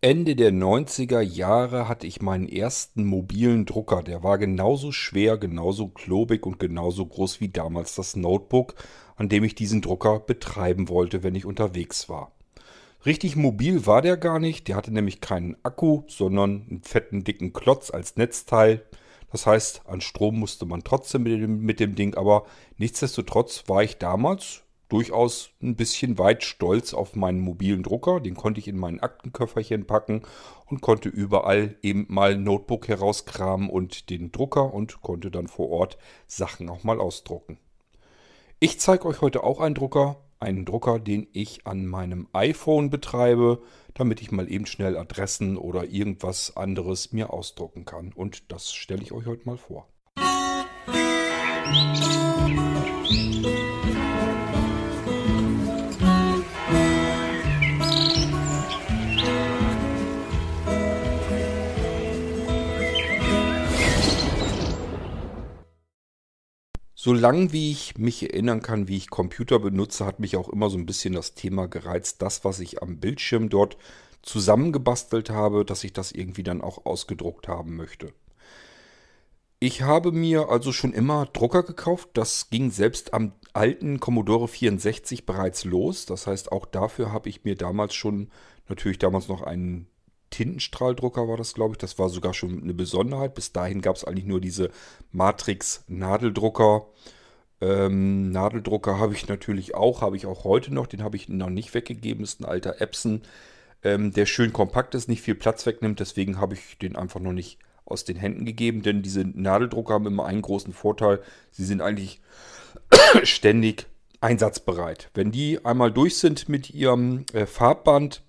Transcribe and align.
Ende 0.00 0.36
der 0.36 0.52
90er 0.52 1.20
Jahre 1.20 1.88
hatte 1.88 2.06
ich 2.06 2.22
meinen 2.22 2.48
ersten 2.48 3.04
mobilen 3.04 3.66
Drucker. 3.66 4.04
Der 4.04 4.22
war 4.22 4.38
genauso 4.38 4.92
schwer, 4.92 5.38
genauso 5.38 5.88
klobig 5.88 6.46
und 6.46 6.60
genauso 6.60 7.04
groß 7.04 7.40
wie 7.40 7.48
damals 7.48 7.96
das 7.96 8.14
Notebook, 8.14 8.76
an 9.16 9.28
dem 9.28 9.42
ich 9.42 9.56
diesen 9.56 9.82
Drucker 9.82 10.20
betreiben 10.20 10.88
wollte, 10.88 11.24
wenn 11.24 11.34
ich 11.34 11.44
unterwegs 11.44 12.08
war. 12.08 12.30
Richtig 13.06 13.34
mobil 13.34 13.86
war 13.86 14.00
der 14.00 14.16
gar 14.16 14.38
nicht. 14.38 14.68
Der 14.68 14.76
hatte 14.76 14.92
nämlich 14.92 15.20
keinen 15.20 15.56
Akku, 15.64 16.04
sondern 16.06 16.64
einen 16.70 16.82
fetten, 16.84 17.24
dicken 17.24 17.52
Klotz 17.52 17.90
als 17.90 18.14
Netzteil. 18.14 18.84
Das 19.32 19.46
heißt, 19.46 19.82
an 19.86 20.00
Strom 20.00 20.38
musste 20.38 20.64
man 20.64 20.84
trotzdem 20.84 21.24
mit 21.24 21.42
dem, 21.42 21.60
mit 21.62 21.80
dem 21.80 21.96
Ding, 21.96 22.14
aber 22.14 22.46
nichtsdestotrotz 22.76 23.64
war 23.66 23.82
ich 23.82 23.98
damals 23.98 24.62
durchaus 24.88 25.50
ein 25.62 25.76
bisschen 25.76 26.18
weit 26.18 26.44
stolz 26.44 26.94
auf 26.94 27.14
meinen 27.14 27.40
mobilen 27.40 27.82
Drucker. 27.82 28.20
Den 28.20 28.34
konnte 28.34 28.60
ich 28.60 28.68
in 28.68 28.78
mein 28.78 29.00
Aktenköfferchen 29.00 29.86
packen 29.86 30.22
und 30.66 30.80
konnte 30.80 31.08
überall 31.08 31.76
eben 31.82 32.06
mal 32.08 32.36
Notebook 32.36 32.88
herauskramen 32.88 33.68
und 33.68 34.10
den 34.10 34.32
Drucker 34.32 34.72
und 34.72 35.02
konnte 35.02 35.30
dann 35.30 35.46
vor 35.46 35.70
Ort 35.70 35.98
Sachen 36.26 36.68
auch 36.70 36.84
mal 36.84 37.00
ausdrucken. 37.00 37.58
Ich 38.60 38.80
zeige 38.80 39.06
euch 39.06 39.20
heute 39.20 39.44
auch 39.44 39.60
einen 39.60 39.74
Drucker, 39.74 40.16
einen 40.40 40.64
Drucker, 40.64 40.98
den 40.98 41.28
ich 41.32 41.66
an 41.66 41.86
meinem 41.86 42.28
iPhone 42.32 42.90
betreibe, 42.90 43.62
damit 43.94 44.22
ich 44.22 44.30
mal 44.30 44.50
eben 44.50 44.66
schnell 44.66 44.96
Adressen 44.96 45.56
oder 45.56 45.84
irgendwas 45.84 46.56
anderes 46.56 47.12
mir 47.12 47.32
ausdrucken 47.32 47.84
kann. 47.84 48.12
Und 48.12 48.50
das 48.50 48.72
stelle 48.72 49.02
ich 49.02 49.12
euch 49.12 49.26
heute 49.26 49.46
mal 49.46 49.58
vor. 49.58 49.88
Musik 51.70 53.87
Solange 67.00 67.52
wie 67.52 67.70
ich 67.70 67.96
mich 67.96 68.24
erinnern 68.24 68.60
kann, 68.60 68.88
wie 68.88 68.96
ich 68.96 69.08
Computer 69.08 69.60
benutze, 69.60 70.04
hat 70.04 70.18
mich 70.18 70.36
auch 70.36 70.48
immer 70.48 70.68
so 70.68 70.76
ein 70.76 70.84
bisschen 70.84 71.14
das 71.14 71.34
Thema 71.34 71.68
gereizt, 71.68 72.22
das, 72.22 72.44
was 72.44 72.58
ich 72.58 72.82
am 72.82 72.98
Bildschirm 72.98 73.50
dort 73.50 73.76
zusammengebastelt 74.22 75.30
habe, 75.30 75.64
dass 75.64 75.84
ich 75.84 75.92
das 75.92 76.10
irgendwie 76.10 76.42
dann 76.42 76.60
auch 76.60 76.86
ausgedruckt 76.86 77.46
haben 77.46 77.76
möchte. 77.76 78.12
Ich 79.60 79.82
habe 79.82 80.10
mir 80.10 80.48
also 80.48 80.72
schon 80.72 80.92
immer 80.92 81.26
Drucker 81.26 81.62
gekauft. 81.62 82.08
Das 82.14 82.50
ging 82.50 82.72
selbst 82.72 83.14
am 83.14 83.30
alten 83.52 84.00
Commodore 84.00 84.48
64 84.48 85.24
bereits 85.24 85.64
los. 85.64 86.04
Das 86.04 86.26
heißt, 86.26 86.50
auch 86.50 86.66
dafür 86.66 87.12
habe 87.12 87.28
ich 87.28 87.44
mir 87.44 87.54
damals 87.54 87.94
schon, 87.94 88.28
natürlich 88.68 88.98
damals 88.98 89.28
noch 89.28 89.42
einen 89.42 89.86
Tintenstrahldrucker 90.38 91.26
war 91.26 91.36
das, 91.36 91.52
glaube 91.52 91.72
ich. 91.72 91.78
Das 91.78 91.98
war 91.98 92.08
sogar 92.08 92.32
schon 92.32 92.62
eine 92.62 92.72
Besonderheit. 92.72 93.34
Bis 93.34 93.52
dahin 93.52 93.80
gab 93.80 93.96
es 93.96 94.04
eigentlich 94.04 94.24
nur 94.24 94.40
diese 94.40 94.70
Matrix-Nadeldrucker. 95.10 96.86
Ähm, 97.60 98.30
Nadeldrucker 98.30 99.00
habe 99.00 99.14
ich 99.14 99.26
natürlich 99.26 99.74
auch, 99.74 100.00
habe 100.00 100.16
ich 100.16 100.26
auch 100.26 100.44
heute 100.44 100.72
noch. 100.72 100.86
Den 100.86 101.02
habe 101.02 101.16
ich 101.16 101.28
noch 101.28 101.50
nicht 101.50 101.74
weggegeben. 101.74 102.22
Ist 102.22 102.40
ein 102.40 102.44
alter 102.44 102.80
Epson, 102.80 103.22
ähm, 103.82 104.12
der 104.12 104.26
schön 104.26 104.52
kompakt 104.52 104.94
ist, 104.94 105.08
nicht 105.08 105.22
viel 105.22 105.34
Platz 105.34 105.66
wegnimmt. 105.66 105.98
Deswegen 105.98 106.40
habe 106.40 106.54
ich 106.54 106.78
den 106.78 106.94
einfach 106.94 107.18
noch 107.18 107.32
nicht 107.32 107.58
aus 107.84 108.04
den 108.04 108.16
Händen 108.16 108.44
gegeben. 108.44 108.82
Denn 108.82 109.02
diese 109.02 109.24
Nadeldrucker 109.24 109.94
haben 109.94 110.06
immer 110.06 110.26
einen 110.26 110.42
großen 110.42 110.72
Vorteil. 110.72 111.20
Sie 111.50 111.64
sind 111.64 111.80
eigentlich 111.80 112.20
ständig 113.24 113.86
einsatzbereit. 114.20 115.10
Wenn 115.14 115.32
die 115.32 115.64
einmal 115.64 115.90
durch 115.90 116.16
sind 116.16 116.48
mit 116.48 116.70
ihrem 116.70 117.24
äh, 117.32 117.44
Farbband, 117.44 118.22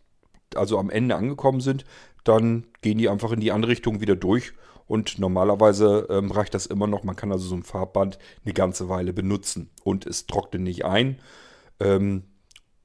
also 0.55 0.77
am 0.77 0.89
Ende 0.89 1.15
angekommen 1.15 1.61
sind, 1.61 1.85
dann 2.23 2.67
gehen 2.81 2.97
die 2.97 3.09
einfach 3.09 3.31
in 3.31 3.39
die 3.39 3.51
andere 3.51 3.71
Richtung 3.71 4.01
wieder 4.01 4.15
durch. 4.15 4.53
Und 4.87 5.19
normalerweise 5.19 6.07
ähm, 6.09 6.31
reicht 6.31 6.55
das 6.55 6.65
immer 6.65 6.87
noch. 6.87 7.03
Man 7.03 7.15
kann 7.15 7.31
also 7.31 7.47
so 7.47 7.55
ein 7.55 7.63
Farbband 7.63 8.17
eine 8.43 8.53
ganze 8.53 8.89
Weile 8.89 9.13
benutzen. 9.13 9.69
Und 9.83 10.07
es 10.07 10.25
trocknet 10.25 10.63
nicht 10.63 10.83
ein. 10.83 11.19
Ähm, 11.79 12.23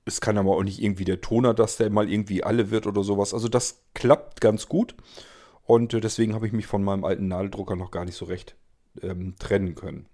es 0.05 0.21
kann 0.21 0.37
aber 0.37 0.57
auch 0.57 0.63
nicht 0.63 0.83
irgendwie 0.83 1.07
der 1.07 1.23
Toner, 1.23 1.55
dass 1.55 1.79
der 1.79 1.89
mal 1.89 2.11
irgendwie 2.11 2.45
alle 2.45 2.71
wird 2.71 2.87
oder 2.87 3.03
sowas. 3.03 3.33
Also 3.33 3.49
das 3.49 3.85
klappt 3.95 4.43
ganz 4.43 4.69
gut. 4.69 4.95
Und 5.63 5.95
äh, 5.95 6.01
deswegen 6.01 6.35
habe 6.35 6.47
ich 6.47 6.53
mich 6.53 6.67
von 6.67 6.85
meinem 6.85 7.05
alten 7.05 7.29
Nadeldrucker 7.29 7.75
noch 7.75 7.91
gar 7.91 8.05
nicht 8.05 8.17
so 8.17 8.27
recht 8.27 8.55
ähm, 9.03 9.35
trennen 9.39 9.75
können. 9.75 10.07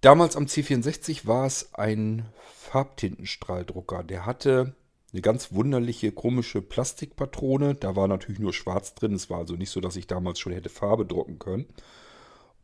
Damals 0.00 0.34
am 0.34 0.46
C64 0.46 1.26
war 1.26 1.46
es 1.46 1.74
ein 1.74 2.26
Farbtintenstrahldrucker. 2.70 4.02
Der 4.02 4.26
hatte 4.26 4.74
eine 5.12 5.22
ganz 5.22 5.52
wunderliche, 5.52 6.12
komische 6.12 6.62
Plastikpatrone. 6.62 7.74
Da 7.74 7.96
war 7.96 8.08
natürlich 8.08 8.38
nur 8.38 8.52
schwarz 8.52 8.94
drin. 8.94 9.14
Es 9.14 9.30
war 9.30 9.38
also 9.38 9.56
nicht 9.56 9.70
so, 9.70 9.80
dass 9.80 9.96
ich 9.96 10.06
damals 10.06 10.38
schon 10.38 10.52
hätte 10.52 10.68
Farbe 10.68 11.04
drucken 11.04 11.38
können. 11.38 11.66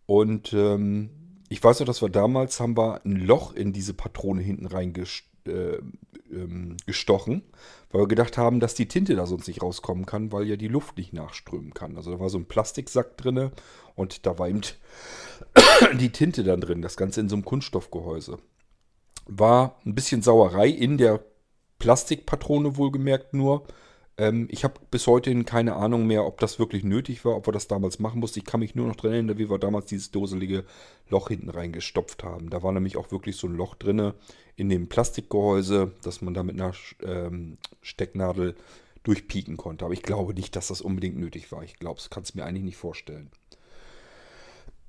Und 0.06 0.52
ähm, 0.52 1.10
ich 1.48 1.62
weiß 1.62 1.80
noch, 1.80 1.86
dass 1.86 2.02
wir 2.02 2.08
damals 2.08 2.60
haben 2.60 2.76
wir 2.76 3.04
ein 3.04 3.16
Loch 3.16 3.52
in 3.54 3.72
diese 3.72 3.94
Patrone 3.94 4.42
hinten 4.42 4.66
reingestochen, 4.66 5.32
äh, 5.46 5.76
ähm, 6.32 6.76
weil 7.90 8.00
wir 8.02 8.08
gedacht 8.08 8.38
haben, 8.38 8.60
dass 8.60 8.74
die 8.74 8.88
Tinte 8.88 9.16
da 9.16 9.26
sonst 9.26 9.48
nicht 9.48 9.62
rauskommen 9.62 10.06
kann, 10.06 10.30
weil 10.32 10.46
ja 10.46 10.56
die 10.56 10.68
Luft 10.68 10.96
nicht 10.98 11.12
nachströmen 11.12 11.74
kann. 11.74 11.96
Also 11.96 12.12
da 12.12 12.20
war 12.20 12.30
so 12.30 12.38
ein 12.38 12.46
Plastiksack 12.46 13.16
drin 13.16 13.50
und 13.94 14.26
da 14.26 14.38
war 14.38 14.48
eben 14.48 14.62
die 15.98 16.10
Tinte 16.10 16.44
dann 16.44 16.60
drin, 16.60 16.82
das 16.82 16.96
Ganze 16.96 17.20
in 17.20 17.28
so 17.28 17.36
einem 17.36 17.44
Kunststoffgehäuse. 17.44 18.38
War 19.26 19.80
ein 19.84 19.96
bisschen 19.96 20.22
Sauerei 20.22 20.68
in 20.68 20.98
der 20.98 21.24
Plastikpatrone 21.78 22.76
wohlgemerkt 22.76 23.34
nur. 23.34 23.66
Ähm, 24.18 24.48
ich 24.50 24.64
habe 24.64 24.74
bis 24.90 25.06
heute 25.06 25.44
keine 25.44 25.76
Ahnung 25.76 26.06
mehr, 26.06 26.24
ob 26.24 26.40
das 26.40 26.58
wirklich 26.58 26.84
nötig 26.84 27.24
war, 27.24 27.36
ob 27.36 27.46
wir 27.46 27.52
das 27.52 27.68
damals 27.68 27.98
machen 27.98 28.20
mussten. 28.20 28.38
Ich 28.38 28.44
kann 28.44 28.60
mich 28.60 28.74
nur 28.74 28.88
noch 28.88 28.96
dran 28.96 29.12
erinnern, 29.12 29.38
wie 29.38 29.50
wir 29.50 29.58
damals 29.58 29.86
dieses 29.86 30.10
doselige 30.10 30.64
Loch 31.08 31.28
hinten 31.28 31.50
reingestopft 31.50 32.24
haben. 32.24 32.50
Da 32.50 32.62
war 32.62 32.72
nämlich 32.72 32.96
auch 32.96 33.10
wirklich 33.10 33.36
so 33.36 33.46
ein 33.46 33.56
Loch 33.56 33.74
drinne 33.74 34.14
in 34.56 34.68
dem 34.68 34.88
Plastikgehäuse, 34.88 35.92
dass 36.02 36.22
man 36.22 36.34
da 36.34 36.42
mit 36.42 36.58
einer 36.58 36.72
ähm, 37.02 37.58
Stecknadel 37.82 38.56
durchpieken 39.02 39.56
konnte. 39.56 39.84
Aber 39.84 39.94
ich 39.94 40.02
glaube 40.02 40.34
nicht, 40.34 40.56
dass 40.56 40.68
das 40.68 40.80
unbedingt 40.80 41.18
nötig 41.18 41.52
war. 41.52 41.62
Ich 41.62 41.78
glaube, 41.78 42.00
es 42.00 42.10
kann 42.10 42.22
es 42.22 42.34
mir 42.34 42.44
eigentlich 42.44 42.64
nicht 42.64 42.76
vorstellen. 42.76 43.30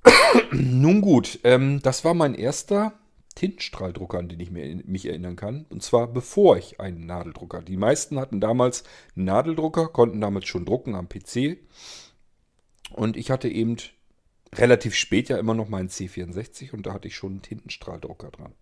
Nun 0.52 1.02
gut, 1.02 1.38
ähm, 1.44 1.80
das 1.82 2.04
war 2.04 2.14
mein 2.14 2.34
erster 2.34 2.94
Tintenstrahldrucker, 3.38 4.18
an 4.18 4.28
den 4.28 4.40
ich 4.40 4.50
mich 4.50 5.06
erinnern 5.06 5.36
kann. 5.36 5.64
Und 5.70 5.80
zwar 5.84 6.08
bevor 6.08 6.56
ich 6.56 6.80
einen 6.80 7.06
Nadeldrucker. 7.06 7.62
Die 7.62 7.76
meisten 7.76 8.18
hatten 8.18 8.40
damals 8.40 8.82
einen 9.14 9.26
Nadeldrucker, 9.26 9.86
konnten 9.86 10.20
damit 10.20 10.48
schon 10.48 10.64
drucken 10.64 10.96
am 10.96 11.08
PC. 11.08 11.58
Und 12.90 13.16
ich 13.16 13.30
hatte 13.30 13.48
eben 13.48 13.76
relativ 14.52 14.96
spät 14.96 15.28
ja 15.28 15.38
immer 15.38 15.54
noch 15.54 15.68
meinen 15.68 15.88
C64 15.88 16.72
und 16.72 16.86
da 16.86 16.92
hatte 16.92 17.06
ich 17.06 17.14
schon 17.14 17.32
einen 17.32 17.42
Tintenstrahldrucker 17.42 18.30
dran. 18.32 18.54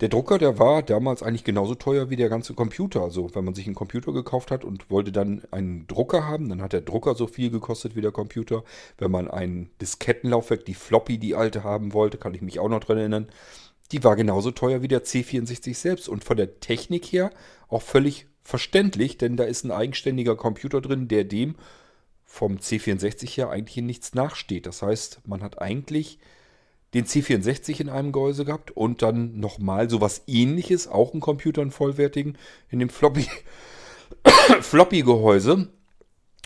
Der 0.00 0.08
Drucker, 0.08 0.38
der 0.38 0.58
war 0.58 0.82
damals 0.82 1.22
eigentlich 1.22 1.44
genauso 1.44 1.74
teuer 1.74 2.08
wie 2.08 2.16
der 2.16 2.30
ganze 2.30 2.54
Computer. 2.54 3.02
Also 3.02 3.34
wenn 3.34 3.44
man 3.44 3.54
sich 3.54 3.66
einen 3.66 3.74
Computer 3.74 4.12
gekauft 4.12 4.50
hat 4.50 4.64
und 4.64 4.90
wollte 4.90 5.12
dann 5.12 5.42
einen 5.50 5.86
Drucker 5.86 6.26
haben, 6.26 6.48
dann 6.48 6.62
hat 6.62 6.72
der 6.72 6.80
Drucker 6.80 7.14
so 7.14 7.26
viel 7.26 7.50
gekostet 7.50 7.94
wie 7.94 8.00
der 8.00 8.10
Computer. 8.10 8.64
Wenn 8.96 9.10
man 9.10 9.30
ein 9.30 9.68
Diskettenlaufwerk, 9.82 10.64
die 10.64 10.74
Floppy, 10.74 11.18
die 11.18 11.34
alte 11.34 11.62
haben 11.62 11.92
wollte, 11.92 12.16
kann 12.16 12.32
ich 12.32 12.40
mich 12.40 12.58
auch 12.58 12.70
noch 12.70 12.80
dran 12.80 12.96
erinnern, 12.96 13.28
die 13.92 14.02
war 14.02 14.16
genauso 14.16 14.50
teuer 14.50 14.82
wie 14.82 14.88
der 14.88 15.04
C64 15.04 15.74
selbst 15.74 16.08
und 16.08 16.24
von 16.24 16.36
der 16.36 16.60
Technik 16.60 17.06
her 17.06 17.30
auch 17.68 17.82
völlig 17.82 18.26
verständlich, 18.42 19.18
denn 19.18 19.36
da 19.36 19.44
ist 19.44 19.64
ein 19.64 19.70
eigenständiger 19.70 20.36
Computer 20.36 20.80
drin, 20.80 21.08
der 21.08 21.24
dem 21.24 21.54
vom 22.24 22.56
C64 22.56 23.28
her 23.36 23.50
eigentlich 23.50 23.76
in 23.76 23.86
nichts 23.86 24.14
nachsteht. 24.14 24.66
Das 24.66 24.82
heißt, 24.82 25.20
man 25.26 25.42
hat 25.42 25.60
eigentlich 25.60 26.18
den 26.94 27.04
C64 27.04 27.80
in 27.80 27.88
einem 27.88 28.12
Gehäuse 28.12 28.44
gehabt 28.44 28.70
und 28.70 29.02
dann 29.02 29.38
nochmal 29.38 29.88
sowas 29.88 30.22
ähnliches, 30.26 30.88
auch 30.88 31.12
einen 31.12 31.20
Computer, 31.20 31.62
einen 31.62 31.70
vollwertigen, 31.70 32.36
in 32.70 32.78
dem 32.78 32.88
Floppy, 32.88 33.26
Floppy-Gehäuse. 34.60 35.68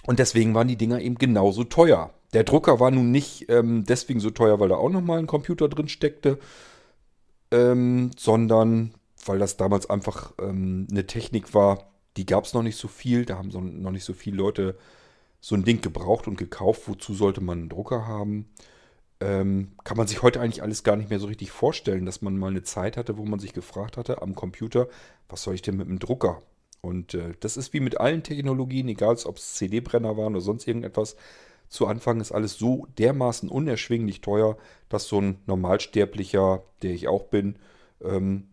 Und 0.05 0.19
deswegen 0.19 0.55
waren 0.55 0.69
die 0.69 0.76
Dinger 0.76 1.00
eben 1.00 1.17
genauso 1.17 1.65
teuer. 1.65 2.12
Der 2.32 2.44
Drucker 2.44 2.79
war 2.79 2.91
nun 2.91 3.11
nicht 3.11 3.49
ähm, 3.49 3.85
deswegen 3.85 4.21
so 4.21 4.31
teuer, 4.31 4.61
weil 4.61 4.69
da 4.69 4.76
auch 4.76 4.91
nochmal 4.91 5.19
ein 5.19 5.26
Computer 5.26 5.69
drin 5.69 5.88
steckte, 5.88 6.38
ähm, 7.51 8.11
sondern 8.17 8.95
weil 9.25 9.39
das 9.39 9.57
damals 9.57 9.91
einfach 9.91 10.33
ähm, 10.41 10.87
eine 10.91 11.07
Technik 11.07 11.55
war, 11.55 11.91
die 12.17 12.27
gab 12.27 12.45
es 12.45 12.55
noch 12.55 12.63
nicht 12.63 12.77
so 12.77 12.89
viel. 12.89 13.25
Da 13.25 13.37
haben 13.39 13.51
so, 13.51 13.61
noch 13.61 13.91
nicht 13.91 14.05
so 14.05 14.13
viele 14.13 14.37
Leute 14.37 14.77
so 15.41 15.55
ein 15.55 15.65
Ding 15.65 15.81
gebraucht 15.81 16.29
und 16.29 16.37
gekauft. 16.37 16.83
Wozu 16.87 17.15
sollte 17.15 17.41
man 17.41 17.59
einen 17.59 17.69
Drucker 17.69 18.07
haben? 18.07 18.49
Ähm, 19.21 19.73
kann 19.85 19.97
man 19.97 20.07
sich 20.07 20.23
heute 20.23 20.41
eigentlich 20.41 20.63
alles 20.63 20.85
gar 20.85 20.97
nicht 20.97 21.11
mehr 21.11 21.19
so 21.19 21.27
richtig 21.27 21.51
vorstellen, 21.51 22.05
dass 22.05 22.23
man 22.23 22.39
mal 22.39 22.51
eine 22.51 22.63
Zeit 22.63 22.97
hatte, 22.97 23.17
wo 23.17 23.25
man 23.25 23.39
sich 23.39 23.53
gefragt 23.55 23.97
hatte 23.97 24.21
am 24.23 24.35
Computer, 24.35 24.89
was 25.29 25.43
soll 25.43 25.55
ich 25.55 25.63
denn 25.63 25.77
mit 25.77 25.89
einem 25.89 25.99
Drucker? 25.99 26.43
Und 26.83 27.15
äh, 27.15 27.33
das 27.41 27.57
ist 27.57 27.73
wie 27.73 27.81
mit 27.81 27.99
allen 27.99 28.23
Technologien, 28.23 28.89
egal 28.89 29.17
ob 29.25 29.37
es 29.39 29.55
CD-Brenner 29.55 30.17
waren 30.17 30.35
oder 30.35 30.43
sonst 30.43 30.69
irgendetwas. 30.69 31.17
Zu 31.69 31.87
Anfang 31.87 32.21
ist 32.21 32.33
alles 32.33 32.59
so 32.59 32.87
dermaßen 32.99 33.49
unerschwinglich 33.49 34.21
teuer, 34.21 34.57
dass 34.89 35.09
so 35.09 35.21
ein 35.21 35.39
Normalsterblicher, 35.47 36.63
der 36.83 36.93
ich 36.93 37.09
auch 37.09 37.25
bin, 37.25 37.57
ähm, 38.03 38.49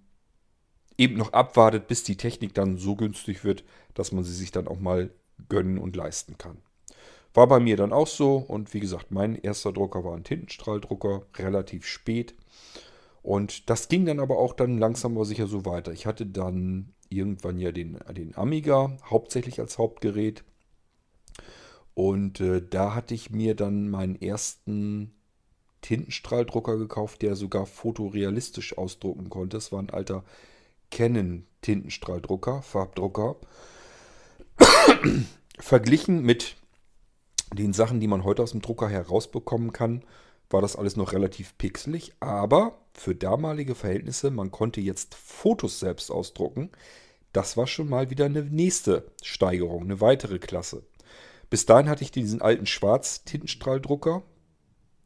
eben 0.98 1.18
noch 1.18 1.34
abwartet, 1.34 1.88
bis 1.88 2.04
die 2.04 2.18
Technik 2.18 2.54
dann 2.54 2.78
so 2.78 2.96
günstig 2.96 3.44
wird, 3.44 3.64
dass 3.94 4.12
man 4.12 4.24
sie 4.24 4.34
sich 4.34 4.52
dann 4.52 4.68
auch 4.68 4.80
mal 4.80 5.10
gönnen 5.50 5.78
und 5.78 5.96
leisten 5.96 6.38
kann. 6.38 6.58
War 7.34 7.48
bei 7.48 7.60
mir 7.60 7.78
dann 7.78 7.94
auch 7.94 8.08
so 8.08 8.38
und 8.38 8.74
wie 8.74 8.80
gesagt, 8.80 9.12
mein 9.12 9.36
erster 9.36 9.74
Drucker 9.74 10.04
war 10.04 10.16
ein 10.16 10.24
Tintenstrahldrucker, 10.24 11.24
relativ 11.38 11.86
spät. 11.86 12.36
Und 13.24 13.70
das 13.70 13.88
ging 13.88 14.06
dann 14.06 14.20
aber 14.20 14.38
auch 14.38 14.54
dann 14.54 14.78
langsam 14.78 15.16
aber 15.16 15.26
sicher 15.26 15.48
so 15.48 15.66
weiter. 15.66 15.92
Ich 15.92 16.06
hatte 16.06 16.26
dann 16.26 16.94
irgendwann 17.10 17.58
ja 17.58 17.72
den, 17.72 17.98
den 18.12 18.36
Amiga 18.36 18.98
hauptsächlich 19.06 19.60
als 19.60 19.78
Hauptgerät. 19.78 20.44
Und 21.96 22.40
äh, 22.40 22.62
da 22.68 22.96
hatte 22.96 23.14
ich 23.14 23.30
mir 23.30 23.56
dann 23.56 23.90
meinen 23.90 24.20
ersten 24.20 25.14
Tintenstrahldrucker 25.82 26.78
gekauft, 26.78 27.22
der 27.22 27.36
sogar 27.36 27.66
fotorealistisch 27.66 28.78
ausdrucken 28.78 29.30
konnte. 29.30 29.58
Das 29.58 29.72
war 29.72 29.80
ein 29.80 29.90
alter 29.90 30.24
Canon 30.90 31.46
Tintenstrahldrucker, 31.62 32.62
Farbdrucker. 32.62 33.36
Verglichen 35.60 36.24
mit 36.24 36.56
den 37.54 37.74
Sachen, 37.74 38.00
die 38.00 38.08
man 38.08 38.24
heute 38.24 38.42
aus 38.42 38.52
dem 38.52 38.62
Drucker 38.62 38.90
herausbekommen 38.90 39.74
kann, 39.74 40.04
war 40.50 40.62
das 40.62 40.76
alles 40.76 40.96
noch 40.96 41.14
relativ 41.14 41.58
pixelig. 41.58 42.14
Aber 42.20 42.80
für 42.94 43.16
damalige 43.16 43.76
Verhältnisse, 43.76 44.32
man 44.32 44.52
konnte 44.52 44.82
jetzt 44.82 45.16
Fotos 45.16 45.80
selbst 45.80 46.12
ausdrucken. 46.12 46.72
Das 47.34 47.58
war 47.58 47.68
schon 47.68 47.90
mal 47.90 48.10
wieder 48.10 48.26
eine 48.26 48.44
nächste 48.44 49.12
Steigerung, 49.24 49.84
eine 49.84 50.02
weitere 50.02 50.40
Klasse. 50.40 50.84
Bis 51.54 51.68
dahin 51.68 51.88
hatte 51.88 52.04
ich 52.04 52.10
diesen 52.10 52.42
alten 52.42 52.66
Schwarz-Tintenstrahldrucker. 52.66 54.24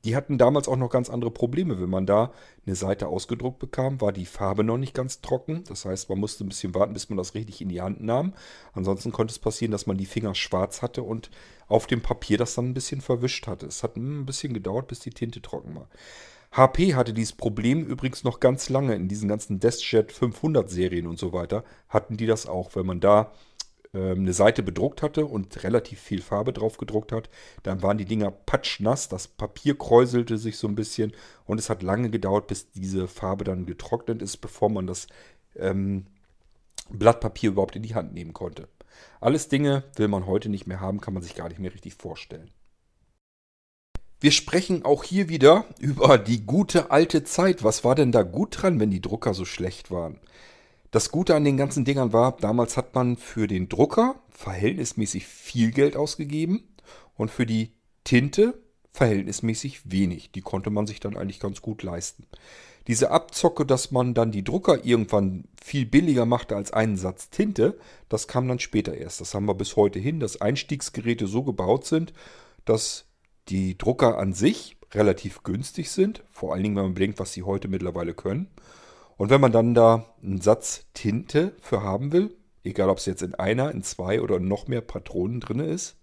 Die 0.05 0.15
hatten 0.15 0.38
damals 0.38 0.69
auch 0.69 0.77
noch 0.77 0.89
ganz 0.89 1.09
andere 1.09 1.29
Probleme. 1.29 1.81
Wenn 1.81 1.89
man 1.89 2.05
da 2.05 2.31
eine 2.65 2.77
Seite 2.77 3.09
ausgedruckt 3.09 3.59
bekam, 3.59 3.99
war 3.99 4.13
die 4.13 4.25
Farbe 4.25 4.63
noch 4.63 4.77
nicht 4.77 4.94
ganz 4.94 5.19
trocken. 5.19 5.65
Das 5.67 5.83
heißt, 5.83 6.07
man 6.07 6.19
musste 6.19 6.45
ein 6.45 6.47
bisschen 6.47 6.73
warten, 6.73 6.94
bis 6.94 7.09
man 7.09 7.17
das 7.17 7.35
richtig 7.35 7.59
in 7.59 7.67
die 7.67 7.81
Hand 7.81 8.01
nahm. 8.01 8.33
Ansonsten 8.71 9.11
konnte 9.11 9.33
es 9.33 9.39
passieren, 9.39 9.73
dass 9.73 9.88
man 9.88 9.97
die 9.97 10.05
Finger 10.05 10.35
schwarz 10.35 10.81
hatte 10.81 11.03
und 11.03 11.31
auf 11.67 11.85
dem 11.85 12.01
Papier 12.01 12.38
das 12.38 12.55
dann 12.55 12.69
ein 12.69 12.73
bisschen 12.73 13.01
verwischt 13.01 13.45
hatte. 13.45 13.65
Es 13.65 13.83
hat 13.83 13.97
ein 13.97 14.25
bisschen 14.25 14.53
gedauert, 14.53 14.88
bis 14.88 15.01
die 15.01 15.09
Tinte 15.09 15.41
trocken 15.41 15.75
war. 15.75 15.89
HP 16.53 16.95
hatte 16.95 17.11
dieses 17.11 17.33
Problem 17.33 17.85
übrigens 17.85 18.23
noch 18.23 18.39
ganz 18.39 18.69
lange 18.69 18.95
in 18.95 19.09
diesen 19.09 19.27
ganzen 19.27 19.59
DeskJet 19.59 20.13
500 20.13 20.69
Serien 20.69 21.07
und 21.07 21.19
so 21.19 21.33
weiter. 21.33 21.65
Hatten 21.89 22.15
die 22.15 22.25
das 22.25 22.45
auch, 22.45 22.73
wenn 22.77 22.85
man 22.85 23.01
da 23.01 23.33
eine 23.94 24.34
Seite 24.34 24.63
bedruckt 24.63 25.01
hatte 25.01 25.25
und 25.25 25.63
relativ 25.63 26.00
viel 26.00 26.22
Farbe 26.22 26.54
drauf 26.54 26.78
gedruckt 26.78 27.12
hat, 27.12 27.30
dann 27.63 27.81
waren 27.81 27.98
die 27.98 28.06
Dinger 28.06 28.31
patschnass, 28.31 29.10
das 29.10 29.28
Papier 29.28 29.78
kräuselte 29.78 30.38
sich 30.38 30.57
so 30.57 30.68
ein 30.68 30.75
bisschen 30.75 31.13
und 31.45 31.60
es 31.60 31.69
hat 31.69 31.84
lange 31.84 32.10
gedauert, 32.10 32.48
bis 32.48 32.72
diese 32.72 33.07
Farbe 33.07 33.44
dann 33.44 33.66
getrocknet 33.66 34.22
ist, 34.22 34.38
bevor 34.38 34.69
man 34.69 34.88
das 34.88 35.07
ähm, 35.56 36.06
Blatt 36.89 37.19
Papier 37.19 37.51
überhaupt 37.51 37.75
in 37.75 37.84
die 37.84 37.95
Hand 37.95 38.13
nehmen 38.13 38.34
konnte. 38.34 38.68
Alles 39.19 39.48
Dinge 39.48 39.84
will 39.95 40.07
man 40.07 40.25
heute 40.25 40.50
nicht 40.50 40.68
mehr 40.68 40.80
haben, 40.80 41.01
kann 41.01 41.13
man 41.13 41.24
sich 41.24 41.36
gar 41.36 41.50
nicht 41.50 41.60
mehr 41.60 41.74
richtig 41.74 41.95
vorstellen. 41.95 42.51
Wir 44.19 44.31
sprechen 44.31 44.84
auch 44.84 45.04
hier 45.04 45.30
wieder 45.30 45.66
über 45.80 46.18
die 46.18 46.44
gute 46.44 46.89
alte 46.89 47.24
Zeit. 47.24 47.63
Was 47.63 47.84
war 47.84 47.94
denn 47.94 48.12
da 48.12 48.24
gut 48.24 48.62
dran, 48.62 48.80
wenn 48.80 48.89
die 48.89 49.01
Drucker 49.01 49.36
so 49.36 49.45
schlecht 49.45 49.92
waren? 49.92 50.19
Das 50.97 51.11
Gute 51.11 51.35
an 51.35 51.44
den 51.44 51.57
ganzen 51.57 51.85
Dingern 51.85 52.11
war, 52.11 52.38
damals 52.38 52.75
hat 52.75 52.95
man 52.95 53.17
für 53.17 53.45
den 53.45 53.69
Drucker 53.69 54.15
verhältnismäßig 54.31 55.27
viel 55.27 55.69
Geld 55.69 55.95
ausgegeben 55.95 56.63
und 57.13 57.29
für 57.29 57.45
die 57.45 57.73
Tinte 58.03 58.59
verhältnismäßig 58.94 59.91
wenig. 59.91 60.31
Die 60.31 60.41
konnte 60.41 60.71
man 60.71 60.88
sich 60.88 60.99
dann 60.99 61.15
eigentlich 61.15 61.39
ganz 61.39 61.61
gut 61.61 61.83
leisten. 61.83 62.25
Diese 62.88 63.11
Abzocke, 63.11 63.63
dass 63.63 63.91
man 63.91 64.15
dann 64.15 64.31
die 64.31 64.44
Drucker 64.44 64.85
irgendwann 64.85 65.44
viel 65.63 65.85
billiger 65.85 66.25
machte 66.25 66.55
als 66.55 66.73
einen 66.73 66.97
Satz 66.97 67.29
Tinte, 67.29 67.77
das 68.09 68.27
kam 68.27 68.47
dann 68.47 68.57
später 68.57 68.95
erst. 68.95 69.21
Das 69.21 69.35
haben 69.35 69.45
wir 69.45 69.53
bis 69.53 69.75
heute 69.75 70.00
hin, 70.00 70.19
dass 70.19 70.41
Einstiegsgeräte 70.41 71.27
so 71.27 71.43
gebaut 71.43 71.85
sind, 71.85 72.11
dass 72.65 73.05
die 73.50 73.77
Drucker 73.77 74.17
an 74.17 74.33
sich 74.33 74.77
relativ 74.95 75.43
günstig 75.43 75.91
sind. 75.91 76.23
Vor 76.31 76.53
allen 76.53 76.63
Dingen, 76.63 76.75
wenn 76.75 76.85
man 76.85 76.93
bedenkt, 76.95 77.19
was 77.19 77.33
sie 77.33 77.43
heute 77.43 77.67
mittlerweile 77.67 78.15
können. 78.15 78.47
Und 79.17 79.29
wenn 79.29 79.41
man 79.41 79.51
dann 79.51 79.73
da 79.73 80.05
einen 80.21 80.41
Satz 80.41 80.85
Tinte 80.93 81.55
für 81.59 81.81
haben 81.81 82.11
will, 82.11 82.37
egal 82.63 82.89
ob 82.89 82.99
es 82.99 83.05
jetzt 83.05 83.23
in 83.23 83.35
einer, 83.35 83.71
in 83.71 83.83
zwei 83.83 84.21
oder 84.21 84.39
noch 84.39 84.67
mehr 84.67 84.81
Patronen 84.81 85.39
drin 85.39 85.59
ist, 85.59 85.97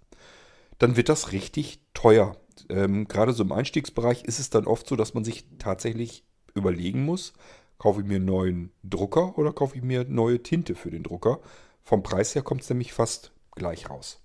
dann 0.79 0.97
wird 0.97 1.09
das 1.09 1.33
richtig 1.33 1.81
teuer. 1.95 2.37
Ähm, 2.69 3.07
gerade 3.07 3.33
so 3.33 3.45
im 3.45 3.53
Einstiegsbereich 3.53 4.25
ist 4.25 4.41
es 4.41 4.51
dann 4.51 4.67
oft 4.67 4.89
so, 4.89 4.97
dass 4.97 5.15
man 5.15 5.25
sich 5.25 5.47
tatsächlich 5.59 6.25
überlegen 6.55 7.05
muss, 7.05 7.33
kaufe 7.79 8.01
ich 8.01 8.07
mir 8.07 8.17
einen 8.17 8.25
neuen 8.25 8.73
Drucker 8.83 9.39
oder 9.39 9.53
kaufe 9.53 9.77
ich 9.77 9.83
mir 9.83 10.05
neue 10.05 10.43
Tinte 10.43 10.75
für 10.75 10.91
den 10.91 11.03
Drucker. 11.03 11.41
Vom 11.83 12.03
Preis 12.03 12.35
her 12.35 12.43
kommt 12.43 12.63
es 12.63 12.69
nämlich 12.71 12.93
fast 12.93 13.33
gleich 13.55 13.91
raus. 13.91 14.21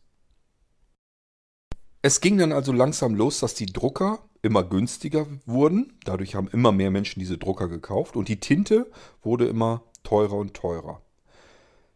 Es 2.01 2.21
ging 2.21 2.37
dann 2.37 2.53
also 2.53 2.71
langsam 2.71 3.15
los, 3.15 3.39
dass 3.39 3.55
die 3.55 3.65
Drucker 3.65 4.28
immer 4.41 4.63
günstiger 4.63 5.27
wurden. 5.45 5.93
Dadurch 6.05 6.35
haben 6.35 6.47
immer 6.47 6.71
mehr 6.71 6.91
Menschen 6.91 7.19
diese 7.19 7.37
Drucker 7.37 7.67
gekauft 7.67 8.15
und 8.15 8.27
die 8.27 8.39
Tinte 8.39 8.89
wurde 9.21 9.45
immer 9.47 9.83
teurer 10.03 10.35
und 10.35 10.53
teurer. 10.53 11.01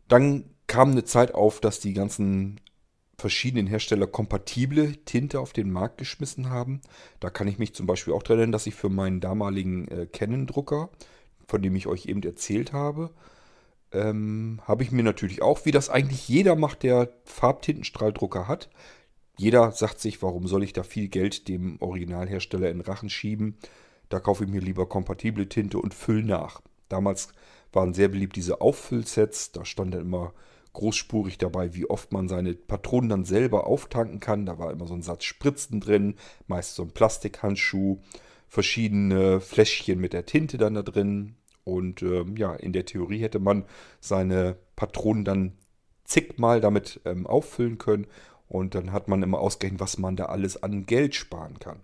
Dann 0.08 0.46
kam 0.68 0.92
eine 0.92 1.04
Zeit 1.04 1.34
auf, 1.34 1.60
dass 1.60 1.80
die 1.80 1.94
ganzen 1.94 2.60
verschiedenen 3.18 3.68
Hersteller 3.68 4.08
kompatible 4.08 4.98
Tinte 5.06 5.40
auf 5.40 5.54
den 5.54 5.72
Markt 5.72 5.98
geschmissen 5.98 6.50
haben. 6.50 6.82
Da 7.20 7.30
kann 7.30 7.48
ich 7.48 7.60
mich 7.60 7.74
zum 7.74 7.86
Beispiel 7.86 8.14
auch 8.14 8.24
erinnern, 8.24 8.52
dass 8.52 8.68
ich 8.68 8.76
für 8.76 8.90
meinen 8.90 9.22
damaligen 9.22 9.88
äh, 9.88 10.08
Canon-Drucker, 10.08 10.90
von 11.48 11.62
dem 11.62 11.76
ich 11.76 11.88
euch 11.88 12.08
eben 12.08 12.24
erzählt 12.24 12.74
habe, 12.74 13.12
ähm, 13.92 14.60
habe 14.66 14.84
ich 14.84 14.92
mir 14.92 15.04
natürlich 15.04 15.42
auch, 15.42 15.66
wie 15.66 15.72
das 15.72 15.90
eigentlich 15.90 16.28
jeder 16.28 16.56
macht, 16.56 16.84
der 16.84 17.14
Farbtintenstrahldrucker 17.26 18.48
hat, 18.48 18.70
jeder 19.38 19.72
sagt 19.72 20.00
sich, 20.00 20.22
warum 20.22 20.48
soll 20.48 20.64
ich 20.64 20.74
da 20.74 20.84
viel 20.84 21.08
Geld 21.08 21.48
dem 21.48 21.82
Originalhersteller 21.82 22.70
in 22.70 22.82
Rachen 22.82 23.10
schieben? 23.10 23.58
Da 24.10 24.20
kaufe 24.20 24.44
ich 24.44 24.50
mir 24.50 24.62
lieber 24.62 24.88
kompatible 24.88 25.50
Tinte 25.50 25.80
und 25.80 25.94
fülle 25.94 26.24
nach. 26.24 26.62
Damals 26.90 27.30
waren 27.72 27.94
sehr 27.94 28.10
beliebt 28.10 28.36
diese 28.36 28.62
Auffüllsets. 28.62 29.52
Da 29.52 29.66
stand 29.66 29.94
dann 29.96 30.02
immer 30.02 30.34
großspurig 30.74 31.38
dabei, 31.38 31.74
wie 31.74 31.90
oft 31.90 32.12
man 32.12 32.28
seine 32.28 32.54
Patronen 32.54 33.10
dann 33.10 33.26
selber 33.26 33.66
auftanken 33.66 34.20
kann. 34.20 34.46
Da 34.46 34.60
war 34.60 34.72
immer 34.72 34.88
so 34.88 34.94
ein 34.94 35.02
Satz 35.02 35.24
Spritzen 35.24 35.80
drin, 35.80 36.16
meist 36.48 36.76
so 36.76 36.84
ein 36.84 36.92
Plastikhandschuh, 36.92 38.00
verschiedene 38.48 39.40
Fläschchen 39.40 40.00
mit 40.00 40.14
der 40.14 40.26
Tinte 40.26 40.58
dann 40.58 40.76
da 40.76 40.84
drin. 40.84 41.36
Und 41.64 42.02
äh, 42.02 42.26
ja, 42.38 42.54
in 42.54 42.74
der 42.74 42.86
Theorie 42.86 43.20
hätte 43.20 43.40
man 43.40 43.66
seine 44.00 44.58
Patronen 44.76 45.26
dann 45.26 45.54
zigmal 46.04 46.60
damit 46.60 47.00
ähm, 47.06 47.26
auffüllen 47.26 47.78
können 47.78 48.06
und 48.48 48.76
dann 48.76 48.92
hat 48.92 49.08
man 49.08 49.24
immer 49.24 49.40
ausgerechnet, 49.40 49.82
was 49.82 49.98
man 49.98 50.16
da 50.16 50.26
alles 50.26 50.62
an 50.62 50.86
Geld 50.86 51.16
sparen 51.16 51.60
kann. 51.60 51.80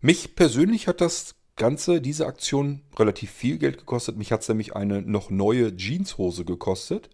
Mich 0.00 0.34
persönlich 0.34 0.88
hat 0.88 1.00
das 1.00 1.34
Ganze, 1.56 2.00
diese 2.00 2.26
Aktion, 2.26 2.80
relativ 2.98 3.30
viel 3.30 3.58
Geld 3.58 3.76
gekostet. 3.76 4.16
Mich 4.16 4.32
hat 4.32 4.40
es 4.40 4.48
nämlich 4.48 4.74
eine 4.74 5.02
noch 5.02 5.28
neue 5.28 5.76
Jeanshose 5.76 6.46
gekostet. 6.46 7.10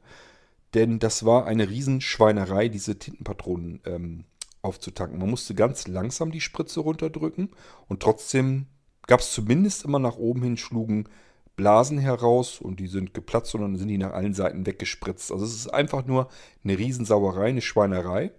Denn 0.74 0.98
das 0.98 1.24
war 1.24 1.46
eine 1.46 1.68
Riesenschweinerei, 1.68 2.68
diese 2.68 2.98
Tintenpatronen 2.98 3.80
ähm, 3.86 4.24
aufzutanken. 4.62 5.18
Man 5.18 5.30
musste 5.30 5.54
ganz 5.54 5.88
langsam 5.88 6.30
die 6.30 6.40
Spritze 6.40 6.80
runterdrücken 6.80 7.50
und 7.88 8.02
trotzdem 8.02 8.66
gab 9.06 9.20
es 9.20 9.32
zumindest 9.32 9.84
immer 9.84 9.98
nach 9.98 10.16
oben 10.16 10.42
hin 10.42 10.56
schlugen 10.56 11.08
Blasen 11.56 11.98
heraus 11.98 12.60
und 12.60 12.78
die 12.80 12.86
sind 12.86 13.14
geplatzt 13.14 13.54
und 13.54 13.62
dann 13.62 13.76
sind 13.76 13.88
die 13.88 13.98
nach 13.98 14.12
allen 14.12 14.34
Seiten 14.34 14.66
weggespritzt. 14.66 15.32
Also 15.32 15.44
es 15.44 15.54
ist 15.54 15.68
einfach 15.68 16.06
nur 16.06 16.28
eine 16.62 16.78
Riesensauerei, 16.78 17.48
eine 17.48 17.62
Schweinerei. 17.62 18.30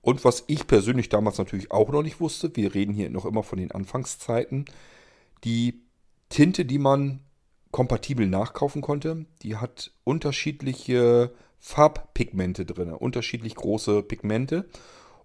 Und 0.00 0.24
was 0.24 0.44
ich 0.46 0.66
persönlich 0.66 1.08
damals 1.08 1.38
natürlich 1.38 1.70
auch 1.70 1.90
noch 1.90 2.02
nicht 2.02 2.20
wusste, 2.20 2.54
wir 2.54 2.74
reden 2.74 2.94
hier 2.94 3.10
noch 3.10 3.24
immer 3.24 3.42
von 3.42 3.58
den 3.58 3.72
Anfangszeiten, 3.72 4.64
die 5.44 5.82
Tinte, 6.28 6.64
die 6.64 6.78
man 6.78 7.20
kompatibel 7.72 8.26
nachkaufen 8.26 8.82
konnte, 8.82 9.26
die 9.42 9.56
hat 9.56 9.92
unterschiedliche 10.04 11.32
Farbpigmente 11.58 12.64
drin, 12.64 12.92
unterschiedlich 12.92 13.54
große 13.54 14.02
Pigmente. 14.02 14.68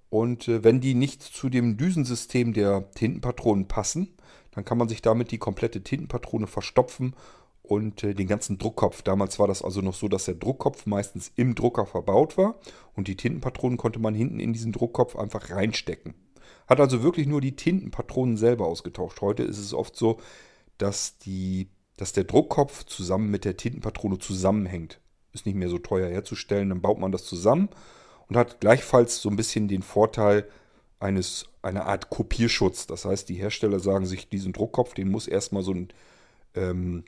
Und 0.09 0.47
äh, 0.47 0.63
wenn 0.63 0.79
die 0.79 0.93
nicht 0.93 1.21
zu 1.21 1.49
dem 1.49 1.77
Düsensystem 1.77 2.53
der 2.53 2.89
Tintenpatronen 2.91 3.67
passen, 3.67 4.15
dann 4.57 4.65
kann 4.65 4.79
man 4.79 4.89
sich 4.89 5.03
damit 5.03 5.29
die 5.29 5.37
komplette 5.37 5.83
Tintenpatrone 5.83 6.47
verstopfen 6.47 7.15
und 7.61 8.03
äh, 8.03 8.15
den 8.15 8.25
ganzen 8.25 8.57
Druckkopf. 8.57 9.03
Damals 9.03 9.37
war 9.37 9.47
das 9.47 9.61
also 9.61 9.81
noch 9.81 9.93
so, 9.93 10.07
dass 10.07 10.25
der 10.25 10.33
Druckkopf 10.33 10.87
meistens 10.87 11.31
im 11.35 11.53
Drucker 11.53 11.85
verbaut 11.85 12.39
war 12.39 12.55
und 12.95 13.07
die 13.07 13.15
Tintenpatronen 13.15 13.77
konnte 13.77 13.99
man 13.99 14.15
hinten 14.15 14.39
in 14.39 14.53
diesen 14.53 14.71
Druckkopf 14.71 15.15
einfach 15.15 15.51
reinstecken. 15.51 16.15
Hat 16.67 16.79
also 16.79 17.03
wirklich 17.03 17.27
nur 17.27 17.39
die 17.39 17.55
Tintenpatronen 17.55 18.35
selber 18.35 18.65
ausgetauscht. 18.65 19.21
Heute 19.21 19.43
ist 19.43 19.59
es 19.59 19.75
oft 19.75 19.95
so, 19.95 20.17
dass, 20.79 21.19
die, 21.19 21.69
dass 21.95 22.13
der 22.13 22.23
Druckkopf 22.23 22.83
zusammen 22.85 23.29
mit 23.29 23.45
der 23.45 23.57
Tintenpatrone 23.57 24.17
zusammenhängt. 24.17 24.99
Ist 25.33 25.45
nicht 25.45 25.53
mehr 25.55 25.69
so 25.69 25.77
teuer 25.77 26.09
herzustellen, 26.09 26.69
dann 26.69 26.81
baut 26.81 26.97
man 26.97 27.11
das 27.11 27.25
zusammen 27.25 27.69
und 28.27 28.37
hat 28.37 28.59
gleichfalls 28.59 29.21
so 29.21 29.29
ein 29.29 29.35
bisschen 29.35 29.67
den 29.67 29.83
Vorteil, 29.83 30.49
eines, 30.99 31.45
einer 31.61 31.85
Art 31.85 32.09
Kopierschutz. 32.09 32.87
Das 32.87 33.05
heißt, 33.05 33.29
die 33.29 33.35
Hersteller 33.35 33.79
sagen 33.79 34.05
sich, 34.05 34.29
diesen 34.29 34.53
Druckkopf, 34.53 34.93
den 34.93 35.09
muss 35.09 35.27
erstmal 35.27 35.63
so 35.63 35.73
ein 35.73 35.89
ähm, 36.55 37.03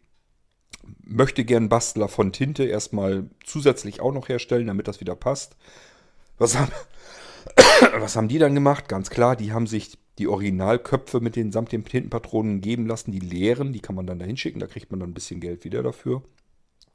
möchte 1.04 1.44
gern 1.44 1.70
Bastler 1.70 2.08
von 2.08 2.32
Tinte 2.32 2.64
erstmal 2.64 3.30
zusätzlich 3.44 4.02
auch 4.02 4.14
noch 4.14 4.30
herstellen, 4.30 4.68
damit 4.68 4.88
das 4.88 5.00
wieder 5.00 5.16
passt. 5.16 5.56
Was 6.38 6.58
haben, 6.58 6.72
was 8.00 8.16
haben 8.16 8.28
die 8.28 8.40
dann 8.40 8.56
gemacht? 8.56 8.88
Ganz 8.88 9.10
klar, 9.10 9.36
die 9.36 9.52
haben 9.52 9.68
sich 9.68 9.98
die 10.18 10.28
Originalköpfe 10.28 11.22
mit 11.22 11.36
den 11.36 11.52
samt 11.52 11.72
den 11.72 11.86
Tintenpatronen 11.86 12.62
geben 12.62 12.88
lassen, 12.88 13.12
die 13.12 13.20
leeren, 13.20 13.72
die 13.72 13.80
kann 13.80 13.96
man 13.96 14.06
dann 14.06 14.20
dahin 14.20 14.38
schicken, 14.38 14.60
da 14.60 14.68
kriegt 14.68 14.92
man 14.92 15.00
dann 15.00 15.12
ein 15.12 15.14
bisschen 15.14 15.40
Geld 15.40 15.64
wieder 15.64 15.82
dafür. 15.82 16.24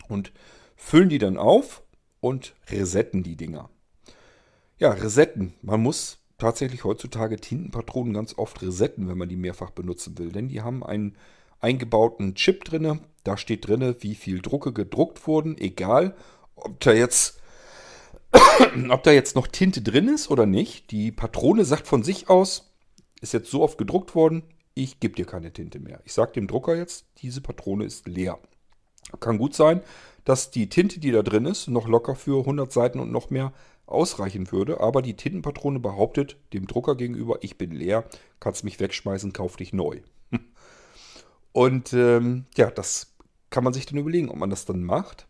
Und 0.08 0.32
füllen 0.76 1.08
die 1.08 1.18
dann 1.18 1.38
auf 1.38 1.82
und 2.20 2.54
resetten 2.70 3.22
die 3.22 3.36
Dinger. 3.36 3.70
Ja, 4.76 4.90
resetten. 4.90 5.54
Man 5.62 5.80
muss 5.80 6.18
tatsächlich 6.44 6.84
heutzutage 6.84 7.36
Tintenpatronen 7.36 8.12
ganz 8.12 8.36
oft 8.36 8.60
resetten, 8.60 9.08
wenn 9.08 9.16
man 9.16 9.30
die 9.30 9.36
mehrfach 9.36 9.70
benutzen 9.70 10.18
will. 10.18 10.30
Denn 10.30 10.48
die 10.48 10.60
haben 10.60 10.84
einen 10.84 11.16
eingebauten 11.60 12.34
Chip 12.34 12.64
drin. 12.64 13.00
Da 13.22 13.38
steht 13.38 13.66
drin, 13.66 13.96
wie 14.00 14.14
viel 14.14 14.42
Drucke 14.42 14.74
gedruckt 14.74 15.26
wurden. 15.26 15.56
Egal, 15.56 16.14
ob 16.54 16.78
da 16.80 16.92
jetzt 16.92 17.40
ob 18.90 19.02
da 19.04 19.12
jetzt 19.12 19.36
noch 19.36 19.46
Tinte 19.46 19.80
drin 19.80 20.06
ist 20.08 20.30
oder 20.30 20.44
nicht. 20.44 20.90
Die 20.90 21.12
Patrone 21.12 21.64
sagt 21.64 21.86
von 21.86 22.02
sich 22.02 22.28
aus, 22.28 22.74
ist 23.22 23.32
jetzt 23.32 23.50
so 23.50 23.62
oft 23.62 23.78
gedruckt 23.78 24.14
worden, 24.14 24.42
ich 24.74 25.00
gebe 25.00 25.14
dir 25.14 25.24
keine 25.24 25.50
Tinte 25.50 25.78
mehr. 25.78 26.02
Ich 26.04 26.12
sage 26.12 26.32
dem 26.32 26.46
Drucker 26.46 26.76
jetzt, 26.76 27.06
diese 27.18 27.40
Patrone 27.40 27.84
ist 27.84 28.06
leer. 28.06 28.38
Kann 29.20 29.38
gut 29.38 29.54
sein, 29.54 29.80
dass 30.24 30.50
die 30.50 30.68
Tinte, 30.68 31.00
die 31.00 31.12
da 31.12 31.22
drin 31.22 31.46
ist, 31.46 31.68
noch 31.68 31.88
locker 31.88 32.16
für 32.16 32.40
100 32.40 32.70
Seiten 32.70 32.98
und 33.00 33.12
noch 33.12 33.30
mehr 33.30 33.52
ausreichen 33.86 34.50
würde, 34.50 34.80
aber 34.80 35.02
die 35.02 35.16
Tintenpatrone 35.16 35.78
behauptet 35.78 36.36
dem 36.52 36.66
Drucker 36.66 36.96
gegenüber, 36.96 37.38
ich 37.42 37.58
bin 37.58 37.70
leer, 37.70 38.04
kannst 38.40 38.64
mich 38.64 38.80
wegschmeißen, 38.80 39.32
kauf 39.32 39.56
dich 39.56 39.72
neu. 39.72 40.00
Und 41.52 41.92
ähm, 41.92 42.46
ja, 42.56 42.70
das 42.70 43.14
kann 43.50 43.64
man 43.64 43.72
sich 43.72 43.86
dann 43.86 43.98
überlegen, 43.98 44.30
ob 44.30 44.36
man 44.36 44.50
das 44.50 44.64
dann 44.64 44.82
macht. 44.82 45.28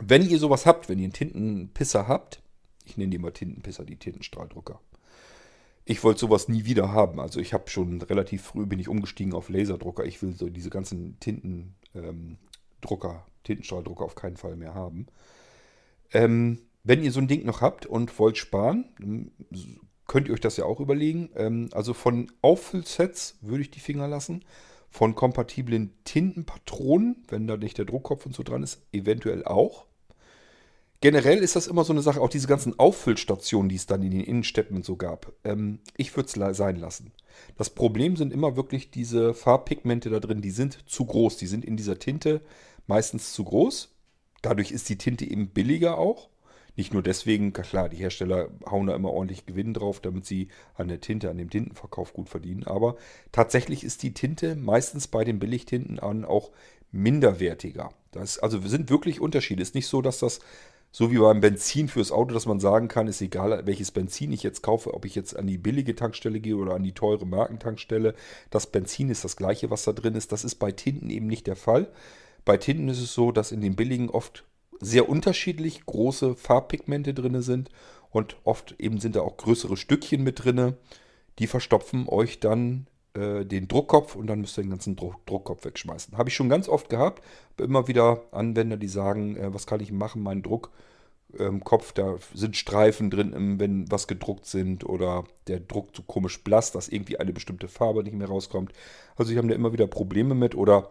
Wenn 0.00 0.28
ihr 0.28 0.38
sowas 0.38 0.66
habt, 0.66 0.88
wenn 0.88 0.98
ihr 0.98 1.04
einen 1.04 1.12
Tintenpisser 1.12 2.08
habt, 2.08 2.42
ich 2.84 2.96
nenne 2.96 3.10
die 3.10 3.18
mal 3.18 3.32
Tintenpisser, 3.32 3.84
die 3.84 3.96
Tintenstrahldrucker. 3.96 4.80
Ich 5.84 6.04
wollte 6.04 6.20
sowas 6.20 6.48
nie 6.48 6.64
wieder 6.64 6.92
haben. 6.92 7.20
Also 7.20 7.40
ich 7.40 7.52
habe 7.54 7.70
schon 7.70 8.02
relativ 8.02 8.42
früh 8.42 8.66
bin 8.66 8.78
ich 8.78 8.88
umgestiegen 8.88 9.32
auf 9.32 9.48
Laserdrucker. 9.48 10.04
Ich 10.04 10.20
will 10.22 10.34
so 10.34 10.48
diese 10.50 10.70
ganzen 10.70 11.18
Tintendrucker, 11.20 11.74
ähm, 11.94 13.32
Tintenstrahldrucker 13.44 14.04
auf 14.04 14.14
keinen 14.14 14.36
Fall 14.36 14.56
mehr 14.56 14.74
haben. 14.74 15.06
Ähm, 16.12 16.58
wenn 16.88 17.04
ihr 17.04 17.12
so 17.12 17.20
ein 17.20 17.28
Ding 17.28 17.44
noch 17.44 17.60
habt 17.60 17.84
und 17.84 18.18
wollt 18.18 18.38
sparen, 18.38 18.86
könnt 20.06 20.26
ihr 20.26 20.32
euch 20.32 20.40
das 20.40 20.56
ja 20.56 20.64
auch 20.64 20.80
überlegen. 20.80 21.28
Ähm, 21.36 21.68
also 21.72 21.92
von 21.92 22.32
Auffüllsets 22.40 23.36
würde 23.42 23.60
ich 23.60 23.70
die 23.70 23.78
Finger 23.78 24.08
lassen. 24.08 24.42
Von 24.88 25.14
kompatiblen 25.14 25.92
Tintenpatronen, 26.04 27.26
wenn 27.28 27.46
da 27.46 27.58
nicht 27.58 27.76
der 27.76 27.84
Druckkopf 27.84 28.24
und 28.24 28.34
so 28.34 28.42
dran 28.42 28.62
ist, 28.62 28.80
eventuell 28.90 29.44
auch. 29.44 29.84
Generell 31.02 31.40
ist 31.40 31.56
das 31.56 31.66
immer 31.66 31.84
so 31.84 31.92
eine 31.92 32.00
Sache, 32.00 32.22
auch 32.22 32.30
diese 32.30 32.48
ganzen 32.48 32.78
Auffüllstationen, 32.78 33.68
die 33.68 33.76
es 33.76 33.84
dann 33.84 34.02
in 34.02 34.10
den 34.10 34.24
Innenstädten 34.24 34.74
und 34.74 34.86
so 34.86 34.96
gab. 34.96 35.30
Ähm, 35.44 35.80
ich 35.98 36.16
würde 36.16 36.30
es 36.40 36.56
sein 36.56 36.76
lassen. 36.76 37.12
Das 37.58 37.68
Problem 37.68 38.16
sind 38.16 38.32
immer 38.32 38.56
wirklich 38.56 38.90
diese 38.90 39.34
Farbpigmente 39.34 40.08
da 40.08 40.20
drin, 40.20 40.40
die 40.40 40.50
sind 40.50 40.88
zu 40.88 41.04
groß. 41.04 41.36
Die 41.36 41.48
sind 41.48 41.66
in 41.66 41.76
dieser 41.76 41.98
Tinte 41.98 42.40
meistens 42.86 43.34
zu 43.34 43.44
groß. 43.44 43.94
Dadurch 44.40 44.70
ist 44.70 44.88
die 44.88 44.96
Tinte 44.96 45.26
eben 45.26 45.50
billiger 45.50 45.98
auch. 45.98 46.30
Nicht 46.78 46.92
nur 46.92 47.02
deswegen, 47.02 47.52
klar, 47.52 47.88
die 47.88 47.96
Hersteller 47.96 48.50
hauen 48.64 48.86
da 48.86 48.94
immer 48.94 49.10
ordentlich 49.10 49.46
Gewinn 49.46 49.74
drauf, 49.74 49.98
damit 49.98 50.26
sie 50.26 50.46
an 50.74 50.86
der 50.86 51.00
Tinte, 51.00 51.28
an 51.28 51.36
dem 51.36 51.50
Tintenverkauf 51.50 52.12
gut 52.12 52.28
verdienen. 52.28 52.62
Aber 52.68 52.94
tatsächlich 53.32 53.82
ist 53.82 54.04
die 54.04 54.14
Tinte 54.14 54.54
meistens 54.54 55.08
bei 55.08 55.24
den 55.24 55.40
Billigtinten 55.40 55.98
an 55.98 56.24
auch 56.24 56.52
minderwertiger. 56.92 57.90
Das 58.12 58.38
also 58.38 58.60
sind 58.60 58.90
wirklich 58.90 59.20
Unterschiede. 59.20 59.60
Ist 59.60 59.74
nicht 59.74 59.88
so, 59.88 60.02
dass 60.02 60.20
das 60.20 60.38
so 60.92 61.10
wie 61.10 61.18
beim 61.18 61.40
Benzin 61.40 61.88
fürs 61.88 62.12
Auto, 62.12 62.32
dass 62.32 62.46
man 62.46 62.60
sagen 62.60 62.86
kann, 62.86 63.08
ist 63.08 63.22
egal, 63.22 63.66
welches 63.66 63.90
Benzin 63.90 64.30
ich 64.30 64.44
jetzt 64.44 64.62
kaufe, 64.62 64.94
ob 64.94 65.04
ich 65.04 65.16
jetzt 65.16 65.36
an 65.36 65.48
die 65.48 65.58
billige 65.58 65.96
Tankstelle 65.96 66.38
gehe 66.38 66.54
oder 66.54 66.76
an 66.76 66.84
die 66.84 66.92
teure 66.92 67.26
Markentankstelle. 67.26 68.14
Das 68.50 68.68
Benzin 68.68 69.10
ist 69.10 69.24
das 69.24 69.36
gleiche, 69.36 69.68
was 69.70 69.82
da 69.82 69.92
drin 69.92 70.14
ist. 70.14 70.30
Das 70.30 70.44
ist 70.44 70.54
bei 70.54 70.70
Tinten 70.70 71.10
eben 71.10 71.26
nicht 71.26 71.48
der 71.48 71.56
Fall. 71.56 71.90
Bei 72.44 72.56
Tinten 72.56 72.88
ist 72.88 73.02
es 73.02 73.14
so, 73.14 73.32
dass 73.32 73.50
in 73.50 73.60
den 73.60 73.74
billigen 73.74 74.10
oft 74.10 74.44
sehr 74.80 75.08
unterschiedlich 75.08 75.84
große 75.86 76.34
Farbpigmente 76.34 77.14
drin 77.14 77.40
sind 77.42 77.70
und 78.10 78.36
oft 78.44 78.74
eben 78.78 78.98
sind 79.00 79.16
da 79.16 79.20
auch 79.20 79.36
größere 79.36 79.76
Stückchen 79.76 80.22
mit 80.22 80.44
drin. 80.44 80.74
Die 81.38 81.46
verstopfen 81.46 82.08
euch 82.08 82.40
dann 82.40 82.86
äh, 83.14 83.44
den 83.44 83.68
Druckkopf 83.68 84.16
und 84.16 84.26
dann 84.26 84.40
müsst 84.40 84.58
ihr 84.58 84.62
den 84.62 84.70
ganzen 84.70 84.96
Druck, 84.96 85.24
Druckkopf 85.26 85.64
wegschmeißen. 85.64 86.16
Habe 86.16 86.28
ich 86.28 86.34
schon 86.34 86.48
ganz 86.48 86.68
oft 86.68 86.88
gehabt. 86.88 87.22
Immer 87.58 87.88
wieder 87.88 88.22
Anwender, 88.32 88.76
die 88.76 88.88
sagen, 88.88 89.36
äh, 89.36 89.52
was 89.52 89.66
kann 89.66 89.80
ich 89.80 89.92
machen, 89.92 90.22
mein 90.22 90.42
Druckkopf, 90.42 90.70
ähm, 91.38 91.94
da 91.94 92.16
sind 92.34 92.56
Streifen 92.56 93.10
drin, 93.10 93.58
wenn 93.58 93.90
was 93.90 94.06
gedruckt 94.08 94.46
sind 94.46 94.84
oder 94.84 95.24
der 95.46 95.60
Druck 95.60 95.90
so 95.96 96.02
komisch 96.02 96.42
blass, 96.44 96.72
dass 96.72 96.88
irgendwie 96.88 97.18
eine 97.18 97.32
bestimmte 97.32 97.68
Farbe 97.68 98.02
nicht 98.02 98.14
mehr 98.14 98.28
rauskommt. 98.28 98.72
Also 99.16 99.32
ich 99.32 99.38
habe 99.38 99.48
da 99.48 99.54
immer 99.54 99.72
wieder 99.72 99.86
Probleme 99.86 100.34
mit 100.34 100.54
oder 100.54 100.90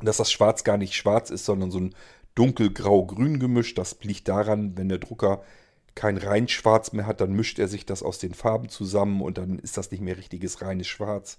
dass 0.00 0.18
das 0.18 0.30
Schwarz 0.30 0.64
gar 0.64 0.76
nicht 0.76 0.94
schwarz 0.94 1.30
ist, 1.30 1.44
sondern 1.44 1.70
so 1.70 1.80
ein 1.80 1.94
dunkelgrau-grün 2.38 3.40
gemischt. 3.40 3.78
Das 3.78 3.98
liegt 4.02 4.28
daran, 4.28 4.76
wenn 4.76 4.88
der 4.88 4.98
Drucker 4.98 5.42
kein 5.94 6.16
rein 6.16 6.46
Schwarz 6.46 6.92
mehr 6.92 7.06
hat, 7.06 7.20
dann 7.20 7.32
mischt 7.32 7.58
er 7.58 7.66
sich 7.66 7.84
das 7.84 8.04
aus 8.04 8.18
den 8.18 8.32
Farben 8.32 8.68
zusammen 8.68 9.20
und 9.20 9.36
dann 9.36 9.58
ist 9.58 9.76
das 9.76 9.90
nicht 9.90 10.00
mehr 10.00 10.16
richtiges 10.16 10.62
reines 10.62 10.86
Schwarz. 10.86 11.38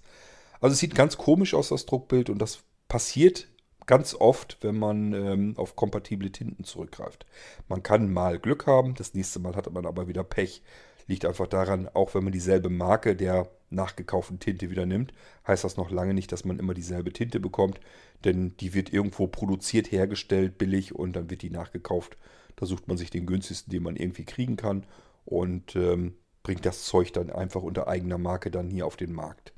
Also 0.60 0.74
es 0.74 0.80
sieht 0.80 0.94
ganz 0.94 1.16
komisch 1.16 1.54
aus, 1.54 1.70
das 1.70 1.86
Druckbild, 1.86 2.28
und 2.28 2.42
das 2.42 2.58
passiert 2.86 3.48
ganz 3.86 4.14
oft, 4.14 4.58
wenn 4.60 4.78
man 4.78 5.14
ähm, 5.14 5.54
auf 5.56 5.76
kompatible 5.76 6.30
Tinten 6.30 6.64
zurückgreift. 6.64 7.24
Man 7.68 7.82
kann 7.82 8.12
mal 8.12 8.38
Glück 8.38 8.66
haben, 8.66 8.94
das 8.94 9.14
nächste 9.14 9.38
Mal 9.38 9.56
hat 9.56 9.72
man 9.72 9.86
aber 9.86 10.06
wieder 10.06 10.24
Pech. 10.24 10.62
Liegt 11.06 11.24
einfach 11.24 11.46
daran, 11.46 11.88
auch 11.94 12.14
wenn 12.14 12.24
man 12.24 12.32
dieselbe 12.32 12.68
Marke 12.68 13.16
der 13.16 13.48
nachgekauften 13.70 14.38
Tinte 14.38 14.70
wieder 14.70 14.86
nimmt, 14.86 15.12
heißt 15.46 15.64
das 15.64 15.76
noch 15.76 15.90
lange 15.90 16.14
nicht, 16.14 16.32
dass 16.32 16.44
man 16.44 16.58
immer 16.58 16.74
dieselbe 16.74 17.12
Tinte 17.12 17.40
bekommt, 17.40 17.80
denn 18.24 18.56
die 18.58 18.74
wird 18.74 18.92
irgendwo 18.92 19.26
produziert, 19.26 19.90
hergestellt, 19.92 20.58
billig 20.58 20.94
und 20.94 21.14
dann 21.14 21.30
wird 21.30 21.42
die 21.42 21.50
nachgekauft. 21.50 22.16
Da 22.56 22.66
sucht 22.66 22.88
man 22.88 22.96
sich 22.96 23.10
den 23.10 23.26
günstigsten, 23.26 23.70
den 23.70 23.82
man 23.82 23.96
irgendwie 23.96 24.24
kriegen 24.24 24.56
kann 24.56 24.84
und 25.24 25.76
ähm, 25.76 26.14
bringt 26.42 26.66
das 26.66 26.84
Zeug 26.84 27.12
dann 27.12 27.30
einfach 27.30 27.62
unter 27.62 27.88
eigener 27.88 28.18
Marke 28.18 28.50
dann 28.50 28.68
hier 28.70 28.86
auf 28.86 28.96
den 28.96 29.12
Markt. 29.12 29.52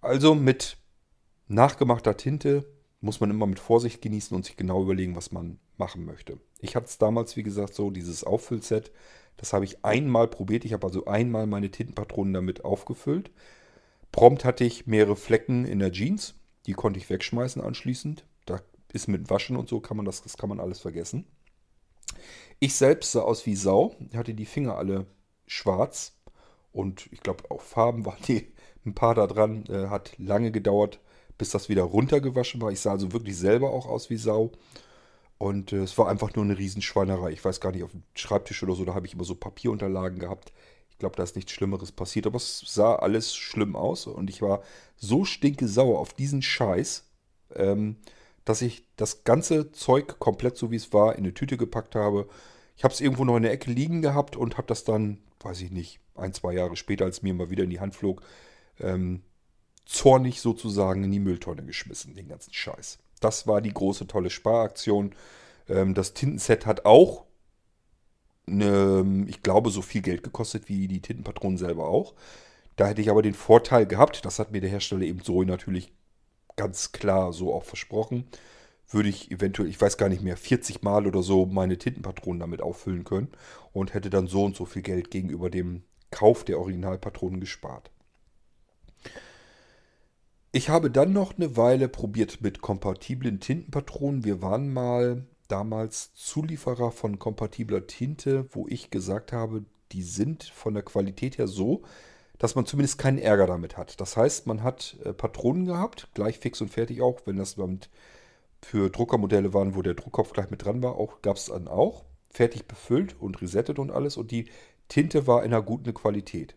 Also 0.00 0.34
mit 0.34 0.76
nachgemachter 1.48 2.16
Tinte 2.16 2.64
muss 3.00 3.20
man 3.20 3.30
immer 3.30 3.46
mit 3.46 3.58
Vorsicht 3.58 4.02
genießen 4.02 4.36
und 4.36 4.44
sich 4.44 4.56
genau 4.56 4.82
überlegen, 4.82 5.16
was 5.16 5.32
man 5.32 5.58
machen 5.76 6.04
möchte. 6.04 6.38
Ich 6.60 6.76
hatte 6.76 6.86
es 6.86 6.98
damals, 6.98 7.36
wie 7.36 7.42
gesagt, 7.42 7.74
so, 7.74 7.90
dieses 7.90 8.24
Auffüllset. 8.24 8.92
Das 9.36 9.52
habe 9.52 9.64
ich 9.64 9.84
einmal 9.84 10.28
probiert. 10.28 10.64
Ich 10.64 10.72
habe 10.72 10.86
also 10.86 11.06
einmal 11.06 11.46
meine 11.46 11.70
Tintenpatronen 11.70 12.34
damit 12.34 12.64
aufgefüllt. 12.64 13.30
Prompt 14.12 14.44
hatte 14.44 14.64
ich 14.64 14.86
mehrere 14.86 15.16
Flecken 15.16 15.64
in 15.64 15.78
der 15.78 15.92
Jeans. 15.92 16.34
Die 16.66 16.72
konnte 16.72 16.98
ich 16.98 17.08
wegschmeißen 17.08 17.62
anschließend. 17.62 18.24
Da 18.44 18.60
ist 18.92 19.08
mit 19.08 19.30
Waschen 19.30 19.56
und 19.56 19.68
so 19.68 19.80
kann 19.80 19.96
man 19.96 20.06
das, 20.06 20.22
das 20.22 20.36
kann 20.36 20.48
man 20.48 20.60
alles 20.60 20.80
vergessen. 20.80 21.26
Ich 22.58 22.74
selbst 22.74 23.12
sah 23.12 23.22
aus 23.22 23.46
wie 23.46 23.56
Sau. 23.56 23.94
Ich 24.10 24.16
hatte 24.16 24.34
die 24.34 24.46
Finger 24.46 24.76
alle 24.76 25.06
schwarz. 25.46 26.16
Und 26.72 27.08
ich 27.12 27.20
glaube, 27.20 27.50
auch 27.50 27.62
Farben 27.62 28.04
waren 28.04 28.22
die 28.28 28.52
ein 28.84 28.94
paar 28.94 29.14
da 29.14 29.26
dran. 29.26 29.64
Äh, 29.66 29.88
hat 29.88 30.12
lange 30.18 30.50
gedauert, 30.50 31.00
bis 31.38 31.50
das 31.50 31.68
wieder 31.68 31.84
runtergewaschen 31.84 32.60
war. 32.60 32.70
Ich 32.70 32.80
sah 32.80 32.92
also 32.92 33.12
wirklich 33.12 33.36
selber 33.36 33.70
auch 33.70 33.86
aus 33.86 34.10
wie 34.10 34.16
Sau. 34.16 34.52
Und 35.40 35.72
äh, 35.72 35.78
es 35.78 35.96
war 35.96 36.06
einfach 36.06 36.34
nur 36.34 36.44
eine 36.44 36.58
Riesenschweinerei. 36.58 37.30
Ich 37.30 37.42
weiß 37.42 37.62
gar 37.62 37.72
nicht, 37.72 37.82
auf 37.82 37.92
dem 37.92 38.02
Schreibtisch 38.14 38.62
oder 38.62 38.74
so, 38.74 38.84
da 38.84 38.92
habe 38.92 39.06
ich 39.06 39.14
immer 39.14 39.24
so 39.24 39.34
Papierunterlagen 39.34 40.18
gehabt. 40.18 40.52
Ich 40.90 40.98
glaube, 40.98 41.16
da 41.16 41.22
ist 41.22 41.34
nichts 41.34 41.52
Schlimmeres 41.52 41.92
passiert. 41.92 42.26
Aber 42.26 42.36
es 42.36 42.62
sah 42.66 42.96
alles 42.96 43.34
schlimm 43.34 43.74
aus. 43.74 44.06
Und 44.06 44.28
ich 44.28 44.42
war 44.42 44.62
so 44.96 45.24
stinke 45.24 45.66
sauer 45.66 45.98
auf 45.98 46.12
diesen 46.12 46.42
Scheiß, 46.42 47.06
ähm, 47.54 47.96
dass 48.44 48.60
ich 48.60 48.84
das 48.96 49.24
ganze 49.24 49.72
Zeug 49.72 50.18
komplett 50.18 50.58
so 50.58 50.70
wie 50.70 50.76
es 50.76 50.92
war 50.92 51.14
in 51.14 51.24
eine 51.24 51.32
Tüte 51.32 51.56
gepackt 51.56 51.94
habe. 51.94 52.28
Ich 52.76 52.84
habe 52.84 52.92
es 52.92 53.00
irgendwo 53.00 53.24
noch 53.24 53.38
in 53.38 53.42
der 53.42 53.52
Ecke 53.52 53.70
liegen 53.70 54.02
gehabt 54.02 54.36
und 54.36 54.58
habe 54.58 54.66
das 54.66 54.84
dann, 54.84 55.20
weiß 55.40 55.62
ich 55.62 55.70
nicht, 55.70 56.00
ein, 56.16 56.34
zwei 56.34 56.52
Jahre 56.52 56.76
später, 56.76 57.06
als 57.06 57.22
mir 57.22 57.32
mal 57.32 57.48
wieder 57.48 57.64
in 57.64 57.70
die 57.70 57.80
Hand 57.80 57.94
flog, 57.94 58.20
ähm, 58.78 59.22
zornig 59.86 60.42
sozusagen 60.42 61.02
in 61.02 61.12
die 61.12 61.18
Mülltonne 61.18 61.64
geschmissen, 61.64 62.14
den 62.14 62.28
ganzen 62.28 62.52
Scheiß. 62.52 62.98
Das 63.20 63.46
war 63.46 63.60
die 63.60 63.72
große, 63.72 64.06
tolle 64.06 64.30
Sparaktion. 64.30 65.14
Ähm, 65.68 65.94
das 65.94 66.14
Tintenset 66.14 66.66
hat 66.66 66.84
auch, 66.84 67.26
eine, 68.46 69.26
ich 69.28 69.42
glaube, 69.42 69.70
so 69.70 69.82
viel 69.82 70.02
Geld 70.02 70.22
gekostet 70.22 70.68
wie 70.68 70.88
die 70.88 71.00
Tintenpatronen 71.00 71.58
selber 71.58 71.88
auch. 71.88 72.14
Da 72.76 72.86
hätte 72.86 73.00
ich 73.02 73.10
aber 73.10 73.22
den 73.22 73.34
Vorteil 73.34 73.86
gehabt, 73.86 74.24
das 74.24 74.38
hat 74.38 74.52
mir 74.52 74.60
der 74.60 74.70
Hersteller 74.70 75.02
eben 75.02 75.20
so 75.22 75.42
natürlich 75.42 75.92
ganz 76.56 76.92
klar 76.92 77.32
so 77.32 77.54
auch 77.54 77.64
versprochen, 77.64 78.24
würde 78.88 79.08
ich 79.08 79.30
eventuell, 79.30 79.68
ich 79.68 79.80
weiß 79.80 79.98
gar 79.98 80.08
nicht 80.08 80.22
mehr, 80.22 80.36
40 80.36 80.82
Mal 80.82 81.06
oder 81.06 81.22
so 81.22 81.46
meine 81.46 81.78
Tintenpatronen 81.78 82.40
damit 82.40 82.60
auffüllen 82.60 83.04
können 83.04 83.28
und 83.72 83.94
hätte 83.94 84.10
dann 84.10 84.26
so 84.26 84.44
und 84.44 84.56
so 84.56 84.64
viel 84.64 84.82
Geld 84.82 85.10
gegenüber 85.10 85.50
dem 85.50 85.82
Kauf 86.10 86.44
der 86.44 86.58
Originalpatronen 86.58 87.40
gespart. 87.40 87.90
Ich 90.52 90.68
habe 90.68 90.90
dann 90.90 91.12
noch 91.12 91.36
eine 91.36 91.56
Weile 91.56 91.88
probiert 91.88 92.40
mit 92.40 92.60
kompatiblen 92.60 93.38
Tintenpatronen. 93.38 94.24
Wir 94.24 94.42
waren 94.42 94.72
mal 94.72 95.24
damals 95.46 96.12
Zulieferer 96.14 96.90
von 96.90 97.20
kompatibler 97.20 97.86
Tinte, 97.86 98.46
wo 98.50 98.66
ich 98.66 98.90
gesagt 98.90 99.32
habe, 99.32 99.64
die 99.92 100.02
sind 100.02 100.42
von 100.42 100.74
der 100.74 100.82
Qualität 100.82 101.38
her 101.38 101.46
so, 101.46 101.82
dass 102.38 102.56
man 102.56 102.66
zumindest 102.66 102.98
keinen 102.98 103.18
Ärger 103.18 103.46
damit 103.46 103.76
hat. 103.76 104.00
Das 104.00 104.16
heißt, 104.16 104.48
man 104.48 104.64
hat 104.64 104.96
äh, 105.04 105.12
Patronen 105.12 105.66
gehabt, 105.66 106.08
gleich 106.14 106.40
fix 106.40 106.60
und 106.60 106.70
fertig 106.70 107.00
auch, 107.00 107.20
wenn 107.26 107.36
das 107.36 107.56
für 108.60 108.90
Druckermodelle 108.90 109.54
waren, 109.54 109.76
wo 109.76 109.82
der 109.82 109.94
Druckkopf 109.94 110.32
gleich 110.32 110.50
mit 110.50 110.64
dran 110.64 110.82
war, 110.82 110.96
auch 110.96 111.22
gab 111.22 111.36
es 111.36 111.46
dann 111.46 111.68
auch, 111.68 112.04
fertig 112.28 112.66
befüllt 112.66 113.14
und 113.20 113.40
resettet 113.40 113.78
und 113.78 113.92
alles 113.92 114.16
und 114.16 114.32
die 114.32 114.48
Tinte 114.88 115.28
war 115.28 115.44
in 115.44 115.52
einer 115.52 115.62
guten 115.62 115.94
Qualität. 115.94 116.56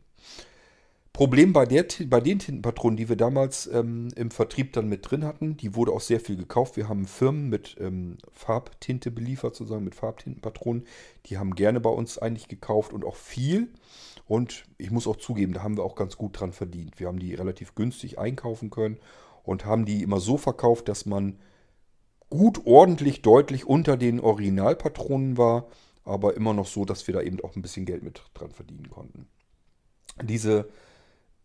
Problem 1.13 1.53
bei, 1.53 1.67
der, 1.67 1.85
bei 2.07 2.19
den 2.19 2.39
Tintenpatronen, 2.39 2.97
die 2.97 3.07
wir 3.07 3.15
damals 3.15 3.67
ähm, 3.67 4.09
im 4.15 4.31
Vertrieb 4.31 4.73
dann 4.73 4.89
mit 4.89 5.09
drin 5.09 5.23
hatten, 5.23 5.55
die 5.57 5.75
wurde 5.75 5.91
auch 5.91 6.01
sehr 6.01 6.19
viel 6.19 6.35
gekauft. 6.35 6.75
Wir 6.75 6.89
haben 6.89 7.05
Firmen 7.05 7.49
mit 7.49 7.75
ähm, 7.79 8.17
Farbtinte 8.31 9.11
beliefert, 9.11 9.55
sozusagen 9.55 9.83
mit 9.83 9.93
Farbtintenpatronen. 9.93 10.87
Die 11.27 11.37
haben 11.37 11.53
gerne 11.53 11.79
bei 11.79 11.91
uns 11.91 12.17
eigentlich 12.17 12.47
gekauft 12.47 12.93
und 12.93 13.05
auch 13.05 13.15
viel. 13.15 13.67
Und 14.25 14.65
ich 14.79 14.89
muss 14.89 15.05
auch 15.05 15.17
zugeben, 15.17 15.53
da 15.53 15.61
haben 15.61 15.77
wir 15.77 15.83
auch 15.83 15.93
ganz 15.93 16.17
gut 16.17 16.39
dran 16.39 16.51
verdient. 16.51 16.99
Wir 16.99 17.07
haben 17.07 17.19
die 17.19 17.35
relativ 17.35 17.75
günstig 17.75 18.17
einkaufen 18.17 18.71
können 18.71 18.97
und 19.43 19.65
haben 19.65 19.85
die 19.85 20.01
immer 20.01 20.19
so 20.19 20.37
verkauft, 20.37 20.89
dass 20.89 21.05
man 21.05 21.37
gut, 22.31 22.65
ordentlich, 22.65 23.21
deutlich 23.21 23.67
unter 23.67 23.97
den 23.97 24.19
Originalpatronen 24.19 25.37
war, 25.37 25.67
aber 26.05 26.35
immer 26.35 26.55
noch 26.55 26.65
so, 26.65 26.85
dass 26.85 27.05
wir 27.05 27.13
da 27.13 27.21
eben 27.21 27.39
auch 27.41 27.55
ein 27.55 27.61
bisschen 27.61 27.85
Geld 27.85 28.01
mit 28.01 28.23
dran 28.33 28.49
verdienen 28.49 28.89
konnten. 28.89 29.27
Diese 30.23 30.67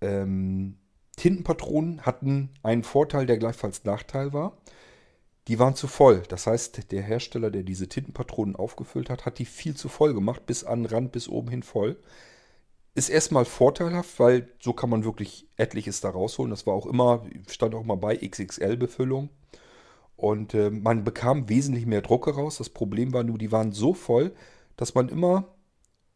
ähm, 0.01 0.79
Tintenpatronen 1.17 2.03
hatten 2.03 2.51
einen 2.63 2.85
Vorteil, 2.85 3.27
der 3.27 3.39
gleichfalls 3.39 3.85
Nachteil 3.85 4.33
war. 4.33 4.57
Die 5.49 5.59
waren 5.59 5.75
zu 5.75 5.89
voll. 5.89 6.23
Das 6.29 6.47
heißt, 6.47 6.93
der 6.93 7.03
Hersteller, 7.03 7.51
der 7.51 7.63
diese 7.63 7.89
Tintenpatronen 7.89 8.55
aufgefüllt 8.55 9.11
hat, 9.11 9.27
hat 9.27 9.39
die 9.39 9.47
viel 9.47 9.75
zu 9.75 9.89
voll 9.89 10.15
gemacht, 10.15 10.47
bis 10.47 10.63
an 10.63 10.83
den 10.83 10.93
Rand, 10.93 11.13
bis 11.13 11.29
oben 11.29 11.49
hin 11.49 11.63
voll. 11.63 11.97
Ist 12.95 13.09
erstmal 13.09 13.45
vorteilhaft, 13.45 14.19
weil 14.21 14.49
so 14.61 14.73
kann 14.73 14.91
man 14.91 15.05
wirklich 15.05 15.49
etliches 15.57 16.01
da 16.01 16.11
rausholen. 16.11 16.51
Das 16.51 16.67
war 16.67 16.75
auch 16.75 16.87
immer, 16.87 17.25
stand 17.49 17.75
auch 17.75 17.85
mal 17.85 17.97
bei 17.97 18.17
XXL-Befüllung. 18.17 19.31
Und 20.17 20.53
äh, 20.55 20.71
man 20.71 21.05
bekam 21.05 21.49
wesentlich 21.49 21.87
mehr 21.87 22.03
Drucke 22.03 22.35
raus. 22.35 22.59
Das 22.59 22.71
Problem 22.71 23.13
war 23.13 23.25
nur, 23.25 23.39
die 23.39 23.53
waren 23.53 23.73
so 23.73 23.95
voll, 23.95 24.35
dass 24.77 24.95
man 24.95 25.09
immer, 25.09 25.55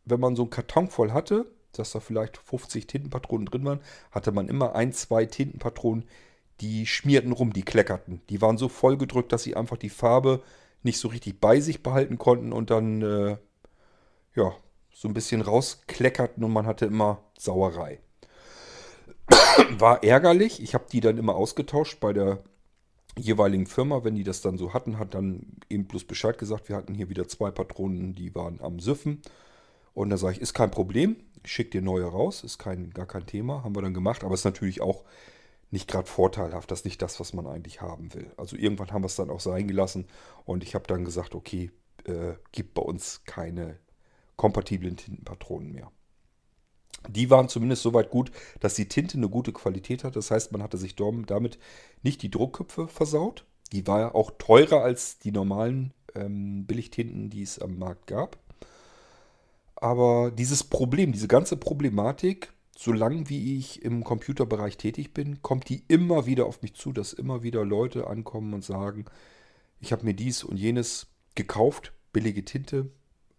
wenn 0.05 0.21
man 0.21 0.37
so 0.37 0.43
einen 0.43 0.51
Karton 0.51 0.91
voll 0.91 1.12
hatte, 1.12 1.47
dass 1.73 1.93
da 1.93 2.00
vielleicht 2.00 2.37
50 2.37 2.87
Tintenpatronen 2.87 3.47
drin 3.47 3.64
waren, 3.64 3.81
hatte 4.11 4.33
man 4.33 4.49
immer 4.49 4.75
ein, 4.75 4.93
zwei 4.93 5.26
Tintenpatronen, 5.26 6.05
die 6.61 6.87
schmierten 6.87 7.33
rum, 7.33 7.52
die 7.52 7.62
kleckerten. 7.62 8.21
Die 8.29 8.41
waren 8.41 8.59
so 8.59 8.69
voll 8.69 8.97
gedrückt, 8.97 9.33
dass 9.33 9.43
sie 9.43 9.57
einfach 9.57 9.76
die 9.76 9.88
Farbe 9.88 10.43
nicht 10.83 10.99
so 10.99 11.09
richtig 11.09 11.41
bei 11.41 11.61
sich 11.61 11.83
behalten 11.83 12.19
konnten 12.19 12.52
und 12.52 12.71
dann 12.71 13.02
äh, 13.02 13.37
ja, 14.35 14.55
so 14.93 15.09
ein 15.09 15.14
bisschen 15.14 15.41
rauskleckerten 15.41 16.45
und 16.45 16.52
man 16.52 16.67
hatte 16.67 16.87
immer 16.87 17.23
Sauerei. 17.38 18.00
War 19.79 20.02
ärgerlich. 20.05 20.62
Ich 20.62 20.75
habe 20.75 20.85
die 20.91 21.00
dann 21.00 21.19
immer 21.19 21.35
ausgetauscht 21.35 22.00
bei 22.00 22.12
der 22.12 22.38
jeweiligen 23.19 23.67
Firma. 23.67 24.05
Wenn 24.05 24.14
die 24.14 24.25
das 24.25 24.41
dann 24.41 24.59
so 24.59 24.75
hatten, 24.75 24.99
hat 24.99 25.14
dann 25.14 25.57
eben 25.69 25.87
bloß 25.87 26.05
Bescheid 26.05 26.38
gesagt, 26.38 26.69
wir 26.69 26.76
hatten 26.76 26.95
hier 26.95 27.09
wieder 27.09 27.29
zwei 27.29 27.50
Patronen, 27.50 28.14
die 28.14 28.35
waren 28.35 28.61
am 28.61 28.81
Süffen. 28.81 29.23
Und 29.95 30.11
da 30.11 30.17
sage 30.17 30.37
ich, 30.37 30.41
ist 30.41 30.55
kein 30.55 30.71
Problem, 30.71 31.17
ich 31.45 31.53
schicke 31.53 31.71
dir 31.71 31.83
neue 31.83 32.05
raus, 32.05 32.45
ist 32.45 32.59
kein, 32.59 32.91
gar 32.91 33.07
kein 33.07 33.27
Thema, 33.27 33.65
haben 33.65 33.75
wir 33.75 33.83
dann 33.83 33.95
gemacht, 33.95 34.25
aber 34.25 34.35
ist 34.35 34.45
natürlich 34.45 34.81
auch 34.81 35.05
nicht 35.71 35.89
gerade 35.89 36.07
vorteilhaft, 36.07 36.71
das 36.71 36.81
ist 36.81 36.85
nicht 36.85 37.03
das, 37.03 37.19
was 37.19 37.33
man 37.33 37.47
eigentlich 37.47 37.81
haben 37.81 38.13
will. 38.15 38.31
Also 38.37 38.57
irgendwann 38.57 38.93
haben 38.93 39.03
wir 39.03 39.07
es 39.07 39.17
dann 39.17 39.31
auch 39.31 39.41
sein 39.41 39.67
gelassen 39.67 40.07
und 40.45 40.63
ich 40.63 40.75
habe 40.75 40.87
dann 40.87 41.05
gesagt, 41.05 41.35
okay, 41.35 41.71
äh, 42.05 42.35
gibt 42.53 42.75
bei 42.75 42.83
uns 42.83 43.23
keine 43.25 43.79
kompatiblen 44.37 44.97
Tintenpatronen 44.97 45.73
mehr. 45.73 45.91
Die 47.09 47.31
waren 47.31 47.49
zumindest 47.49 47.83
soweit 47.83 48.11
gut, 48.11 48.31
dass 48.61 48.75
die 48.75 48.89
Tinte 48.89 49.17
eine 49.17 49.28
gute 49.28 49.52
Qualität 49.52 50.05
hat. 50.05 50.15
Das 50.15 50.31
heißt, 50.31 50.52
man 50.52 50.63
hatte 50.63 50.78
sich 50.78 50.95
damit 50.95 51.59
nicht 52.02 52.23
die 52.23 52.31
Druckköpfe 52.31 52.87
versaut. 52.87 53.45
Die 53.73 53.87
war 53.87 54.00
ja 54.00 54.15
auch 54.15 54.33
teurer 54.39 54.83
als 54.83 55.19
die 55.19 55.33
normalen 55.33 55.93
ähm, 56.15 56.67
Billigtinten, 56.67 57.31
die 57.31 57.43
es 57.43 57.59
am 57.59 57.78
Markt 57.78 58.07
gab. 58.07 58.39
Aber 59.82 60.30
dieses 60.30 60.62
Problem, 60.62 61.10
diese 61.10 61.26
ganze 61.26 61.56
Problematik, 61.56 62.52
solange 62.78 63.28
wie 63.28 63.58
ich 63.58 63.82
im 63.82 64.04
Computerbereich 64.04 64.76
tätig 64.76 65.12
bin, 65.12 65.42
kommt 65.42 65.68
die 65.68 65.82
immer 65.88 66.25
wieder 66.25 66.47
auf 66.47 66.62
mich 66.62 66.75
zu, 66.75 66.92
dass 66.92 67.12
immer 67.12 67.42
wieder 67.42 67.64
Leute 67.64 68.06
ankommen 68.06 68.54
und 68.54 68.62
sagen, 68.62 69.06
ich 69.80 69.90
habe 69.90 70.04
mir 70.04 70.14
dies 70.14 70.45
und 70.45 70.56
jenes 70.56 71.08
gekauft, 71.34 71.92
billige 72.12 72.45
Tinte, 72.45 72.92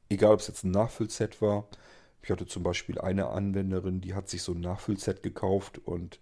egal 0.10 0.34
ob 0.34 0.42
es 0.42 0.48
jetzt 0.48 0.66
ein 0.66 0.72
Nachfüllset 0.72 1.42
war. 1.42 1.70
Ich 2.22 2.30
hatte 2.30 2.46
zum 2.46 2.62
Beispiel 2.62 3.00
eine 3.00 3.28
Anwenderin, 3.28 4.02
die 4.02 4.14
hat 4.14 4.28
sich 4.28 4.44
so 4.44 4.52
ein 4.52 4.60
Nachfüllset 4.60 5.24
gekauft 5.24 5.80
und 5.86 6.20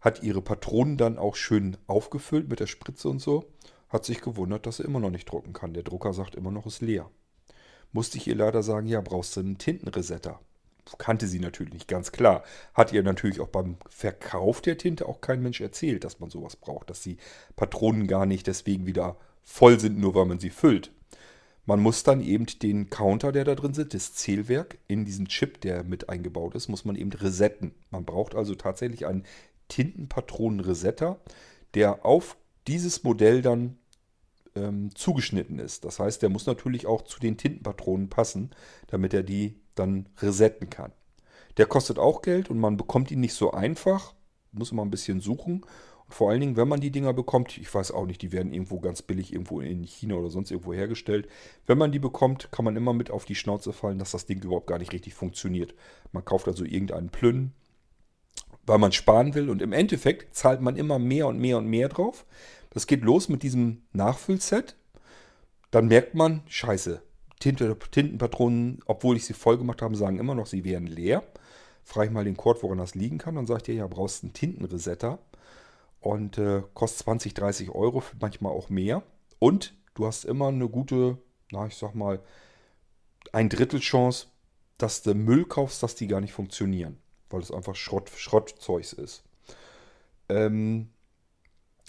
hat 0.00 0.22
ihre 0.22 0.40
Patronen 0.40 0.96
dann 0.96 1.18
auch 1.18 1.36
schön 1.36 1.76
aufgefüllt 1.88 2.48
mit 2.48 2.60
der 2.60 2.66
Spritze 2.68 3.10
und 3.10 3.18
so. 3.18 3.44
Hat 3.90 4.06
sich 4.06 4.22
gewundert, 4.22 4.64
dass 4.64 4.80
er 4.80 4.86
immer 4.86 5.00
noch 5.00 5.10
nicht 5.10 5.30
drucken 5.30 5.52
kann. 5.52 5.74
Der 5.74 5.82
Drucker 5.82 6.14
sagt 6.14 6.36
immer 6.36 6.50
noch, 6.50 6.64
ist 6.64 6.80
leer 6.80 7.10
musste 7.92 8.18
ich 8.18 8.26
ihr 8.26 8.34
leider 8.34 8.62
sagen, 8.62 8.86
ja, 8.86 9.00
brauchst 9.00 9.36
du 9.36 9.40
einen 9.40 9.58
Tintenresetter. 9.58 10.40
Kannte 10.98 11.26
sie 11.26 11.38
natürlich 11.38 11.72
nicht, 11.72 11.88
ganz 11.88 12.12
klar. 12.12 12.42
Hat 12.74 12.92
ihr 12.92 13.02
natürlich 13.02 13.40
auch 13.40 13.48
beim 13.48 13.76
Verkauf 13.88 14.60
der 14.60 14.78
Tinte 14.78 15.06
auch 15.06 15.20
kein 15.20 15.42
Mensch 15.42 15.60
erzählt, 15.60 16.04
dass 16.04 16.20
man 16.20 16.28
sowas 16.28 16.56
braucht, 16.56 16.90
dass 16.90 17.00
die 17.00 17.18
Patronen 17.56 18.06
gar 18.06 18.26
nicht 18.26 18.46
deswegen 18.46 18.86
wieder 18.86 19.16
voll 19.42 19.78
sind, 19.78 19.98
nur 19.98 20.14
weil 20.14 20.26
man 20.26 20.38
sie 20.38 20.50
füllt. 20.50 20.92
Man 21.64 21.80
muss 21.80 22.02
dann 22.02 22.20
eben 22.20 22.46
den 22.46 22.90
Counter, 22.90 23.30
der 23.30 23.44
da 23.44 23.54
drin 23.54 23.72
sitzt, 23.72 23.94
das 23.94 24.14
Zählwerk 24.14 24.78
in 24.88 25.04
diesen 25.04 25.28
Chip, 25.28 25.60
der 25.60 25.84
mit 25.84 26.08
eingebaut 26.08 26.56
ist, 26.56 26.68
muss 26.68 26.84
man 26.84 26.96
eben 26.96 27.12
resetten. 27.12 27.72
Man 27.90 28.04
braucht 28.04 28.34
also 28.34 28.56
tatsächlich 28.56 29.06
einen 29.06 29.24
Tintenpatronen-Resetter, 29.68 31.20
der 31.74 32.04
auf 32.04 32.36
dieses 32.66 33.04
Modell 33.04 33.42
dann 33.42 33.78
ähm, 34.54 34.94
zugeschnitten 34.94 35.58
ist. 35.58 35.84
Das 35.84 35.98
heißt, 35.98 36.22
der 36.22 36.28
muss 36.28 36.46
natürlich 36.46 36.86
auch 36.86 37.02
zu 37.02 37.20
den 37.20 37.36
Tintenpatronen 37.36 38.08
passen, 38.08 38.50
damit 38.88 39.14
er 39.14 39.22
die 39.22 39.60
dann 39.74 40.08
resetten 40.20 40.70
kann. 40.70 40.92
Der 41.56 41.66
kostet 41.66 41.98
auch 41.98 42.22
Geld 42.22 42.50
und 42.50 42.58
man 42.58 42.76
bekommt 42.76 43.10
ihn 43.10 43.20
nicht 43.20 43.34
so 43.34 43.52
einfach, 43.52 44.14
muss 44.52 44.72
man 44.72 44.86
ein 44.86 44.90
bisschen 44.90 45.20
suchen. 45.20 45.64
Und 46.06 46.14
vor 46.14 46.30
allen 46.30 46.40
Dingen, 46.40 46.56
wenn 46.56 46.68
man 46.68 46.80
die 46.80 46.90
Dinger 46.90 47.12
bekommt, 47.12 47.58
ich 47.58 47.72
weiß 47.72 47.92
auch 47.92 48.06
nicht, 48.06 48.22
die 48.22 48.32
werden 48.32 48.52
irgendwo 48.52 48.80
ganz 48.80 49.02
billig 49.02 49.32
irgendwo 49.32 49.60
in 49.60 49.84
China 49.84 50.16
oder 50.16 50.30
sonst 50.30 50.50
irgendwo 50.50 50.72
hergestellt. 50.72 51.28
Wenn 51.66 51.78
man 51.78 51.92
die 51.92 51.98
bekommt, 51.98 52.50
kann 52.52 52.64
man 52.64 52.76
immer 52.76 52.92
mit 52.92 53.10
auf 53.10 53.24
die 53.24 53.34
Schnauze 53.34 53.72
fallen, 53.72 53.98
dass 53.98 54.12
das 54.12 54.26
Ding 54.26 54.42
überhaupt 54.42 54.66
gar 54.66 54.78
nicht 54.78 54.92
richtig 54.92 55.14
funktioniert. 55.14 55.74
Man 56.12 56.24
kauft 56.24 56.48
also 56.48 56.64
irgendeinen 56.64 57.10
Plünn, 57.10 57.52
weil 58.66 58.78
man 58.78 58.92
sparen 58.92 59.34
will 59.34 59.50
und 59.50 59.60
im 59.62 59.72
Endeffekt 59.72 60.34
zahlt 60.34 60.60
man 60.60 60.76
immer 60.76 60.98
mehr 60.98 61.26
und 61.26 61.38
mehr 61.38 61.58
und 61.58 61.66
mehr 61.66 61.88
drauf, 61.88 62.24
das 62.72 62.86
geht 62.86 63.02
los 63.02 63.28
mit 63.28 63.42
diesem 63.42 63.82
Nachfüllset. 63.92 64.76
Dann 65.70 65.88
merkt 65.88 66.14
man, 66.14 66.42
scheiße, 66.48 67.02
Tinte, 67.38 67.76
Tintenpatronen, 67.90 68.80
obwohl 68.86 69.16
ich 69.16 69.26
sie 69.26 69.34
voll 69.34 69.58
gemacht 69.58 69.82
habe, 69.82 69.96
sagen 69.96 70.18
immer 70.18 70.34
noch, 70.34 70.46
sie 70.46 70.64
wären 70.64 70.86
leer. 70.86 71.22
Frage 71.84 72.06
ich 72.06 72.12
mal 72.12 72.24
den 72.24 72.36
Code, 72.36 72.62
woran 72.62 72.78
das 72.78 72.94
liegen 72.94 73.18
kann. 73.18 73.34
Dann 73.34 73.46
sagt 73.46 73.68
ihr, 73.68 73.74
ja, 73.74 73.86
brauchst 73.86 74.22
einen 74.22 74.32
Tintenresetter. 74.32 75.18
Und 76.00 76.38
äh, 76.38 76.62
kostet 76.74 77.04
20, 77.04 77.34
30 77.34 77.70
Euro, 77.70 78.02
manchmal 78.20 78.52
auch 78.52 78.70
mehr. 78.70 79.02
Und 79.38 79.74
du 79.94 80.06
hast 80.06 80.24
immer 80.24 80.48
eine 80.48 80.68
gute, 80.68 81.18
na, 81.50 81.66
ich 81.66 81.74
sag 81.74 81.94
mal, 81.94 82.20
ein 83.32 83.48
Drittel 83.48 83.80
Chance, 83.80 84.28
dass 84.78 85.02
du 85.02 85.14
Müll 85.14 85.44
kaufst, 85.44 85.82
dass 85.82 85.94
die 85.94 86.06
gar 86.06 86.20
nicht 86.20 86.32
funktionieren. 86.32 86.98
Weil 87.28 87.40
es 87.40 87.50
einfach 87.50 87.74
Schrott, 87.74 88.10
Schrottzeugs 88.14 88.92
ist. 88.92 89.24
Ähm, 90.28 90.91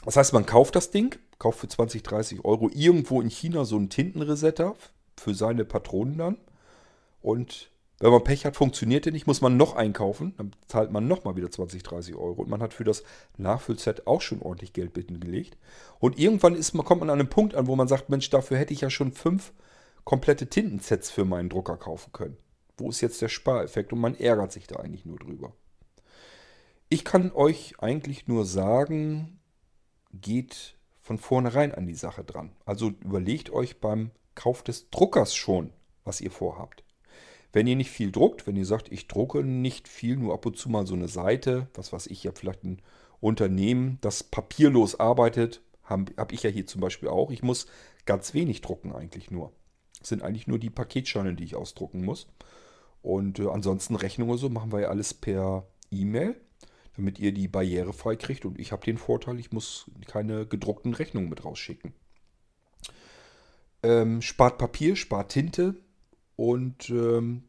das 0.05 0.17
heißt, 0.17 0.33
man 0.33 0.45
kauft 0.45 0.75
das 0.75 0.91
Ding, 0.91 1.15
kauft 1.39 1.59
für 1.59 1.67
20, 1.67 2.03
30 2.03 2.45
Euro 2.45 2.69
irgendwo 2.73 3.21
in 3.21 3.29
China 3.29 3.65
so 3.65 3.75
einen 3.75 3.89
Tintenresetter 3.89 4.75
für 5.17 5.33
seine 5.33 5.65
Patronen 5.65 6.17
dann. 6.17 6.37
Und 7.21 7.71
wenn 7.99 8.11
man 8.11 8.23
Pech 8.23 8.45
hat, 8.45 8.57
funktioniert 8.57 9.05
der 9.05 9.13
nicht, 9.13 9.27
muss 9.27 9.39
man 9.39 9.55
noch 9.55 9.77
einkaufen. 9.77 10.33
Dann 10.37 10.51
zahlt 10.67 10.91
man 10.91 11.07
nochmal 11.07 11.37
wieder 11.37 11.49
20, 11.49 11.83
30 11.83 12.15
Euro. 12.15 12.41
Und 12.41 12.49
man 12.49 12.61
hat 12.61 12.73
für 12.73 12.83
das 12.83 13.03
Nachfüllset 13.37 14.07
auch 14.07 14.19
schon 14.19 14.41
ordentlich 14.41 14.73
Geld 14.73 14.91
bitten 14.93 15.21
gelegt. 15.21 15.57
Und 15.99 16.19
irgendwann 16.19 16.55
ist 16.55 16.73
kommt 16.73 16.99
man 16.99 17.09
an 17.09 17.19
einen 17.19 17.29
Punkt 17.29 17.55
an, 17.55 17.67
wo 17.67 17.75
man 17.77 17.87
sagt, 17.87 18.09
Mensch, 18.09 18.29
dafür 18.29 18.57
hätte 18.57 18.73
ich 18.73 18.81
ja 18.81 18.89
schon 18.89 19.13
fünf 19.13 19.53
komplette 20.03 20.47
Tintensets 20.47 21.11
für 21.11 21.23
meinen 21.23 21.47
Drucker 21.47 21.77
kaufen 21.77 22.11
können. 22.11 22.35
Wo 22.77 22.89
ist 22.89 22.99
jetzt 22.99 23.21
der 23.21 23.29
Spareffekt? 23.29 23.93
Und 23.93 23.99
man 23.99 24.15
ärgert 24.15 24.51
sich 24.51 24.67
da 24.67 24.77
eigentlich 24.77 25.05
nur 25.05 25.17
drüber. 25.17 25.53
Ich 26.89 27.05
kann 27.05 27.31
euch 27.31 27.75
eigentlich 27.79 28.27
nur 28.27 28.45
sagen, 28.45 29.39
geht 30.13 30.75
von 31.01 31.17
vornherein 31.17 31.73
an 31.73 31.85
die 31.85 31.95
Sache 31.95 32.23
dran. 32.23 32.51
Also 32.65 32.89
überlegt 33.03 33.49
euch 33.51 33.79
beim 33.79 34.11
Kauf 34.35 34.63
des 34.63 34.89
Druckers 34.89 35.35
schon, 35.35 35.71
was 36.03 36.21
ihr 36.21 36.31
vorhabt. 36.31 36.83
Wenn 37.51 37.67
ihr 37.67 37.75
nicht 37.75 37.91
viel 37.91 38.11
druckt, 38.11 38.47
wenn 38.47 38.55
ihr 38.55 38.65
sagt, 38.65 38.91
ich 38.91 39.07
drucke 39.07 39.43
nicht 39.43 39.87
viel, 39.87 40.15
nur 40.17 40.33
ab 40.33 40.45
und 40.45 40.57
zu 40.57 40.69
mal 40.69 40.87
so 40.87 40.95
eine 40.95 41.07
Seite, 41.07 41.67
was 41.75 41.93
weiß 41.93 42.07
ich, 42.07 42.25
habt 42.25 42.39
vielleicht 42.39 42.63
einen 42.63 42.81
Unternehmen, 43.19 43.99
das 44.01 44.23
papierlos 44.23 44.99
arbeitet, 44.99 45.61
habe 45.83 46.13
hab 46.17 46.31
ich 46.31 46.43
ja 46.43 46.49
hier 46.49 46.65
zum 46.65 46.81
Beispiel 46.81 47.09
auch. 47.09 47.29
Ich 47.29 47.43
muss 47.43 47.67
ganz 48.05 48.33
wenig 48.33 48.61
drucken 48.61 48.93
eigentlich 48.93 49.29
nur. 49.29 49.51
Das 49.99 50.09
sind 50.09 50.23
eigentlich 50.23 50.47
nur 50.47 50.59
die 50.59 50.69
Paketscheine, 50.69 51.33
die 51.35 51.43
ich 51.43 51.55
ausdrucken 51.55 52.03
muss. 52.03 52.27
Und 53.01 53.39
äh, 53.39 53.47
ansonsten 53.49 53.95
Rechnungen 53.95 54.37
so 54.37 54.49
machen 54.49 54.71
wir 54.71 54.81
ja 54.81 54.87
alles 54.87 55.13
per 55.13 55.67
E-Mail, 55.91 56.35
damit 56.95 57.19
ihr 57.19 57.31
die 57.31 57.47
barrierefrei 57.47 58.15
kriegt. 58.15 58.45
Und 58.45 58.59
ich 58.59 58.71
habe 58.71 58.85
den 58.85 58.97
Vorteil, 58.97 59.39
ich 59.39 59.51
muss 59.51 59.89
keine 60.07 60.45
gedruckten 60.45 60.93
Rechnungen 60.93 61.29
mit 61.29 61.43
rausschicken. 61.43 61.93
Ähm, 63.81 64.21
spart 64.21 64.57
Papier, 64.57 64.95
spart 64.95 65.31
Tinte 65.31 65.75
und 66.35 66.89
ähm, 66.89 67.43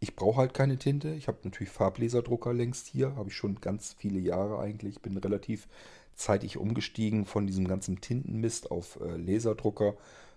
ich 0.00 0.16
brauche 0.16 0.38
halt 0.38 0.54
keine 0.54 0.78
Tinte. 0.78 1.14
Ich 1.14 1.28
habe 1.28 1.38
natürlich 1.44 1.70
Farblaserdrucker 1.70 2.52
längst 2.52 2.86
hier, 2.86 3.16
habe 3.16 3.28
ich 3.28 3.36
schon 3.36 3.60
ganz 3.60 3.94
viele 3.98 4.18
Jahre 4.18 4.58
eigentlich. 4.58 5.00
Bin 5.00 5.16
relativ 5.16 5.68
zeitig 6.14 6.58
umgestiegen 6.58 7.24
von 7.24 7.46
diesem 7.46 7.66
ganzen 7.66 8.00
Tintenmist 8.00 8.70
auf 8.70 8.98
äh, 9.00 9.16
Laserdrucker, 9.16 9.94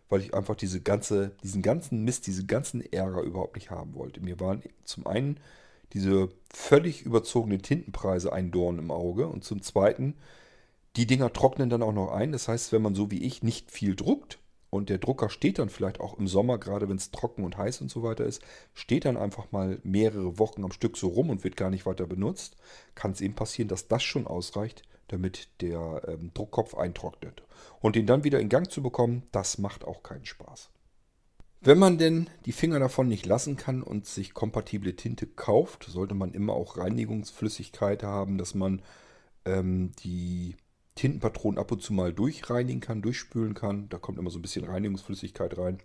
weil 0.09 0.21
ich 0.21 0.33
einfach 0.33 0.55
diese 0.55 0.81
ganze, 0.81 1.31
diesen 1.43 1.61
ganzen 1.61 2.03
Mist, 2.03 2.27
diesen 2.27 2.47
ganzen 2.47 2.81
Ärger 2.93 3.21
überhaupt 3.21 3.55
nicht 3.55 3.69
haben 3.71 3.95
wollte. 3.95 4.21
Mir 4.21 4.39
waren 4.39 4.61
zum 4.83 5.07
einen 5.07 5.39
diese 5.93 6.29
völlig 6.53 7.03
überzogenen 7.03 7.61
Tintenpreise 7.61 8.33
ein 8.33 8.51
Dorn 8.51 8.79
im 8.79 8.91
Auge 8.91 9.27
und 9.27 9.43
zum 9.43 9.61
zweiten, 9.61 10.15
die 10.95 11.07
Dinger 11.07 11.33
trocknen 11.33 11.69
dann 11.69 11.81
auch 11.83 11.93
noch 11.93 12.11
ein. 12.11 12.31
Das 12.31 12.47
heißt, 12.47 12.71
wenn 12.71 12.81
man 12.81 12.95
so 12.95 13.11
wie 13.11 13.23
ich 13.23 13.43
nicht 13.43 13.71
viel 13.71 13.95
druckt, 13.95 14.39
und 14.73 14.89
der 14.89 14.97
Drucker 14.97 15.29
steht 15.29 15.59
dann 15.59 15.69
vielleicht 15.69 15.99
auch 15.99 16.17
im 16.17 16.27
Sommer, 16.27 16.57
gerade 16.57 16.89
wenn 16.89 16.97
es 16.97 17.11
trocken 17.11 17.43
und 17.43 17.57
heiß 17.57 17.81
und 17.81 17.91
so 17.91 18.01
weiter 18.01 18.25
ist, 18.25 18.41
steht 18.73 19.05
dann 19.05 19.17
einfach 19.17 19.51
mal 19.51 19.79
mehrere 19.83 20.39
Wochen 20.39 20.63
am 20.63 20.71
Stück 20.71 20.97
so 20.97 21.09
rum 21.09 21.29
und 21.29 21.43
wird 21.43 21.57
gar 21.57 21.69
nicht 21.69 21.85
weiter 21.85 22.07
benutzt, 22.07 22.55
kann 22.95 23.11
es 23.11 23.21
eben 23.21 23.35
passieren, 23.35 23.67
dass 23.67 23.87
das 23.87 24.01
schon 24.01 24.25
ausreicht, 24.25 24.81
damit 25.09 25.47
der 25.61 26.01
ähm, 26.07 26.31
Druckkopf 26.33 26.73
eintrocknet. 26.73 27.43
Und 27.81 27.95
den 27.95 28.07
dann 28.07 28.23
wieder 28.23 28.39
in 28.39 28.49
Gang 28.49 28.71
zu 28.71 28.81
bekommen, 28.81 29.21
das 29.31 29.59
macht 29.59 29.85
auch 29.85 30.01
keinen 30.01 30.25
Spaß. 30.25 30.71
Wenn 31.65 31.79
man 31.79 31.97
denn 31.97 32.29
die 32.45 32.51
Finger 32.51 32.77
davon 32.79 33.07
nicht 33.07 33.25
lassen 33.25 33.55
kann 33.55 33.83
und 33.83 34.05
sich 34.05 34.33
kompatible 34.33 34.97
Tinte 34.97 35.27
kauft, 35.27 35.85
sollte 35.85 36.13
man 36.13 36.33
immer 36.33 36.51
auch 36.51 36.77
Reinigungsflüssigkeit 36.77 38.03
haben, 38.03 38.37
dass 38.37 38.53
man 38.53 38.81
ähm, 39.45 39.93
die 40.03 40.57
Tintenpatronen 40.95 41.57
ab 41.57 41.71
und 41.71 41.81
zu 41.81 41.93
mal 41.93 42.11
durchreinigen 42.11 42.81
kann, 42.81 43.01
durchspülen 43.01 43.53
kann. 43.53 43.87
Da 43.87 43.97
kommt 43.97 44.19
immer 44.19 44.29
so 44.29 44.39
ein 44.39 44.41
bisschen 44.41 44.65
Reinigungsflüssigkeit 44.65 45.57
rein. 45.57 45.81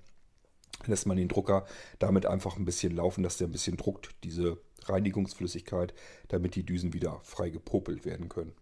Lässt 0.86 1.06
man 1.06 1.16
den 1.16 1.28
Drucker 1.28 1.64
damit 2.00 2.26
einfach 2.26 2.56
ein 2.56 2.64
bisschen 2.64 2.96
laufen, 2.96 3.22
dass 3.22 3.36
der 3.36 3.46
ein 3.46 3.52
bisschen 3.52 3.76
druckt, 3.76 4.10
diese 4.24 4.58
Reinigungsflüssigkeit, 4.84 5.94
damit 6.26 6.56
die 6.56 6.66
Düsen 6.66 6.92
wieder 6.92 7.20
frei 7.22 7.50
gepopelt 7.50 8.04
werden 8.04 8.28
können. 8.28 8.52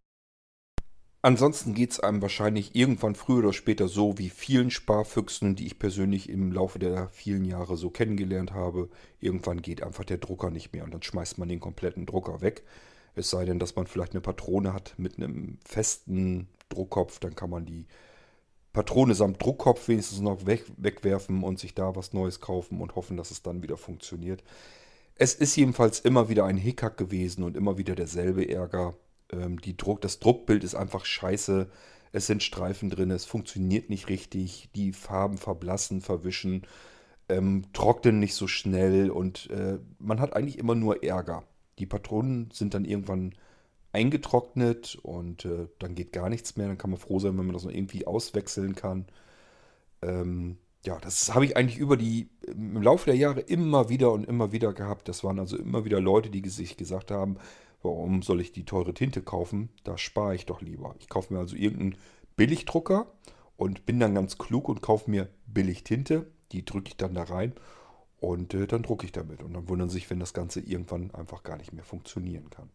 Ansonsten 1.23 1.75
geht 1.75 1.91
es 1.91 2.01
einem 2.01 2.23
wahrscheinlich 2.23 2.77
irgendwann 2.77 3.17
früher 3.17 3.39
oder 3.39 3.53
später 3.53 3.89
so 3.89 4.17
wie 4.19 4.31
vielen 4.31 4.71
Sparfüchsen, 4.71 5.57
die 5.57 5.67
ich 5.67 5.79
persönlich 5.79 6.29
im 6.29 6.53
Laufe 6.53 6.79
der 6.79 7.09
vielen 7.09 7.45
Jahre 7.45 7.77
so 7.77 7.91
kennengelernt 7.91 8.53
habe. 8.53 8.89
Irgendwann 9.19 9.61
geht 9.61 9.83
einfach 9.83 10.05
der 10.05 10.19
Drucker 10.19 10.51
nicht 10.51 10.73
mehr 10.73 10.85
und 10.85 10.95
dann 10.95 11.03
schmeißt 11.03 11.39
man 11.39 11.49
den 11.49 11.59
kompletten 11.59 12.07
Drucker 12.07 12.43
weg. 12.43 12.63
Es 13.17 13.31
sei 13.31 13.45
denn, 13.45 13.59
dass 13.59 13.75
man 13.75 13.87
vielleicht 13.87 14.13
eine 14.13 14.21
Patrone 14.21 14.73
hat 14.73 14.95
mit 14.99 15.17
einem 15.17 15.59
festen 15.65 16.49
Druckkopf, 16.69 17.19
dann 17.19 17.35
kann 17.35 17.51
man 17.51 17.65
die 17.65 17.87
Patrone 18.77 19.15
samt 19.15 19.43
Druckkopf 19.43 19.89
wenigstens 19.89 20.21
noch 20.21 20.45
weg, 20.45 20.67
wegwerfen 20.77 21.43
und 21.43 21.59
sich 21.59 21.75
da 21.75 21.97
was 21.97 22.13
Neues 22.13 22.43
kaufen 22.43 22.83
und 22.83 22.95
hoffen, 22.95 23.17
dass 23.17 23.31
es 23.31 23.41
dann 23.41 23.63
wieder 23.63 23.79
funktioniert. 23.79 24.45
Es 25.15 25.35
ist 25.35 25.57
jedenfalls 25.57 25.99
immer 26.01 26.29
wieder 26.29 26.45
ein 26.45 26.59
Hickhack 26.59 26.99
gewesen 26.99 27.43
und 27.43 27.57
immer 27.57 27.79
wieder 27.79 27.95
derselbe 27.95 28.47
Ärger. 28.47 28.93
Ähm, 29.33 29.61
die 29.61 29.77
Druck, 29.77 30.01
das 30.01 30.19
Druckbild 30.19 30.65
ist 30.65 30.75
einfach 30.75 31.05
scheiße. 31.05 31.69
Es 32.13 32.27
sind 32.27 32.43
Streifen 32.43 32.91
drin, 32.91 33.11
es 33.11 33.25
funktioniert 33.25 33.91
nicht 33.91 34.09
richtig. 34.09 34.71
Die 34.75 34.93
Farben 34.93 35.39
verblassen, 35.39 36.01
verwischen, 36.01 36.63
ähm, 37.29 37.65
trocknen 37.73 38.21
nicht 38.21 38.35
so 38.35 38.47
schnell 38.47 39.11
und 39.11 39.51
äh, 39.51 39.79
man 39.99 40.21
hat 40.21 40.35
eigentlich 40.35 40.59
immer 40.59 40.75
nur 40.75 41.03
Ärger. 41.03 41.43
Die 41.79 41.87
Patronen 41.87 42.51
sind 42.53 42.75
dann 42.75 42.85
irgendwann 42.85 43.35
eingetrocknet 43.93 44.99
und 45.03 45.45
äh, 45.45 45.69
dann 45.79 45.95
geht 45.95 46.13
gar 46.13 46.29
nichts 46.29 46.57
mehr. 46.57 46.69
Dann 46.69 46.79
kann 46.79 46.91
man 46.91 47.01
froh 47.01 47.19
sein, 47.19 47.37
wenn 47.39 47.47
man 47.47 47.55
das 47.55 47.65
noch 47.65 47.73
irgendwie 47.73 48.07
auswechseln 48.07 48.75
kann. 48.75 49.07
Ähm, 50.03 50.59
ja, 50.85 50.99
das 50.99 51.35
habe 51.35 51.45
ich 51.45 51.57
eigentlich 51.57 51.79
über 51.79 51.97
die, 51.97 52.29
im 52.47 52.81
Laufe 52.81 53.07
der 53.07 53.17
Jahre 53.17 53.41
immer 53.41 53.89
wieder 53.89 54.13
und 54.13 54.25
immer 54.25 54.53
wieder 54.53 54.73
gehabt. 54.73 55.09
Das 55.09 55.25
waren 55.25 55.39
also 55.41 55.57
immer 55.57 55.85
wieder 55.85 56.01
Leute, 56.01 56.31
die 56.31 56.49
sich 56.49 56.77
gesagt 56.77 57.11
haben, 57.11 57.39
warum 57.87 58.23
soll 58.23 58.41
ich 58.41 58.53
die 58.53 58.65
teure 58.65 58.95
Tinte 58.95 59.23
kaufen? 59.23 59.71
Da 59.85 59.97
spare 59.97 60.35
ich 60.35 60.47
doch 60.47 60.61
lieber. 60.61 60.95
Ich 60.99 61.09
kaufe 61.09 61.33
mir 61.33 61.41
also 61.41 61.57
irgendeinen 61.57 61.97
Billigdrucker 62.37 63.07
und 63.57 63.87
bin 63.87 64.01
dann 64.01 64.15
ganz 64.15 64.39
klug 64.39 64.69
und 64.69 64.83
kaufe 64.83 65.11
mir 65.11 65.29
billig 65.47 65.85
Tinte. 65.85 66.31
Die 66.53 66.65
drücke 66.65 66.89
ich 66.89 66.97
dann 66.97 67.15
da 67.15 67.25
rein 67.25 67.55
und 68.21 68.55
äh, 68.55 68.67
dann 68.67 68.83
drucke 68.83 69.07
ich 69.07 69.13
damit. 69.13 69.43
Und 69.43 69.55
dann 69.55 69.69
wundern 69.69 69.89
sich, 69.89 70.11
wenn 70.11 70.21
das 70.21 70.35
Ganze 70.35 70.61
irgendwann 70.61 71.11
einfach 71.13 71.43
gar 71.43 71.57
nicht 71.57 71.73
mehr 71.73 71.85
funktionieren 71.85 72.51
kann. 72.51 72.71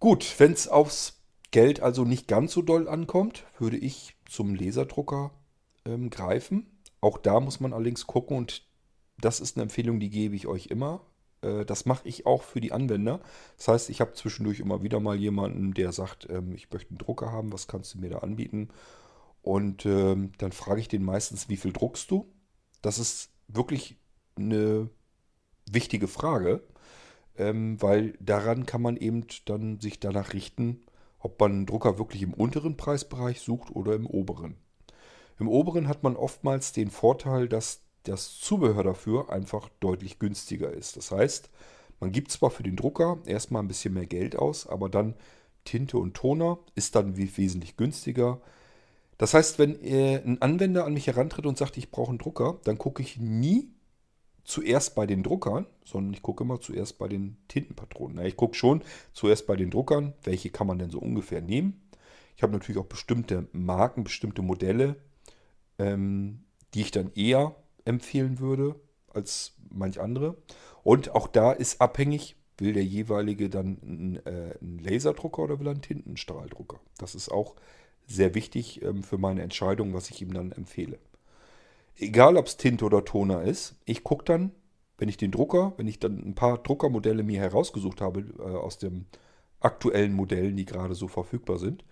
Gut, 0.00 0.34
wenn 0.38 0.52
es 0.52 0.68
aufs 0.68 1.22
Geld 1.50 1.80
also 1.80 2.04
nicht 2.04 2.28
ganz 2.28 2.52
so 2.52 2.62
doll 2.62 2.88
ankommt, 2.88 3.44
würde 3.58 3.76
ich 3.76 4.16
zum 4.26 4.54
Laserdrucker 4.54 5.30
ähm, 5.86 6.10
greifen. 6.10 6.66
Auch 7.00 7.18
da 7.18 7.40
muss 7.40 7.60
man 7.60 7.72
allerdings 7.72 8.06
gucken 8.06 8.36
und 8.36 8.66
das 9.18 9.40
ist 9.40 9.56
eine 9.56 9.62
Empfehlung, 9.62 10.00
die 10.00 10.10
gebe 10.10 10.34
ich 10.34 10.46
euch 10.46 10.66
immer. 10.66 11.06
Äh, 11.44 11.64
das 11.64 11.86
mache 11.86 12.08
ich 12.08 12.26
auch 12.26 12.42
für 12.42 12.60
die 12.60 12.72
Anwender. 12.72 13.20
Das 13.56 13.68
heißt, 13.68 13.90
ich 13.90 14.00
habe 14.00 14.12
zwischendurch 14.12 14.60
immer 14.60 14.82
wieder 14.82 15.00
mal 15.00 15.16
jemanden, 15.16 15.74
der 15.74 15.92
sagt, 15.92 16.28
ähm, 16.30 16.54
ich 16.54 16.70
möchte 16.70 16.90
einen 16.90 16.98
Drucker 16.98 17.30
haben, 17.32 17.52
was 17.52 17.68
kannst 17.68 17.94
du 17.94 17.98
mir 17.98 18.10
da 18.10 18.18
anbieten? 18.18 18.68
Und 19.42 19.84
ähm, 19.86 20.32
dann 20.38 20.52
frage 20.52 20.80
ich 20.80 20.88
den 20.88 21.04
meistens, 21.04 21.48
wie 21.48 21.56
viel 21.56 21.72
druckst 21.72 22.10
du? 22.10 22.32
Das 22.82 22.98
ist 22.98 23.30
wirklich 23.48 23.96
eine 24.36 24.88
wichtige 25.70 26.08
Frage, 26.08 26.62
ähm, 27.36 27.80
weil 27.80 28.14
daran 28.20 28.66
kann 28.66 28.82
man 28.82 28.96
eben 28.96 29.26
dann 29.44 29.80
sich 29.80 30.00
danach 30.00 30.32
richten, 30.32 30.82
ob 31.18 31.38
man 31.40 31.52
einen 31.52 31.66
Drucker 31.66 31.98
wirklich 31.98 32.22
im 32.22 32.34
unteren 32.34 32.76
Preisbereich 32.76 33.40
sucht 33.40 33.70
oder 33.70 33.94
im 33.94 34.06
oberen. 34.06 34.56
Im 35.38 35.48
oberen 35.48 35.88
hat 35.88 36.02
man 36.02 36.16
oftmals 36.16 36.72
den 36.72 36.90
Vorteil, 36.90 37.48
dass 37.48 37.83
das 38.04 38.38
Zubehör 38.38 38.84
dafür 38.84 39.30
einfach 39.30 39.68
deutlich 39.80 40.18
günstiger 40.18 40.70
ist. 40.70 40.96
Das 40.96 41.10
heißt, 41.10 41.50
man 42.00 42.12
gibt 42.12 42.30
zwar 42.30 42.50
für 42.50 42.62
den 42.62 42.76
Drucker 42.76 43.18
erstmal 43.26 43.62
ein 43.62 43.68
bisschen 43.68 43.94
mehr 43.94 44.06
Geld 44.06 44.36
aus, 44.36 44.66
aber 44.66 44.88
dann 44.88 45.14
Tinte 45.64 45.98
und 45.98 46.14
Toner 46.14 46.58
ist 46.74 46.94
dann 46.94 47.16
wesentlich 47.16 47.76
günstiger. 47.76 48.40
Das 49.16 49.32
heißt, 49.32 49.58
wenn 49.58 49.80
ein 49.82 50.42
Anwender 50.42 50.84
an 50.84 50.94
mich 50.94 51.06
herantritt 51.06 51.46
und 51.46 51.56
sagt, 51.56 51.76
ich 51.76 51.90
brauche 51.90 52.10
einen 52.10 52.18
Drucker, 52.18 52.58
dann 52.64 52.78
gucke 52.78 53.02
ich 53.02 53.18
nie 53.18 53.70
zuerst 54.44 54.94
bei 54.94 55.06
den 55.06 55.22
Druckern, 55.22 55.66
sondern 55.84 56.12
ich 56.12 56.22
gucke 56.22 56.44
immer 56.44 56.60
zuerst 56.60 56.98
bei 56.98 57.08
den 57.08 57.36
Tintenpatronen. 57.48 58.24
ich 58.26 58.36
gucke 58.36 58.54
schon 58.54 58.82
zuerst 59.12 59.46
bei 59.46 59.56
den 59.56 59.70
Druckern, 59.70 60.12
welche 60.22 60.50
kann 60.50 60.66
man 60.66 60.78
denn 60.78 60.90
so 60.90 60.98
ungefähr 60.98 61.40
nehmen. 61.40 61.80
Ich 62.36 62.42
habe 62.42 62.52
natürlich 62.52 62.80
auch 62.80 62.86
bestimmte 62.86 63.48
Marken, 63.52 64.04
bestimmte 64.04 64.42
Modelle, 64.42 64.96
ähm, 65.78 66.44
die 66.74 66.82
ich 66.82 66.90
dann 66.90 67.12
eher 67.14 67.54
empfehlen 67.84 68.38
würde 68.38 68.74
als 69.12 69.54
manch 69.70 70.00
andere. 70.00 70.36
Und 70.82 71.14
auch 71.14 71.26
da 71.26 71.52
ist 71.52 71.80
abhängig, 71.80 72.36
will 72.58 72.72
der 72.72 72.84
jeweilige 72.84 73.48
dann 73.48 73.78
einen, 73.82 74.16
äh, 74.26 74.56
einen 74.60 74.78
Laserdrucker 74.78 75.42
oder 75.42 75.58
will 75.58 75.68
er 75.68 75.72
einen 75.72 75.82
Tintenstrahldrucker. 75.82 76.78
Das 76.98 77.14
ist 77.14 77.30
auch 77.30 77.54
sehr 78.06 78.34
wichtig 78.34 78.82
ähm, 78.82 79.02
für 79.02 79.18
meine 79.18 79.42
Entscheidung, 79.42 79.94
was 79.94 80.10
ich 80.10 80.22
ihm 80.22 80.32
dann 80.32 80.52
empfehle. 80.52 80.98
Egal, 81.96 82.36
ob 82.36 82.46
es 82.46 82.56
Tinte 82.56 82.84
oder 82.84 83.04
Toner 83.04 83.42
ist, 83.42 83.76
ich 83.84 84.04
gucke 84.04 84.24
dann, 84.24 84.52
wenn 84.98 85.08
ich 85.08 85.16
den 85.16 85.30
Drucker, 85.30 85.72
wenn 85.76 85.88
ich 85.88 85.98
dann 85.98 86.18
ein 86.18 86.34
paar 86.34 86.58
Druckermodelle 86.58 87.22
mir 87.22 87.40
herausgesucht 87.40 88.00
habe 88.00 88.20
äh, 88.38 88.42
aus 88.42 88.78
den 88.78 89.06
aktuellen 89.60 90.12
Modellen, 90.12 90.56
die 90.56 90.64
gerade 90.64 90.94
so 90.94 91.08
verfügbar 91.08 91.58
sind, 91.58 91.84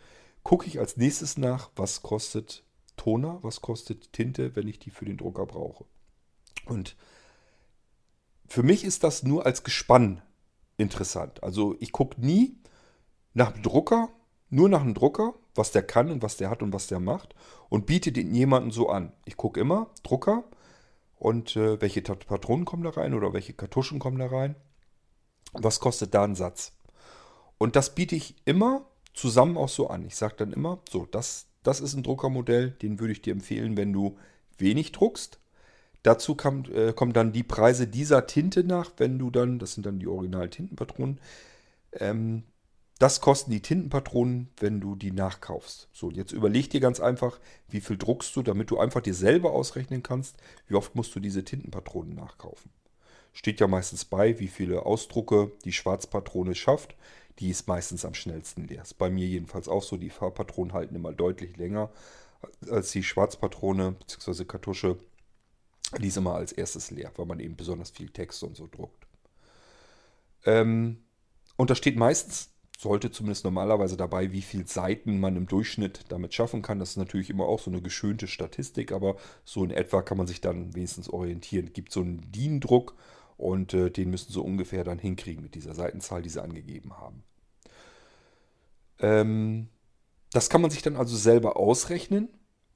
gucke 0.42 0.66
ich 0.66 0.78
als 0.78 0.96
nächstes 0.96 1.38
nach, 1.38 1.70
was 1.76 2.02
kostet 2.02 2.64
Toner, 2.96 3.38
was 3.42 3.60
kostet 3.60 4.12
Tinte, 4.12 4.54
wenn 4.56 4.68
ich 4.68 4.78
die 4.78 4.90
für 4.90 5.04
den 5.04 5.16
Drucker 5.16 5.46
brauche. 5.46 5.84
Und 6.66 6.96
für 8.46 8.62
mich 8.62 8.84
ist 8.84 9.04
das 9.04 9.22
nur 9.22 9.46
als 9.46 9.64
Gespann 9.64 10.22
interessant. 10.76 11.42
Also 11.42 11.76
ich 11.80 11.92
gucke 11.92 12.20
nie 12.20 12.56
nach 13.34 13.52
dem 13.52 13.62
Drucker, 13.62 14.10
nur 14.50 14.68
nach 14.68 14.82
dem 14.82 14.94
Drucker, 14.94 15.34
was 15.54 15.70
der 15.70 15.82
kann 15.82 16.10
und 16.10 16.22
was 16.22 16.36
der 16.36 16.50
hat 16.50 16.62
und 16.62 16.72
was 16.72 16.86
der 16.86 17.00
macht 17.00 17.34
und 17.68 17.86
biete 17.86 18.12
den 18.12 18.34
jemanden 18.34 18.70
so 18.70 18.88
an. 18.88 19.12
Ich 19.24 19.36
gucke 19.36 19.60
immer, 19.60 19.90
Drucker 20.02 20.44
und 21.16 21.56
äh, 21.56 21.80
welche 21.80 22.02
Patronen 22.02 22.64
kommen 22.64 22.82
da 22.82 22.90
rein 22.90 23.14
oder 23.14 23.32
welche 23.32 23.52
Kartuschen 23.52 23.98
kommen 23.98 24.18
da 24.18 24.26
rein. 24.26 24.54
Was 25.52 25.80
kostet 25.80 26.14
da 26.14 26.24
ein 26.24 26.34
Satz? 26.34 26.72
Und 27.58 27.76
das 27.76 27.94
biete 27.94 28.16
ich 28.16 28.36
immer 28.44 28.86
zusammen 29.14 29.56
auch 29.56 29.68
so 29.68 29.88
an. 29.88 30.04
Ich 30.04 30.16
sage 30.16 30.34
dann 30.36 30.52
immer, 30.52 30.80
so, 30.90 31.06
das, 31.06 31.46
das 31.62 31.80
ist 31.80 31.94
ein 31.94 32.02
Druckermodell, 32.02 32.70
den 32.70 33.00
würde 33.00 33.12
ich 33.12 33.22
dir 33.22 33.32
empfehlen, 33.32 33.76
wenn 33.76 33.92
du 33.92 34.18
wenig 34.58 34.92
druckst. 34.92 35.38
Dazu 36.02 36.34
kam, 36.34 36.64
äh, 36.72 36.92
kommen 36.92 37.12
dann 37.12 37.32
die 37.32 37.44
Preise 37.44 37.86
dieser 37.86 38.26
Tinte 38.26 38.64
nach, 38.64 38.92
wenn 38.96 39.18
du 39.18 39.30
dann, 39.30 39.58
das 39.58 39.74
sind 39.74 39.86
dann 39.86 39.98
die 40.00 40.08
Original-Tintenpatronen, 40.08 41.20
ähm, 41.92 42.44
Das 42.98 43.20
kosten 43.20 43.50
die 43.50 43.60
Tintenpatronen, 43.62 44.48
wenn 44.58 44.80
du 44.80 44.94
die 44.94 45.10
nachkaufst. 45.12 45.88
So, 45.92 46.10
jetzt 46.10 46.32
überleg 46.32 46.70
dir 46.70 46.80
ganz 46.80 47.00
einfach, 47.00 47.40
wie 47.68 47.80
viel 47.80 47.98
druckst 47.98 48.36
du, 48.36 48.42
damit 48.42 48.70
du 48.70 48.78
einfach 48.78 49.00
dir 49.02 49.14
selber 49.14 49.52
ausrechnen 49.52 50.02
kannst, 50.04 50.36
wie 50.68 50.74
oft 50.76 50.94
musst 50.94 51.14
du 51.16 51.20
diese 51.20 51.44
Tintenpatronen 51.44 52.14
nachkaufen. 52.14 52.70
Steht 53.32 53.60
ja 53.60 53.66
meistens 53.66 54.04
bei, 54.04 54.38
wie 54.38 54.48
viele 54.48 54.84
Ausdrucke 54.84 55.52
die 55.64 55.72
Schwarzpatrone 55.72 56.54
schafft. 56.54 56.94
Die 57.38 57.50
ist 57.50 57.66
meistens 57.66 58.04
am 58.04 58.14
schnellsten 58.14 58.66
leer. 58.66 58.82
Ist 58.82 58.98
bei 58.98 59.10
mir 59.10 59.26
jedenfalls 59.26 59.68
auch 59.68 59.82
so. 59.82 59.96
Die 59.96 60.10
Farbpatronen 60.10 60.74
halten 60.74 60.94
immer 60.94 61.12
deutlich 61.12 61.56
länger 61.56 61.90
als 62.70 62.90
die 62.92 63.02
Schwarzpatrone 63.02 63.92
bzw. 63.92 64.44
Kartusche. 64.44 64.98
Die 65.98 66.08
ist 66.08 66.16
immer 66.16 66.34
als 66.34 66.52
erstes 66.52 66.90
leer, 66.90 67.12
weil 67.16 67.26
man 67.26 67.40
eben 67.40 67.56
besonders 67.56 67.90
viel 67.90 68.10
Text 68.10 68.42
und 68.42 68.56
so 68.56 68.68
druckt. 68.70 69.06
Ähm, 70.44 70.98
und 71.56 71.70
da 71.70 71.74
steht 71.74 71.96
meistens 71.96 72.52
sollte 72.82 73.12
zumindest 73.12 73.44
normalerweise 73.44 73.96
dabei, 73.96 74.32
wie 74.32 74.42
viele 74.42 74.66
Seiten 74.66 75.20
man 75.20 75.36
im 75.36 75.46
Durchschnitt 75.46 76.00
damit 76.08 76.34
schaffen 76.34 76.62
kann. 76.62 76.80
Das 76.80 76.90
ist 76.90 76.96
natürlich 76.96 77.30
immer 77.30 77.44
auch 77.44 77.60
so 77.60 77.70
eine 77.70 77.80
geschönte 77.80 78.26
Statistik, 78.26 78.90
aber 78.90 79.16
so 79.44 79.62
in 79.62 79.70
etwa 79.70 80.02
kann 80.02 80.18
man 80.18 80.26
sich 80.26 80.40
dann 80.40 80.74
wenigstens 80.74 81.08
orientieren. 81.08 81.68
Es 81.68 81.72
gibt 81.74 81.92
so 81.92 82.00
einen 82.00 82.20
DIN-Druck 82.32 82.96
und 83.42 83.74
äh, 83.74 83.90
den 83.90 84.10
müssen 84.10 84.32
sie 84.32 84.40
ungefähr 84.40 84.84
dann 84.84 84.98
hinkriegen 84.98 85.42
mit 85.42 85.54
dieser 85.54 85.74
Seitenzahl, 85.74 86.22
die 86.22 86.28
sie 86.28 86.42
angegeben 86.42 86.96
haben. 86.96 87.24
Ähm, 89.00 89.68
das 90.32 90.48
kann 90.48 90.62
man 90.62 90.70
sich 90.70 90.82
dann 90.82 90.96
also 90.96 91.16
selber 91.16 91.56
ausrechnen, 91.56 92.28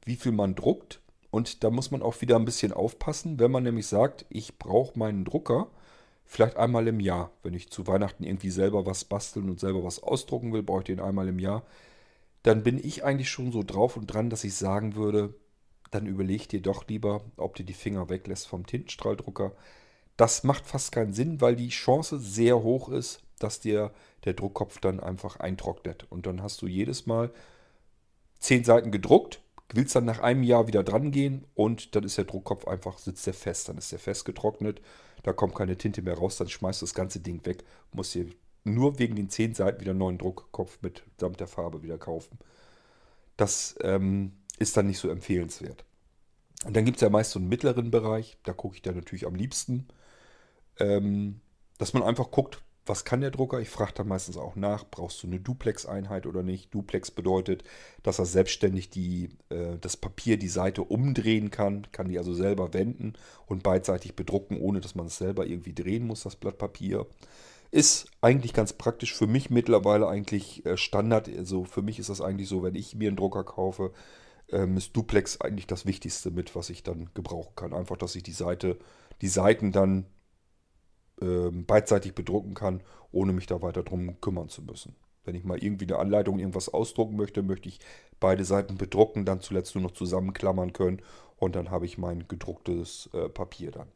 wie 0.05 0.17
viel 0.17 0.33
man 0.33 0.55
druckt. 0.55 1.01
Und 1.31 1.65
da 1.65 1.71
muss 1.71 1.91
man 1.91 2.03
auch 2.03 2.21
wieder 2.21 2.37
ein 2.37 2.45
bisschen 2.45 2.73
aufpassen, 2.73 3.39
wenn 3.39 3.51
man 3.51 3.63
nämlich 3.63 3.87
sagt, 3.87 4.27
ich 4.29 4.59
brauche 4.59 4.99
meinen 4.99 5.25
Drucker 5.25 5.71
vielleicht 6.25 6.57
einmal 6.57 6.89
im 6.89 7.01
Jahr. 7.01 7.31
Wenn 7.43 7.55
ich 7.55 7.71
zu 7.71 7.87
Weihnachten 7.87 8.25
irgendwie 8.25 8.51
selber 8.51 8.85
was 8.87 9.05
basteln 9.05 9.49
und 9.49 9.61
selber 9.61 9.85
was 9.85 10.03
ausdrucken 10.03 10.53
will, 10.53 10.63
brauche 10.63 10.81
ich 10.81 10.87
den 10.87 11.01
einmal 11.01 11.29
im 11.29 11.39
Jahr. 11.39 11.63
Dann 12.43 12.63
bin 12.63 12.79
ich 12.79 13.05
eigentlich 13.05 13.31
schon 13.31 13.53
so 13.53 13.63
drauf 13.63 13.97
und 13.97 14.07
dran, 14.07 14.31
dass 14.31 14.45
ich 14.45 14.55
sagen 14.55 14.97
würde, 14.97 15.35
dann 15.91 16.07
überleg 16.07 16.49
dir 16.49 16.61
doch 16.61 16.87
lieber, 16.89 17.23
ob 17.37 17.55
du 17.55 17.63
die 17.63 17.73
Finger 17.73 18.09
weglässt 18.09 18.49
vom 18.49 18.67
Tintenstrahldrucker. 18.67 19.53
Das 20.17 20.45
macht 20.45 20.67
fast 20.67 20.93
keinen 20.93 21.13
Sinn, 21.13 21.41
weil 21.41 21.57
die 21.57 21.69
Chance 21.69 22.19
sehr 22.19 22.63
hoch 22.63 22.89
ist, 22.89 23.21
dass 23.39 23.61
dir 23.61 23.93
der 24.25 24.33
Druckkopf 24.33 24.81
dann 24.81 25.01
einfach 25.01 25.41
eintrocknet. 25.41 26.07
Und 26.11 26.27
dann 26.27 26.43
hast 26.43 26.63
du 26.63 26.67
jedes 26.67 27.07
Mal 27.07 27.31
zehn 28.39 28.65
Seiten 28.65 28.91
gedruckt, 28.91 29.41
willst 29.73 29.95
dann 29.95 30.05
nach 30.05 30.21
einem 30.21 30.43
Jahr 30.43 30.69
wieder 30.69 30.83
dran 30.83 31.11
gehen 31.11 31.45
und 31.55 31.95
dann 31.95 32.05
ist 32.05 32.17
der 32.17 32.25
Druckkopf 32.25 32.67
einfach, 32.67 32.99
sitzt 32.99 33.27
der 33.27 33.35
fest, 33.35 33.69
dann 33.69 33.79
ist 33.79 33.93
der 33.93 33.99
fest 33.99 34.25
getrocknet 34.25 34.81
da 35.27 35.33
kommt 35.33 35.57
keine 35.57 35.77
Tinte 35.77 36.03
mehr 36.03 36.17
raus, 36.17 36.37
dann 36.37 36.49
schmeißt 36.49 36.81
du 36.81 36.87
das 36.87 36.95
ganze 36.95 37.19
Ding 37.19 37.45
weg. 37.45 37.65
Musst 37.93 38.15
dir 38.15 38.27
nur 38.63 39.01
wegen 39.01 39.17
den 39.17 39.29
10 39.29 39.55
Seiten 39.55 39.81
wieder 39.81 39.91
einen 39.91 39.99
neuen 39.99 40.19
Druckkopf 40.19 40.79
mit 40.83 41.03
samt 41.19 41.41
der 41.41 41.49
Farbe 41.49 41.83
wieder 41.83 41.99
kaufen. 41.99 42.39
Das 43.37 43.75
ähm, 43.81 44.33
ist 44.61 44.77
dann 44.77 44.87
nicht 44.87 45.01
so 45.01 45.09
empfehlenswert. 45.09 45.85
Und 46.65 46.77
dann 46.77 46.85
gibt 46.85 46.99
es 46.99 47.01
ja 47.01 47.11
meist 47.11 47.33
so 47.33 47.41
einen 47.41 47.49
mittleren 47.49 47.91
Bereich, 47.91 48.39
da 48.45 48.53
gucke 48.53 48.77
ich 48.77 48.83
dann 48.83 48.95
natürlich 48.95 49.27
am 49.27 49.35
liebsten, 49.35 49.89
ähm, 50.79 51.41
dass 51.79 51.93
man 51.93 52.03
einfach 52.03 52.31
guckt, 52.31 52.63
was 52.87 53.05
kann 53.05 53.21
der 53.21 53.33
Drucker? 53.33 53.61
Ich 53.61 53.69
frage 53.69 53.93
dann 53.95 54.09
meistens 54.09 54.37
auch 54.37 54.55
nach, 54.55 54.85
brauchst 54.89 55.23
du 55.23 55.27
eine 55.27 55.41
Duplex-Einheit 55.41 56.25
oder 56.27 56.43
nicht? 56.43 56.73
Duplex 56.73 57.11
bedeutet, 57.11 57.65
dass 58.05 58.21
er 58.21 58.27
selbstständig 58.27 58.91
die, 58.91 59.31
äh, 59.49 59.77
das 59.81 59.97
Papier, 59.97 60.39
die 60.39 60.49
Seite 60.49 60.83
umdrehen 60.83 61.51
kann, 61.51 61.91
kann 61.91 62.09
die 62.09 62.19
also 62.19 62.33
selber 62.33 62.73
wenden 62.73 63.15
und 63.47 63.65
beidseitig 63.65 64.15
bedrucken, 64.15 64.61
ohne 64.61 64.81
dass 64.81 64.95
man 64.95 65.07
es 65.07 65.19
selber 65.19 65.47
irgendwie 65.47 65.75
drehen 65.75 66.07
muss, 66.07 66.23
das 66.23 66.37
Blatt 66.37 66.59
Papier. 66.59 67.07
Ist 67.73 68.07
eigentlich 68.21 68.55
ganz 68.55 68.73
praktisch 68.73 69.13
für 69.15 69.27
mich 69.27 69.51
mittlerweile 69.51 70.07
eigentlich 70.07 70.65
äh, 70.65 70.77
Standard. 70.77 71.29
Also 71.29 71.65
für 71.65 71.83
mich 71.83 71.99
ist 71.99 72.09
das 72.09 72.21
eigentlich 72.21 72.49
so, 72.49 72.63
wenn 72.63 72.77
ich 72.77 72.95
mir 72.95 73.09
einen 73.09 73.17
Drucker 73.17 73.43
kaufe, 73.43 73.93
ähm, 74.51 74.77
ist 74.77 74.97
Duplex 74.97 75.41
eigentlich 75.41 75.67
das 75.67 75.87
Wichtigste 75.87 76.31
mit, 76.31 76.55
was 76.55 76.71
ich 76.71 76.85
dann 76.85 77.11
gebrauchen 77.15 77.57
kann. 77.57 77.73
Einfach, 77.73 77.97
dass 77.97 78.15
ich 78.15 78.23
die 78.23 78.31
Seite, 78.33 78.79
die 79.21 79.29
Seiten 79.29 79.73
dann 79.73 80.07
äh, 81.21 81.51
beidseitig 81.51 82.15
bedrucken 82.15 82.55
kann, 82.55 82.83
ohne 83.13 83.33
mich 83.33 83.47
da 83.47 83.63
weiter 83.63 83.83
drum 83.83 84.21
kümmern 84.21 84.49
zu 84.49 84.63
müssen. 84.63 84.95
Wenn 85.25 85.35
ich 85.35 85.45
mal 85.45 85.63
irgendwie 85.63 85.87
eine 85.87 85.99
Anleitung, 85.99 86.39
irgendwas 86.39 86.69
ausdrucken 86.69 87.17
möchte, 87.17 87.43
möchte 87.43 87.69
ich 87.69 87.81
beide 88.21 88.45
Seiten 88.45 88.77
bedrucken, 88.77 89.25
dann 89.25 89.41
zuletzt 89.41 89.75
nur 89.75 89.83
noch 89.83 89.93
zusammenklammern 89.93 90.73
können 90.73 91.03
und 91.37 91.57
dann 91.57 91.71
habe 91.71 91.85
ich 91.87 91.99
mein 91.99 92.29
gedrucktes 92.29 93.11
äh, 93.13 93.29
Papier 93.29 93.73
dann. 93.73 93.89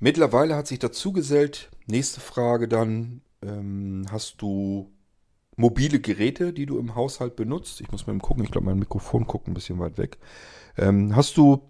Mittlerweile 0.00 0.54
hat 0.56 0.66
sich 0.66 0.78
dazu 0.78 1.12
gesellt, 1.12 1.70
nächste 1.86 2.20
Frage 2.20 2.68
dann, 2.68 3.22
ähm, 3.42 4.06
hast 4.10 4.40
du 4.40 4.92
mobile 5.56 6.00
Geräte, 6.00 6.52
die 6.52 6.66
du 6.66 6.78
im 6.78 6.94
Haushalt 6.94 7.36
benutzt? 7.36 7.80
Ich 7.80 7.90
muss 7.90 8.06
mal 8.06 8.16
gucken, 8.18 8.44
ich 8.44 8.50
glaube 8.50 8.66
mein 8.66 8.78
Mikrofon 8.78 9.26
guckt 9.26 9.48
ein 9.48 9.54
bisschen 9.54 9.78
weit 9.80 9.98
weg. 9.98 10.18
Ähm, 10.76 11.14
hast 11.16 11.36
du 11.36 11.62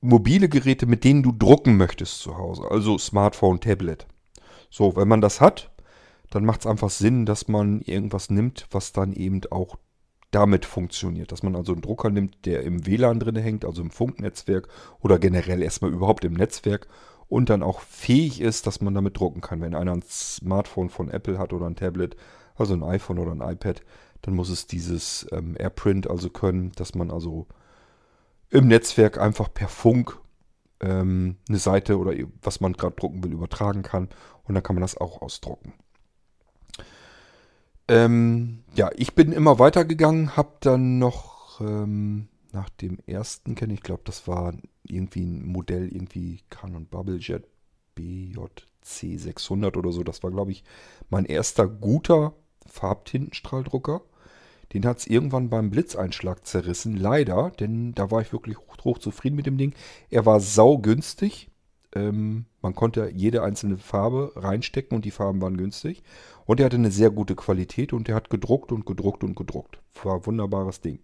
mobile 0.00 0.48
Geräte, 0.48 0.86
mit 0.86 1.04
denen 1.04 1.22
du 1.22 1.32
drucken 1.32 1.76
möchtest 1.76 2.20
zu 2.20 2.36
Hause, 2.36 2.70
also 2.70 2.98
Smartphone, 2.98 3.60
Tablet. 3.60 4.06
So, 4.70 4.96
wenn 4.96 5.08
man 5.08 5.20
das 5.20 5.40
hat, 5.40 5.70
dann 6.30 6.44
macht 6.44 6.60
es 6.60 6.66
einfach 6.66 6.90
Sinn, 6.90 7.26
dass 7.26 7.48
man 7.48 7.80
irgendwas 7.80 8.30
nimmt, 8.30 8.66
was 8.70 8.92
dann 8.92 9.12
eben 9.12 9.40
auch 9.50 9.76
damit 10.30 10.66
funktioniert. 10.66 11.32
Dass 11.32 11.42
man 11.42 11.56
also 11.56 11.72
einen 11.72 11.82
Drucker 11.82 12.10
nimmt, 12.10 12.44
der 12.44 12.62
im 12.62 12.86
WLAN 12.86 13.20
drin 13.20 13.36
hängt, 13.36 13.64
also 13.64 13.82
im 13.82 13.90
Funknetzwerk 13.90 14.68
oder 15.00 15.18
generell 15.18 15.62
erstmal 15.62 15.92
überhaupt 15.92 16.24
im 16.24 16.34
Netzwerk 16.34 16.88
und 17.28 17.50
dann 17.50 17.62
auch 17.62 17.80
fähig 17.80 18.40
ist, 18.40 18.66
dass 18.66 18.80
man 18.80 18.94
damit 18.94 19.18
drucken 19.18 19.40
kann. 19.40 19.60
Wenn 19.60 19.74
einer 19.74 19.92
ein 19.92 20.02
Smartphone 20.02 20.90
von 20.90 21.10
Apple 21.10 21.38
hat 21.38 21.52
oder 21.52 21.66
ein 21.66 21.76
Tablet, 21.76 22.16
also 22.56 22.74
ein 22.74 22.82
iPhone 22.82 23.18
oder 23.18 23.32
ein 23.32 23.52
iPad, 23.52 23.82
dann 24.22 24.34
muss 24.34 24.50
es 24.50 24.66
dieses 24.66 25.26
ähm, 25.32 25.54
AirPrint 25.58 26.10
also 26.10 26.28
können, 26.28 26.72
dass 26.72 26.94
man 26.94 27.10
also 27.10 27.46
im 28.50 28.68
Netzwerk 28.68 29.18
einfach 29.18 29.52
per 29.52 29.68
Funk 29.68 30.18
ähm, 30.80 31.36
eine 31.48 31.58
Seite 31.58 31.98
oder 31.98 32.14
was 32.42 32.60
man 32.60 32.72
gerade 32.72 32.96
drucken 32.96 33.22
will 33.24 33.32
übertragen 33.32 33.82
kann 33.82 34.08
und 34.44 34.54
dann 34.54 34.62
kann 34.62 34.76
man 34.76 34.82
das 34.82 34.96
auch 34.96 35.22
ausdrucken. 35.22 35.74
Ähm, 37.88 38.64
ja, 38.74 38.90
ich 38.96 39.14
bin 39.14 39.32
immer 39.32 39.58
weitergegangen, 39.58 40.36
habe 40.36 40.52
dann 40.60 40.98
noch 40.98 41.60
ähm, 41.60 42.28
nach 42.52 42.68
dem 42.68 42.98
ersten 43.06 43.54
kenne 43.54 43.74
ich 43.74 43.82
glaube, 43.82 44.02
das 44.04 44.28
war 44.28 44.54
irgendwie 44.82 45.24
ein 45.24 45.46
Modell 45.46 45.88
irgendwie 45.88 46.42
Canon 46.50 46.86
Bubblejet 46.86 47.46
BJC 47.94 49.18
600 49.18 49.76
oder 49.76 49.92
so. 49.92 50.02
Das 50.02 50.22
war 50.22 50.30
glaube 50.30 50.52
ich 50.52 50.64
mein 51.10 51.24
erster 51.24 51.66
guter 51.66 52.34
Farbtintenstrahldrucker. 52.66 54.02
Den 54.72 54.84
hat 54.84 54.98
es 54.98 55.06
irgendwann 55.06 55.48
beim 55.48 55.70
Blitzeinschlag 55.70 56.46
zerrissen. 56.46 56.96
Leider, 56.96 57.50
denn 57.58 57.94
da 57.94 58.10
war 58.10 58.20
ich 58.20 58.32
wirklich 58.32 58.58
hoch, 58.58 58.76
hoch 58.84 58.98
zufrieden 58.98 59.36
mit 59.36 59.46
dem 59.46 59.58
Ding. 59.58 59.74
Er 60.10 60.26
war 60.26 60.40
saugünstig. 60.40 61.50
Ähm, 61.94 62.44
man 62.60 62.74
konnte 62.74 63.10
jede 63.14 63.42
einzelne 63.42 63.78
Farbe 63.78 64.32
reinstecken 64.36 64.94
und 64.94 65.04
die 65.04 65.10
Farben 65.10 65.40
waren 65.40 65.56
günstig. 65.56 66.02
Und 66.44 66.60
er 66.60 66.66
hatte 66.66 66.76
eine 66.76 66.90
sehr 66.90 67.10
gute 67.10 67.34
Qualität 67.34 67.92
und 67.92 68.08
er 68.08 68.14
hat 68.14 68.30
gedruckt 68.30 68.72
und 68.72 68.84
gedruckt 68.84 69.24
und 69.24 69.36
gedruckt. 69.36 69.78
War 70.02 70.16
ein 70.16 70.26
wunderbares 70.26 70.80
Ding. 70.80 71.00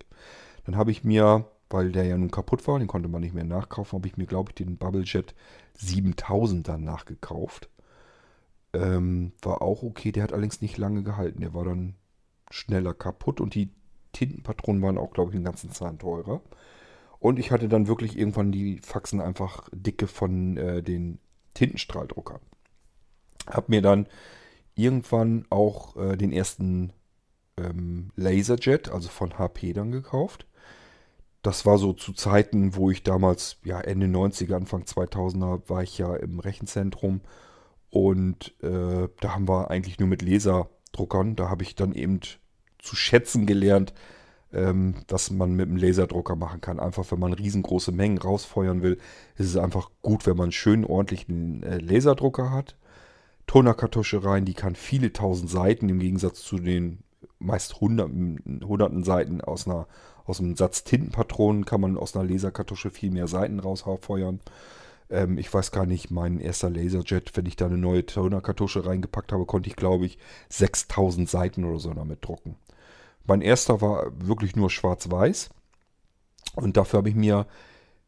Dann 0.64 0.76
habe 0.76 0.90
ich 0.90 1.04
mir, 1.04 1.46
weil 1.70 1.92
der 1.92 2.04
ja 2.04 2.16
nun 2.16 2.30
kaputt 2.30 2.66
war, 2.66 2.78
den 2.78 2.88
konnte 2.88 3.08
man 3.08 3.22
nicht 3.22 3.34
mehr 3.34 3.44
nachkaufen, 3.44 3.98
habe 3.98 4.08
ich 4.08 4.16
mir, 4.16 4.26
glaube 4.26 4.50
ich, 4.50 4.54
den 4.54 4.76
Bubblejet 4.76 5.34
7000 5.74 6.68
dann 6.68 6.84
nachgekauft. 6.84 7.68
Ähm, 8.74 9.32
war 9.42 9.62
auch 9.62 9.82
okay, 9.82 10.12
der 10.12 10.22
hat 10.24 10.32
allerdings 10.32 10.60
nicht 10.60 10.78
lange 10.78 11.02
gehalten. 11.02 11.40
Der 11.40 11.54
war 11.54 11.64
dann 11.64 11.94
schneller 12.54 12.94
kaputt 12.94 13.40
und 13.40 13.54
die 13.54 13.70
Tintenpatronen 14.12 14.80
waren 14.80 14.96
auch, 14.96 15.12
glaube 15.12 15.30
ich, 15.30 15.36
den 15.36 15.44
ganzen 15.44 15.72
Zahn 15.72 15.98
teurer. 15.98 16.40
Und 17.18 17.38
ich 17.38 17.50
hatte 17.50 17.68
dann 17.68 17.88
wirklich 17.88 18.16
irgendwann 18.16 18.52
die 18.52 18.78
Faxen 18.78 19.20
einfach 19.20 19.68
dicke 19.72 20.06
von 20.06 20.56
äh, 20.56 20.82
den 20.82 21.18
Tintenstrahldruckern. 21.54 22.40
Hab 23.46 23.68
mir 23.68 23.82
dann 23.82 24.06
irgendwann 24.76 25.46
auch 25.50 25.96
äh, 25.96 26.16
den 26.16 26.32
ersten 26.32 26.92
ähm, 27.56 28.10
Laserjet, 28.14 28.88
also 28.90 29.08
von 29.08 29.38
HP 29.38 29.72
dann 29.72 29.90
gekauft. 29.90 30.46
Das 31.42 31.66
war 31.66 31.78
so 31.78 31.92
zu 31.92 32.12
Zeiten, 32.12 32.76
wo 32.76 32.90
ich 32.90 33.02
damals, 33.02 33.58
ja 33.64 33.80
Ende 33.80 34.06
90er, 34.06 34.54
Anfang 34.54 34.84
2000er, 34.84 35.68
war 35.68 35.82
ich 35.82 35.98
ja 35.98 36.14
im 36.14 36.38
Rechenzentrum. 36.38 37.20
Und 37.90 38.54
äh, 38.62 39.08
da 39.20 39.34
haben 39.34 39.48
wir 39.48 39.70
eigentlich 39.70 39.98
nur 39.98 40.08
mit 40.08 40.22
Laserdruckern, 40.22 41.36
da 41.36 41.48
habe 41.48 41.62
ich 41.62 41.74
dann 41.74 41.92
eben 41.94 42.20
zu 42.84 42.96
schätzen 42.96 43.46
gelernt, 43.46 43.92
ähm, 44.52 44.94
was 45.08 45.30
man 45.30 45.54
mit 45.54 45.68
einem 45.68 45.76
Laserdrucker 45.76 46.36
machen 46.36 46.60
kann. 46.60 46.78
Einfach, 46.78 47.10
wenn 47.10 47.18
man 47.18 47.32
riesengroße 47.32 47.92
Mengen 47.92 48.18
rausfeuern 48.18 48.82
will, 48.82 48.98
ist 49.36 49.48
es 49.48 49.56
einfach 49.56 49.90
gut, 50.02 50.26
wenn 50.26 50.36
man 50.36 50.44
einen 50.44 50.52
schönen, 50.52 50.84
ordentlichen 50.84 51.62
äh, 51.62 51.78
Laserdrucker 51.78 52.50
hat. 52.50 52.76
Tonerkartusche 53.46 54.24
rein, 54.24 54.44
die 54.44 54.54
kann 54.54 54.74
viele 54.74 55.12
tausend 55.12 55.50
Seiten 55.50 55.88
im 55.88 55.98
Gegensatz 55.98 56.42
zu 56.42 56.58
den 56.58 57.00
meist 57.38 57.80
hunderten, 57.80 58.60
hunderten 58.64 59.04
Seiten 59.04 59.40
aus, 59.40 59.66
einer, 59.66 59.86
aus 60.24 60.40
einem 60.40 60.56
Satz 60.56 60.84
Tintenpatronen 60.84 61.64
kann 61.64 61.80
man 61.80 61.98
aus 61.98 62.16
einer 62.16 62.28
Laserkartusche 62.28 62.90
viel 62.90 63.10
mehr 63.10 63.28
Seiten 63.28 63.60
rausfeuern. 63.60 64.40
Ähm, 65.10 65.38
ich 65.38 65.52
weiß 65.52 65.70
gar 65.70 65.86
nicht, 65.86 66.10
mein 66.10 66.40
erster 66.40 66.70
Laserjet, 66.70 67.36
wenn 67.36 67.46
ich 67.46 67.56
da 67.56 67.66
eine 67.66 67.78
neue 67.78 68.06
Toner-Kartusche 68.06 68.86
reingepackt 68.86 69.32
habe, 69.32 69.44
konnte 69.46 69.68
ich, 69.68 69.76
glaube 69.76 70.06
ich, 70.06 70.18
6000 70.48 71.28
Seiten 71.28 71.64
oder 71.64 71.78
so 71.78 71.92
damit 71.92 72.24
drucken. 72.24 72.56
Mein 73.26 73.40
erster 73.40 73.80
war 73.80 74.12
wirklich 74.18 74.56
nur 74.56 74.70
schwarz-weiß. 74.70 75.50
Und 76.56 76.76
dafür 76.76 76.98
habe 76.98 77.08
ich 77.08 77.14
mir 77.14 77.46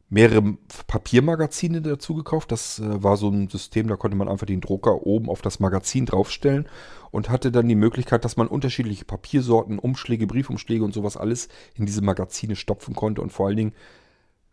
mehrere 0.09 0.57
Papiermagazine 0.87 1.81
dazu 1.81 2.15
gekauft. 2.15 2.51
Das 2.51 2.79
äh, 2.79 3.03
war 3.03 3.17
so 3.17 3.29
ein 3.29 3.49
System, 3.49 3.87
da 3.87 3.97
konnte 3.97 4.15
man 4.15 4.29
einfach 4.29 4.45
den 4.45 4.61
Drucker 4.61 5.05
oben 5.05 5.29
auf 5.29 5.41
das 5.41 5.59
Magazin 5.59 6.05
draufstellen 6.05 6.67
und 7.11 7.29
hatte 7.29 7.51
dann 7.51 7.67
die 7.67 7.75
Möglichkeit, 7.75 8.23
dass 8.23 8.37
man 8.37 8.47
unterschiedliche 8.47 9.05
Papiersorten, 9.05 9.79
Umschläge, 9.79 10.27
Briefumschläge 10.27 10.83
und 10.83 10.93
sowas 10.93 11.17
alles 11.17 11.49
in 11.75 11.85
diese 11.85 12.01
Magazine 12.01 12.55
stopfen 12.55 12.95
konnte 12.95 13.21
und 13.21 13.33
vor 13.33 13.47
allen 13.47 13.57
Dingen 13.57 13.73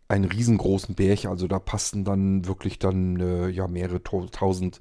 einen 0.09 0.25
riesengroßen 0.25 0.97
Berg. 0.97 1.27
Also 1.27 1.47
da 1.47 1.59
passten 1.59 2.05
dann 2.05 2.47
wirklich 2.47 2.79
dann 2.79 3.21
äh, 3.21 3.49
ja 3.49 3.69
mehrere 3.69 4.03
tausend 4.03 4.81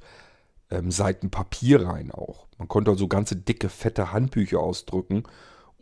ähm, 0.72 0.91
Seiten 0.91 1.30
Papier 1.30 1.86
rein 1.86 2.12
auch. 2.12 2.48
Man 2.58 2.67
konnte 2.67 2.91
also 2.91 3.08
ganze 3.08 3.36
dicke, 3.36 3.69
fette 3.69 4.12
Handbücher 4.12 4.60
ausdrücken, 4.60 5.24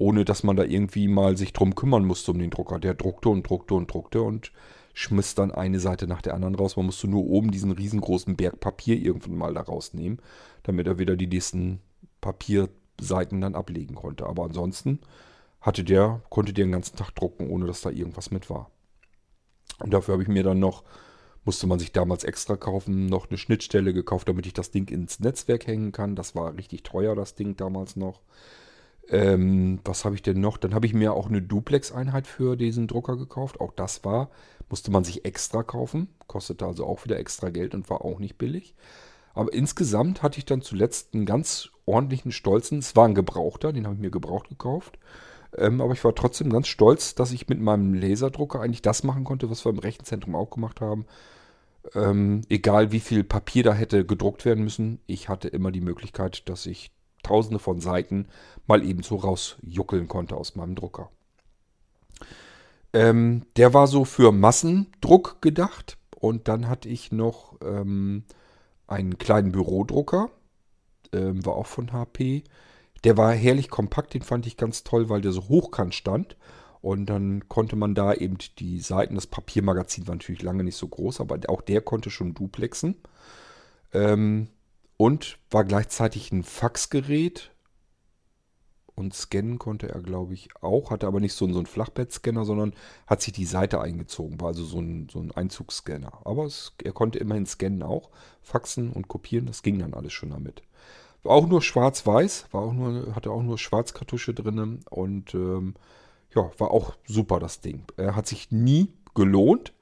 ohne 0.01 0.25
dass 0.25 0.43
man 0.43 0.55
da 0.55 0.63
irgendwie 0.63 1.07
mal 1.07 1.37
sich 1.37 1.53
drum 1.53 1.75
kümmern 1.75 2.05
musste 2.05 2.31
um 2.31 2.39
den 2.39 2.49
Drucker. 2.49 2.79
Der 2.79 2.95
druckte 2.95 3.29
und 3.29 3.47
druckte 3.47 3.75
und 3.75 3.93
druckte 3.93 4.21
und 4.21 4.51
schmiss 4.93 5.35
dann 5.35 5.51
eine 5.51 5.79
Seite 5.79 6.07
nach 6.07 6.21
der 6.21 6.33
anderen 6.33 6.55
raus. 6.55 6.75
Man 6.75 6.87
musste 6.87 7.07
nur 7.07 7.23
oben 7.23 7.51
diesen 7.51 7.71
riesengroßen 7.71 8.35
Berg 8.35 8.59
Papier 8.59 8.97
irgendwann 8.97 9.37
mal 9.37 9.53
da 9.53 9.61
rausnehmen, 9.61 10.19
damit 10.63 10.87
er 10.87 10.99
wieder 10.99 11.15
die 11.15 11.27
nächsten 11.27 11.79
Papierseiten 12.19 13.39
dann 13.41 13.55
ablegen 13.55 13.95
konnte. 13.95 14.25
Aber 14.25 14.43
ansonsten 14.43 14.99
hatte 15.61 15.83
der, 15.83 16.21
konnte 16.29 16.51
der 16.51 16.65
den 16.65 16.71
ganzen 16.71 16.97
Tag 16.97 17.11
drucken, 17.11 17.49
ohne 17.49 17.67
dass 17.67 17.81
da 17.81 17.91
irgendwas 17.91 18.31
mit 18.31 18.49
war. 18.49 18.71
Und 19.79 19.93
dafür 19.93 20.13
habe 20.13 20.23
ich 20.23 20.29
mir 20.29 20.43
dann 20.43 20.59
noch, 20.59 20.83
musste 21.45 21.67
man 21.67 21.79
sich 21.79 21.91
damals 21.91 22.23
extra 22.23 22.55
kaufen, 22.55 23.05
noch 23.05 23.29
eine 23.29 23.37
Schnittstelle 23.37 23.93
gekauft, 23.93 24.27
damit 24.27 24.45
ich 24.47 24.53
das 24.53 24.71
Ding 24.71 24.89
ins 24.89 25.19
Netzwerk 25.19 25.67
hängen 25.67 25.91
kann. 25.91 26.15
Das 26.15 26.35
war 26.35 26.55
richtig 26.57 26.83
teuer, 26.83 27.15
das 27.15 27.35
Ding 27.35 27.55
damals 27.55 27.95
noch. 27.95 28.21
Ähm, 29.11 29.79
was 29.83 30.05
habe 30.05 30.15
ich 30.15 30.21
denn 30.21 30.39
noch? 30.39 30.57
Dann 30.57 30.73
habe 30.73 30.85
ich 30.85 30.93
mir 30.93 31.13
auch 31.13 31.27
eine 31.27 31.41
Duplex-Einheit 31.41 32.27
für 32.27 32.55
diesen 32.55 32.87
Drucker 32.87 33.17
gekauft. 33.17 33.59
Auch 33.59 33.73
das 33.73 34.05
war, 34.05 34.29
musste 34.69 34.89
man 34.89 35.03
sich 35.03 35.25
extra 35.25 35.63
kaufen. 35.63 36.07
Kostete 36.27 36.65
also 36.65 36.85
auch 36.85 37.03
wieder 37.03 37.19
extra 37.19 37.49
Geld 37.49 37.75
und 37.75 37.89
war 37.89 38.05
auch 38.05 38.19
nicht 38.19 38.37
billig. 38.37 38.73
Aber 39.33 39.53
insgesamt 39.53 40.23
hatte 40.23 40.39
ich 40.39 40.45
dann 40.45 40.61
zuletzt 40.61 41.13
einen 41.13 41.25
ganz 41.25 41.69
ordentlichen 41.85 42.31
Stolzen. 42.31 42.79
Es 42.79 42.95
war 42.95 43.05
ein 43.05 43.15
Gebrauchter, 43.15 43.73
den 43.73 43.85
habe 43.85 43.95
ich 43.95 44.01
mir 44.01 44.11
gebraucht 44.11 44.47
gekauft. 44.47 44.97
Ähm, 45.57 45.81
aber 45.81 45.91
ich 45.91 46.03
war 46.05 46.15
trotzdem 46.15 46.49
ganz 46.49 46.69
stolz, 46.69 47.13
dass 47.13 47.33
ich 47.33 47.49
mit 47.49 47.59
meinem 47.59 47.93
Laserdrucker 47.93 48.61
eigentlich 48.61 48.81
das 48.81 49.03
machen 49.03 49.25
konnte, 49.25 49.49
was 49.49 49.65
wir 49.65 49.71
im 49.71 49.79
Rechenzentrum 49.79 50.35
auch 50.35 50.49
gemacht 50.49 50.79
haben. 50.79 51.05
Ähm, 51.95 52.43
egal 52.47 52.93
wie 52.93 53.01
viel 53.01 53.25
Papier 53.25 53.63
da 53.63 53.73
hätte 53.73 54.05
gedruckt 54.05 54.45
werden 54.45 54.63
müssen, 54.63 54.99
ich 55.07 55.27
hatte 55.27 55.49
immer 55.49 55.71
die 55.71 55.81
Möglichkeit, 55.81 56.47
dass 56.47 56.65
ich 56.65 56.91
tausende 57.23 57.59
von 57.59 57.79
Seiten 57.79 58.27
mal 58.67 58.83
eben 58.83 59.03
so 59.03 59.17
rausjuckeln 59.17 60.07
konnte 60.07 60.35
aus 60.35 60.55
meinem 60.55 60.75
Drucker. 60.75 61.09
Ähm, 62.93 63.45
der 63.55 63.73
war 63.73 63.87
so 63.87 64.05
für 64.05 64.31
Massendruck 64.31 65.41
gedacht. 65.41 65.97
Und 66.21 66.47
dann 66.47 66.67
hatte 66.67 66.87
ich 66.87 67.11
noch 67.11 67.55
ähm, 67.63 68.23
einen 68.85 69.17
kleinen 69.17 69.51
Bürodrucker, 69.51 70.29
ähm, 71.13 71.43
war 71.45 71.55
auch 71.55 71.65
von 71.65 71.93
HP. 71.93 72.43
Der 73.03 73.17
war 73.17 73.33
herrlich 73.33 73.69
kompakt, 73.69 74.13
den 74.13 74.21
fand 74.21 74.45
ich 74.45 74.55
ganz 74.55 74.83
toll, 74.83 75.09
weil 75.09 75.21
der 75.21 75.31
so 75.31 75.47
hochkant 75.49 75.95
stand. 75.95 76.37
Und 76.81 77.07
dann 77.07 77.47
konnte 77.47 77.75
man 77.75 77.95
da 77.95 78.13
eben 78.13 78.37
die 78.59 78.79
Seiten, 78.79 79.15
das 79.15 79.27
Papiermagazin 79.27 80.07
war 80.07 80.15
natürlich 80.15 80.41
lange 80.43 80.63
nicht 80.63 80.77
so 80.77 80.87
groß, 80.87 81.21
aber 81.21 81.39
auch 81.47 81.61
der 81.61 81.81
konnte 81.81 82.09
schon 82.09 82.33
duplexen. 82.33 82.95
Ähm, 83.93 84.47
und 85.01 85.39
war 85.49 85.63
gleichzeitig 85.63 86.31
ein 86.31 86.43
Faxgerät. 86.43 87.49
Und 88.93 89.15
scannen 89.15 89.57
konnte 89.57 89.89
er, 89.89 89.99
glaube 89.99 90.35
ich, 90.35 90.49
auch. 90.61 90.91
Hatte 90.91 91.07
aber 91.07 91.19
nicht 91.19 91.33
so, 91.33 91.51
so 91.51 91.57
einen 91.57 91.65
Flachbettscanner, 91.65 92.45
sondern 92.45 92.73
hat 93.07 93.23
sich 93.23 93.33
die 93.33 93.45
Seite 93.45 93.81
eingezogen. 93.81 94.39
War 94.39 94.49
also 94.49 94.63
so 94.63 94.77
ein, 94.77 95.09
so 95.11 95.19
ein 95.19 95.31
Einzugsscanner. 95.31 96.21
Aber 96.23 96.45
es, 96.45 96.73
er 96.83 96.91
konnte 96.91 97.17
immerhin 97.17 97.47
scannen 97.47 97.81
auch. 97.81 98.11
Faxen 98.43 98.93
und 98.93 99.07
kopieren, 99.07 99.47
das 99.47 99.63
ging 99.63 99.79
dann 99.79 99.95
alles 99.95 100.13
schon 100.13 100.29
damit. 100.29 100.61
War 101.23 101.31
auch 101.31 101.47
nur 101.47 101.63
schwarz-weiß, 101.63 102.49
war 102.51 102.61
auch 102.61 102.73
nur, 102.73 103.15
hatte 103.15 103.31
auch 103.31 103.41
nur 103.41 103.57
Schwarzkartusche 103.57 104.35
drin 104.35 104.81
und 104.87 105.33
ähm, 105.33 105.73
ja, 106.35 106.51
war 106.59 106.69
auch 106.69 106.93
super 107.07 107.39
das 107.39 107.59
Ding. 107.59 107.85
Er 107.97 108.15
hat 108.15 108.27
sich 108.27 108.51
nie 108.51 108.93
gelohnt. 109.15 109.73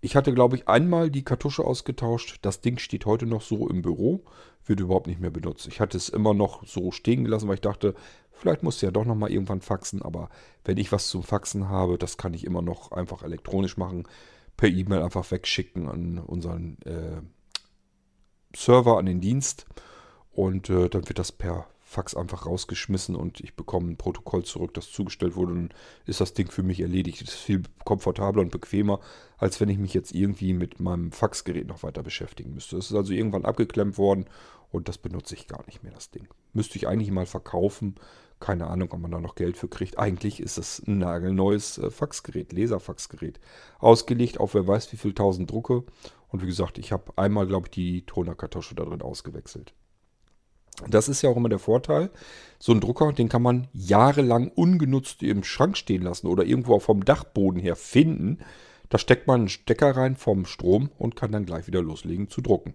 Ich 0.00 0.14
hatte, 0.14 0.32
glaube 0.32 0.56
ich, 0.56 0.68
einmal 0.68 1.10
die 1.10 1.24
Kartusche 1.24 1.64
ausgetauscht. 1.64 2.38
Das 2.42 2.60
Ding 2.60 2.78
steht 2.78 3.04
heute 3.04 3.26
noch 3.26 3.42
so 3.42 3.68
im 3.68 3.82
Büro, 3.82 4.24
wird 4.64 4.78
überhaupt 4.78 5.08
nicht 5.08 5.20
mehr 5.20 5.30
benutzt. 5.30 5.66
Ich 5.66 5.80
hatte 5.80 5.96
es 5.96 6.08
immer 6.08 6.34
noch 6.34 6.64
so 6.64 6.92
stehen 6.92 7.24
gelassen, 7.24 7.48
weil 7.48 7.56
ich 7.56 7.60
dachte, 7.60 7.94
vielleicht 8.30 8.62
muss 8.62 8.80
ja 8.80 8.92
doch 8.92 9.04
noch 9.04 9.16
mal 9.16 9.30
irgendwann 9.30 9.60
faxen. 9.60 10.02
Aber 10.02 10.28
wenn 10.64 10.76
ich 10.76 10.92
was 10.92 11.08
zum 11.08 11.24
Faxen 11.24 11.68
habe, 11.68 11.98
das 11.98 12.16
kann 12.16 12.32
ich 12.32 12.44
immer 12.44 12.62
noch 12.62 12.92
einfach 12.92 13.22
elektronisch 13.24 13.76
machen. 13.76 14.06
Per 14.56 14.68
E-Mail 14.68 15.02
einfach 15.02 15.28
wegschicken 15.30 15.88
an 15.88 16.18
unseren 16.18 16.78
äh, 16.82 17.20
Server, 18.54 18.98
an 18.98 19.06
den 19.06 19.20
Dienst. 19.20 19.66
Und 20.30 20.70
äh, 20.70 20.88
dann 20.88 21.08
wird 21.08 21.18
das 21.18 21.32
per 21.32 21.66
Fax 21.88 22.14
einfach 22.14 22.44
rausgeschmissen 22.44 23.16
und 23.16 23.40
ich 23.40 23.56
bekomme 23.56 23.90
ein 23.90 23.96
Protokoll 23.96 24.44
zurück, 24.44 24.74
das 24.74 24.92
zugestellt 24.92 25.36
wurde. 25.36 25.54
Dann 25.54 25.68
ist 26.04 26.20
das 26.20 26.34
Ding 26.34 26.50
für 26.50 26.62
mich 26.62 26.80
erledigt. 26.80 27.22
Das 27.22 27.30
ist 27.30 27.40
viel 27.40 27.62
komfortabler 27.86 28.42
und 28.42 28.50
bequemer, 28.50 29.00
als 29.38 29.58
wenn 29.58 29.70
ich 29.70 29.78
mich 29.78 29.94
jetzt 29.94 30.14
irgendwie 30.14 30.52
mit 30.52 30.80
meinem 30.80 31.12
Faxgerät 31.12 31.66
noch 31.66 31.82
weiter 31.82 32.02
beschäftigen 32.02 32.52
müsste. 32.52 32.76
Es 32.76 32.90
ist 32.90 32.94
also 32.94 33.14
irgendwann 33.14 33.46
abgeklemmt 33.46 33.96
worden 33.96 34.26
und 34.70 34.86
das 34.88 34.98
benutze 34.98 35.34
ich 35.34 35.48
gar 35.48 35.64
nicht 35.64 35.82
mehr, 35.82 35.92
das 35.92 36.10
Ding. 36.10 36.28
Müsste 36.52 36.76
ich 36.76 36.86
eigentlich 36.86 37.10
mal 37.10 37.24
verkaufen. 37.24 37.94
Keine 38.38 38.66
Ahnung, 38.66 38.92
ob 38.92 39.00
man 39.00 39.10
da 39.10 39.18
noch 39.18 39.34
Geld 39.34 39.56
für 39.56 39.68
kriegt. 39.68 39.98
Eigentlich 39.98 40.40
ist 40.40 40.58
das 40.58 40.82
ein 40.86 40.98
nagelneues 40.98 41.78
äh, 41.78 41.90
Faxgerät, 41.90 42.52
Laserfaxgerät. 42.52 43.40
Ausgelegt 43.78 44.38
auf 44.38 44.52
wer 44.52 44.68
weiß 44.68 44.92
wie 44.92 44.98
viel 44.98 45.14
tausend 45.14 45.50
Drucke. 45.50 45.84
Und 46.28 46.42
wie 46.42 46.46
gesagt, 46.46 46.76
ich 46.76 46.92
habe 46.92 47.16
einmal, 47.16 47.46
glaube 47.46 47.68
ich, 47.68 47.70
die 47.70 48.02
Tonerkartusche 48.04 48.74
da 48.74 48.84
drin 48.84 49.00
ausgewechselt. 49.00 49.72
Das 50.86 51.08
ist 51.08 51.22
ja 51.22 51.30
auch 51.30 51.36
immer 51.36 51.48
der 51.48 51.58
Vorteil. 51.58 52.10
So 52.58 52.72
ein 52.72 52.80
Drucker, 52.80 53.12
den 53.12 53.28
kann 53.28 53.42
man 53.42 53.68
jahrelang 53.72 54.48
ungenutzt 54.48 55.22
im 55.22 55.44
Schrank 55.44 55.76
stehen 55.76 56.02
lassen 56.02 56.26
oder 56.26 56.44
irgendwo 56.44 56.78
vom 56.80 57.04
Dachboden 57.04 57.60
her 57.60 57.76
finden. 57.76 58.38
Da 58.88 58.98
steckt 58.98 59.26
man 59.26 59.40
einen 59.40 59.48
Stecker 59.48 59.96
rein 59.96 60.16
vom 60.16 60.46
Strom 60.46 60.90
und 60.98 61.16
kann 61.16 61.32
dann 61.32 61.46
gleich 61.46 61.66
wieder 61.66 61.82
loslegen 61.82 62.28
zu 62.28 62.40
drucken. 62.40 62.74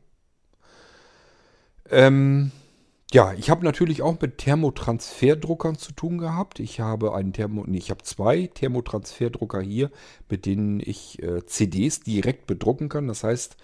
Ähm, 1.90 2.52
ja, 3.12 3.34
ich 3.34 3.50
habe 3.50 3.64
natürlich 3.64 4.02
auch 4.02 4.20
mit 4.22 4.40
Thermotransferdruckern 4.40 5.78
zu 5.78 5.92
tun 5.92 6.18
gehabt. 6.18 6.60
Ich 6.60 6.80
habe 6.80 7.14
einen 7.14 7.34
Thermo, 7.34 7.64
nee, 7.68 7.78
ich 7.78 7.92
habe 7.92 8.04
zwei 8.04 8.48
Thermotransferdrucker 8.48 9.62
hier, 9.62 9.92
mit 10.30 10.46
denen 10.46 10.80
ich 10.80 11.22
äh, 11.22 11.46
CDs 11.46 12.00
direkt 12.00 12.48
bedrucken 12.48 12.90
kann. 12.90 13.08
Das 13.08 13.24
heißt, 13.24 13.58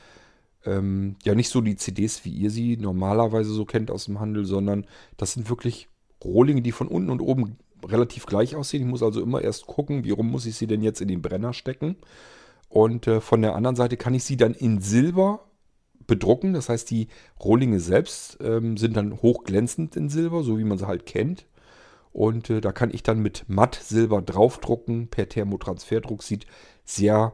ähm, 0.66 1.16
ja 1.24 1.36
nicht 1.36 1.50
so 1.50 1.62
die 1.62 1.76
CDs, 1.76 2.26
wie 2.26 2.32
ihr 2.32 2.50
sie 2.50 2.78
normalerweise 2.78 3.52
so 3.52 3.66
kennt 3.66 3.92
aus 3.92 4.06
dem 4.06 4.20
Handel, 4.20 4.46
sondern 4.46 4.86
das 5.18 5.34
sind 5.34 5.50
wirklich 5.50 5.88
Rohlinge, 6.24 6.62
die 6.62 6.72
von 6.72 6.88
unten 6.88 7.10
und 7.10 7.22
oben 7.22 7.58
relativ 7.86 8.26
gleich 8.26 8.56
aussehen. 8.56 8.84
Ich 8.84 8.90
muss 8.90 9.04
also 9.04 9.22
immer 9.22 9.42
erst 9.42 9.68
gucken, 9.68 10.04
wie 10.04 10.12
rum 10.12 10.30
muss 10.30 10.46
ich 10.46 10.56
sie 10.56 10.68
denn 10.68 10.82
jetzt 10.82 11.02
in 11.02 11.08
den 11.08 11.22
Brenner 11.22 11.54
stecken. 11.54 11.96
Und 12.68 13.08
äh, 13.08 13.22
von 13.22 13.42
der 13.42 13.56
anderen 13.56 13.76
Seite 13.76 13.98
kann 13.98 14.14
ich 14.14 14.24
sie 14.24 14.38
dann 14.38 14.54
in 14.54 14.80
Silber 14.82 15.46
bedrucken. 16.08 16.54
Das 16.54 16.70
heißt, 16.70 16.90
die 16.92 17.08
Rohlinge 17.40 17.80
selbst 17.80 18.38
ähm, 18.42 18.78
sind 18.78 18.98
dann 18.98 19.22
hochglänzend 19.22 19.96
in 19.96 20.10
Silber, 20.10 20.44
so 20.44 20.58
wie 20.58 20.64
man 20.64 20.78
sie 20.78 20.88
halt 20.88 21.06
kennt. 21.06 21.46
Und 22.12 22.50
äh, 22.50 22.62
da 22.62 22.72
kann 22.72 22.92
ich 22.94 23.04
dann 23.04 23.20
mit 23.20 23.46
Matt-Silber 23.48 24.22
draufdrucken 24.22 25.08
per 25.08 25.30
Thermotransferdruck. 25.30 26.22
Sieht 26.22 26.46
sehr 26.84 27.34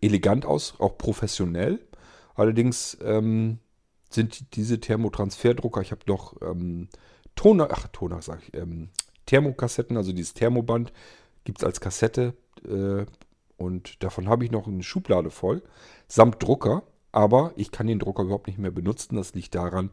elegant 0.00 0.44
aus, 0.44 0.74
auch 0.78 0.98
professionell. 0.98 1.80
Allerdings 2.38 2.96
ähm, 3.02 3.58
sind 4.10 4.54
diese 4.54 4.78
Thermotransferdrucker, 4.78 5.80
ich 5.80 5.90
habe 5.90 6.02
noch 6.06 6.40
ähm, 6.40 6.88
Toner, 7.34 7.66
ach 7.72 7.88
Toner 7.88 8.22
sage 8.22 8.42
ich, 8.46 8.54
ähm, 8.54 8.90
Thermokassetten, 9.26 9.96
also 9.96 10.12
dieses 10.12 10.34
Thermoband 10.34 10.92
gibt 11.42 11.58
es 11.58 11.64
als 11.64 11.80
Kassette 11.80 12.34
äh, 12.64 13.06
und 13.56 14.04
davon 14.04 14.28
habe 14.28 14.44
ich 14.44 14.52
noch 14.52 14.68
eine 14.68 14.84
Schublade 14.84 15.30
voll, 15.30 15.64
samt 16.06 16.40
Drucker, 16.40 16.84
aber 17.10 17.52
ich 17.56 17.72
kann 17.72 17.88
den 17.88 17.98
Drucker 17.98 18.22
überhaupt 18.22 18.46
nicht 18.46 18.60
mehr 18.60 18.70
benutzen. 18.70 19.16
Das 19.16 19.34
liegt 19.34 19.56
daran, 19.56 19.90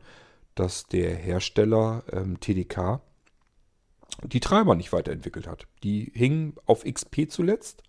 dass 0.53 0.86
der 0.86 1.15
Hersteller 1.15 2.03
ähm, 2.11 2.39
TDK 2.39 3.01
die 4.22 4.39
Treiber 4.39 4.76
nicht 4.76 4.93
weiterentwickelt 4.93 5.47
hat. 5.47 5.65
Die 5.82 6.11
hingen 6.13 6.53
auf 6.67 6.84
XP 6.84 7.28
zuletzt 7.28 7.82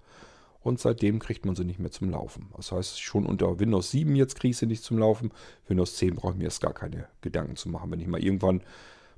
und 0.66 0.80
seitdem 0.80 1.20
kriegt 1.20 1.46
man 1.46 1.54
sie 1.54 1.64
nicht 1.64 1.78
mehr 1.78 1.92
zum 1.92 2.10
Laufen. 2.10 2.48
Das 2.56 2.72
heißt, 2.72 3.00
schon 3.00 3.24
unter 3.24 3.60
Windows 3.60 3.92
7 3.92 4.16
jetzt 4.16 4.34
kriege 4.34 4.50
ich 4.50 4.56
sie 4.56 4.66
nicht 4.66 4.82
zum 4.82 4.98
Laufen. 4.98 5.30
Windows 5.68 5.94
10 5.96 6.16
brauche 6.16 6.32
ich 6.32 6.38
mir 6.38 6.44
erst 6.44 6.60
gar 6.60 6.74
keine 6.74 7.06
Gedanken 7.20 7.54
zu 7.54 7.68
machen. 7.68 7.92
Wenn 7.92 8.00
ich 8.00 8.08
mal 8.08 8.22
irgendwann 8.22 8.62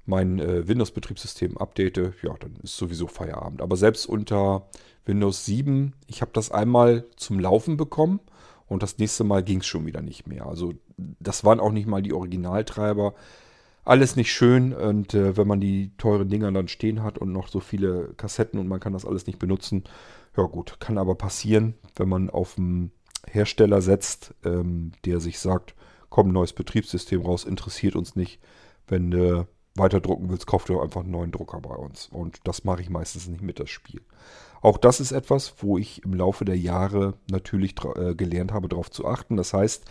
mein 0.05 0.39
äh, 0.41 0.69
Windows-Betriebssystem 0.69 1.57
update, 1.57 1.97
ja, 2.23 2.35
dann 2.39 2.57
ist 2.63 2.77
sowieso 2.77 3.07
Feierabend. 3.07 3.63
Aber 3.63 3.77
selbst 3.77 4.05
unter 4.07 4.69
Windows 5.07 5.47
7, 5.47 5.95
ich 6.07 6.21
habe 6.21 6.33
das 6.35 6.51
einmal 6.51 7.07
zum 7.17 7.41
Laufen 7.41 7.79
bekommen 7.79 8.21
und 8.67 8.83
das 8.83 8.99
nächste 8.99 9.25
Mal 9.25 9.43
ging 9.43 9.61
es 9.61 9.67
schon 9.67 9.87
wieder 9.87 10.03
nicht 10.03 10.27
mehr. 10.27 10.47
Also 10.47 10.75
das 10.99 11.45
waren 11.45 11.61
auch 11.61 11.73
nicht 11.73 11.89
mal 11.89 12.03
die 12.03 12.13
Originaltreiber. 12.13 13.15
Alles 13.85 14.17
nicht 14.17 14.33
schön 14.35 14.75
und 14.75 15.15
äh, 15.15 15.39
wenn 15.39 15.49
man 15.49 15.61
die 15.61 15.93
teuren 15.97 16.29
Dinger 16.29 16.53
dann 16.53 16.69
stehen 16.69 17.03
hat 17.03 17.17
und 17.17 17.33
noch 17.33 17.49
so 17.49 17.61
viele 17.61 18.13
Kassetten 18.19 18.61
und 18.61 18.69
man 18.69 18.81
kann 18.81 18.93
das 18.93 19.07
alles 19.07 19.27
nicht 19.27 19.39
benutzen, 19.39 19.85
ja 20.39 20.45
gut, 20.45 20.79
kann 20.81 20.99
aber 20.99 21.17
passieren, 21.17 21.75
wenn 21.97 22.09
man 22.09 22.31
auf 22.31 22.57
einen 22.57 22.93
Hersteller 23.27 23.83
setzt, 23.83 24.35
ähm, 24.45 24.93
der 25.05 25.21
sich 25.21 25.39
sagt, 25.39 25.75
komm, 26.09 26.29
neues 26.29 26.53
Betriebssystem 26.53 27.21
raus, 27.23 27.45
interessiert 27.45 27.97
uns 27.97 28.17
nicht. 28.17 28.41
Wenn 28.87 29.11
du 29.11 29.47
weiter 29.75 30.01
drucken 30.01 30.31
willst, 30.31 30.47
kauf 30.47 30.65
dir 30.65 30.81
einfach 30.81 31.03
einen 31.03 31.11
neuen 31.11 31.33
Drucker 31.33 31.61
bei 31.61 31.75
uns. 31.75 32.09
Und 32.09 32.39
das 32.45 32.65
mache 32.65 32.81
ich 32.81 32.89
meistens 32.89 33.29
nicht 33.29 33.43
mit 33.43 33.61
das 33.61 33.69
Spiel. 33.69 34.01
Auch 34.61 34.79
das 34.79 35.01
ist 35.01 35.13
etwas, 35.13 35.55
wo 35.59 35.77
ich 35.77 36.05
im 36.05 36.15
Laufe 36.15 36.45
der 36.45 36.59
Jahre 36.59 37.15
natürlich 37.31 37.75
äh, 37.97 38.15
gelernt 38.15 38.53
habe, 38.53 38.69
darauf 38.69 38.91
zu 38.91 39.07
achten. 39.07 39.37
Das 39.37 39.53
heißt, 39.53 39.85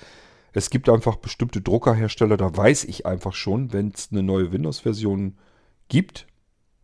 es 0.53 0.69
gibt 0.69 0.89
einfach 0.89 1.17
bestimmte 1.17 1.61
Druckerhersteller, 1.61 2.37
da 2.37 2.55
weiß 2.55 2.85
ich 2.85 3.05
einfach 3.05 3.33
schon, 3.33 3.73
wenn 3.73 3.89
es 3.89 4.09
eine 4.11 4.23
neue 4.23 4.51
Windows-Version 4.51 5.37
gibt, 5.87 6.25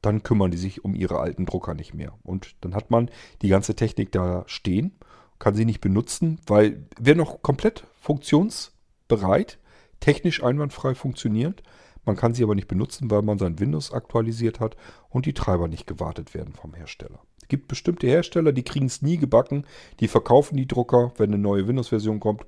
dann 0.03 0.21
kümmern 0.21 0.51
die 0.51 0.57
sich 0.57 0.83
um 0.83 0.93
ihre 0.93 1.19
alten 1.19 1.45
Drucker 1.45 1.73
nicht 1.73 1.93
mehr. 1.93 2.13
Und 2.23 2.55
dann 2.61 2.75
hat 2.75 2.91
man 2.91 3.09
die 3.41 3.47
ganze 3.47 3.75
Technik 3.75 4.11
da 4.11 4.43
stehen, 4.45 4.91
kann 5.39 5.55
sie 5.55 5.65
nicht 5.65 5.81
benutzen, 5.81 6.39
weil 6.45 6.85
wäre 6.99 7.17
noch 7.17 7.41
komplett 7.41 7.85
funktionsbereit, 7.99 9.57
technisch 9.99 10.43
einwandfrei 10.43 10.93
funktioniert. 10.93 11.63
Man 12.05 12.17
kann 12.17 12.33
sie 12.33 12.43
aber 12.43 12.53
nicht 12.53 12.67
benutzen, 12.67 13.09
weil 13.09 13.21
man 13.21 13.39
sein 13.39 13.59
Windows 13.59 13.93
aktualisiert 13.93 14.59
hat 14.59 14.75
und 15.09 15.25
die 15.25 15.33
Treiber 15.33 15.69
nicht 15.69 15.87
gewartet 15.87 16.33
werden 16.33 16.53
vom 16.53 16.73
Hersteller. 16.73 17.19
Es 17.41 17.47
gibt 17.47 17.69
bestimmte 17.69 18.07
Hersteller, 18.07 18.51
die 18.51 18.63
kriegen 18.63 18.87
es 18.87 19.01
nie 19.01 19.17
gebacken, 19.17 19.65
die 20.01 20.09
verkaufen 20.09 20.57
die 20.57 20.67
Drucker, 20.67 21.13
wenn 21.17 21.33
eine 21.33 21.41
neue 21.41 21.67
Windows-Version 21.67 22.19
kommt, 22.19 22.45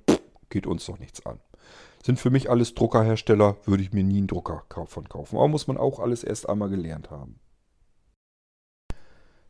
geht 0.49 0.67
uns 0.67 0.85
doch 0.85 0.99
nichts 0.99 1.25
an. 1.25 1.39
Sind 2.03 2.19
für 2.19 2.29
mich 2.29 2.49
alles 2.49 2.75
Druckerhersteller, 2.75 3.55
würde 3.65 3.81
ich 3.81 3.93
mir 3.93 4.03
nie 4.03 4.17
einen 4.17 4.27
Drucker 4.27 4.63
von 4.85 5.09
kaufen. 5.09 5.37
Aber 5.37 5.47
muss 5.47 5.67
man 5.67 5.77
auch 5.77 5.99
alles 5.99 6.23
erst 6.23 6.47
einmal 6.47 6.69
gelernt 6.69 7.09
haben. 7.11 7.39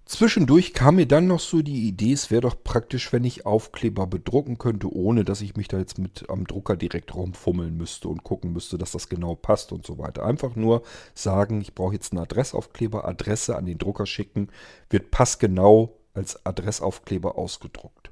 Zwischendurch 0.06 0.74
kam 0.74 0.98
mir 0.98 1.08
dann 1.08 1.26
noch 1.26 1.40
so 1.40 1.64
die 1.64 1.88
Idee, 1.88 2.14
es 2.14 2.30
wäre 2.30 2.42
doch 2.42 2.56
praktisch, 2.64 3.12
wenn 3.12 3.24
ich 3.24 3.48
Aufkleber 3.48 4.06
bedrucken 4.06 4.60
könnte, 4.60 4.94
ohne 4.94 5.26
dass 5.26 5.42
ich 5.42 5.56
mich 5.56 5.68
da 5.68 5.80
jetzt 5.80 5.98
mit 5.98 6.30
am 6.30 6.46
Drucker 6.46 6.78
direkt 6.78 7.16
rumfummeln 7.16 7.76
müsste 7.76 8.10
und 8.10 8.24
gucken 8.24 8.54
müsste, 8.54 8.78
dass 8.78 8.92
das 8.92 9.10
genau 9.10 9.34
passt 9.34 9.72
und 9.72 9.84
so 9.84 9.98
weiter. 9.98 10.24
Einfach 10.24 10.56
nur 10.56 10.84
sagen, 11.16 11.60
ich 11.60 11.74
brauche 11.74 11.96
jetzt 11.96 12.12
einen 12.12 12.22
Adressaufkleber, 12.22 13.08
Adresse 13.08 13.56
an 13.56 13.66
den 13.66 13.80
Drucker 13.80 14.06
schicken, 14.06 14.50
wird 14.92 15.10
passgenau 15.10 15.98
als 16.14 16.46
Adressaufkleber 16.46 17.36
ausgedruckt. 17.36 18.12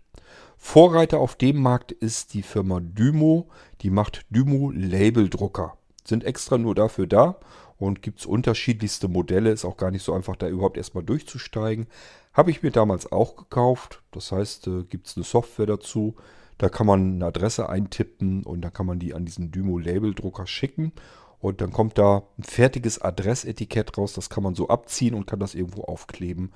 Vorreiter 0.57 1.19
auf 1.19 1.35
dem 1.35 1.61
Markt 1.61 1.91
ist 1.91 2.33
die 2.33 2.41
Firma 2.41 2.79
Dymo, 2.81 3.49
die 3.81 3.91
macht 3.91 4.25
Dymo 4.31 4.71
Labeldrucker. 4.71 5.77
Sind 6.05 6.23
extra 6.23 6.57
nur 6.57 6.73
dafür 6.73 7.05
da 7.05 7.37
und 7.83 8.01
gibt 8.01 8.21
es 8.21 8.25
unterschiedlichste 8.25 9.09
Modelle. 9.09 9.51
Ist 9.51 9.65
auch 9.65 9.77
gar 9.77 9.91
nicht 9.91 10.03
so 10.03 10.13
einfach, 10.13 10.37
da 10.37 10.47
überhaupt 10.47 10.77
erstmal 10.77 11.03
durchzusteigen. 11.03 11.87
Habe 12.33 12.49
ich 12.49 12.63
mir 12.63 12.71
damals 12.71 13.11
auch 13.11 13.35
gekauft. 13.35 14.01
Das 14.11 14.31
heißt, 14.31 14.67
äh, 14.67 14.83
gibt 14.83 15.07
es 15.07 15.17
eine 15.17 15.25
Software 15.25 15.65
dazu. 15.65 16.15
Da 16.57 16.69
kann 16.69 16.87
man 16.87 17.15
eine 17.15 17.25
Adresse 17.25 17.67
eintippen 17.67 18.43
und 18.43 18.61
dann 18.61 18.71
kann 18.71 18.85
man 18.85 18.99
die 18.99 19.13
an 19.13 19.25
diesen 19.25 19.51
Dymo-Label-Drucker 19.51 20.47
schicken. 20.47 20.93
Und 21.39 21.59
dann 21.59 21.73
kommt 21.73 21.97
da 21.97 22.23
ein 22.37 22.43
fertiges 22.43 23.01
Adressetikett 23.01 23.97
raus. 23.97 24.13
Das 24.13 24.29
kann 24.29 24.43
man 24.43 24.55
so 24.55 24.69
abziehen 24.69 25.13
und 25.13 25.27
kann 25.27 25.39
das 25.39 25.53
irgendwo 25.53 25.83
aufkleben. 25.83 26.53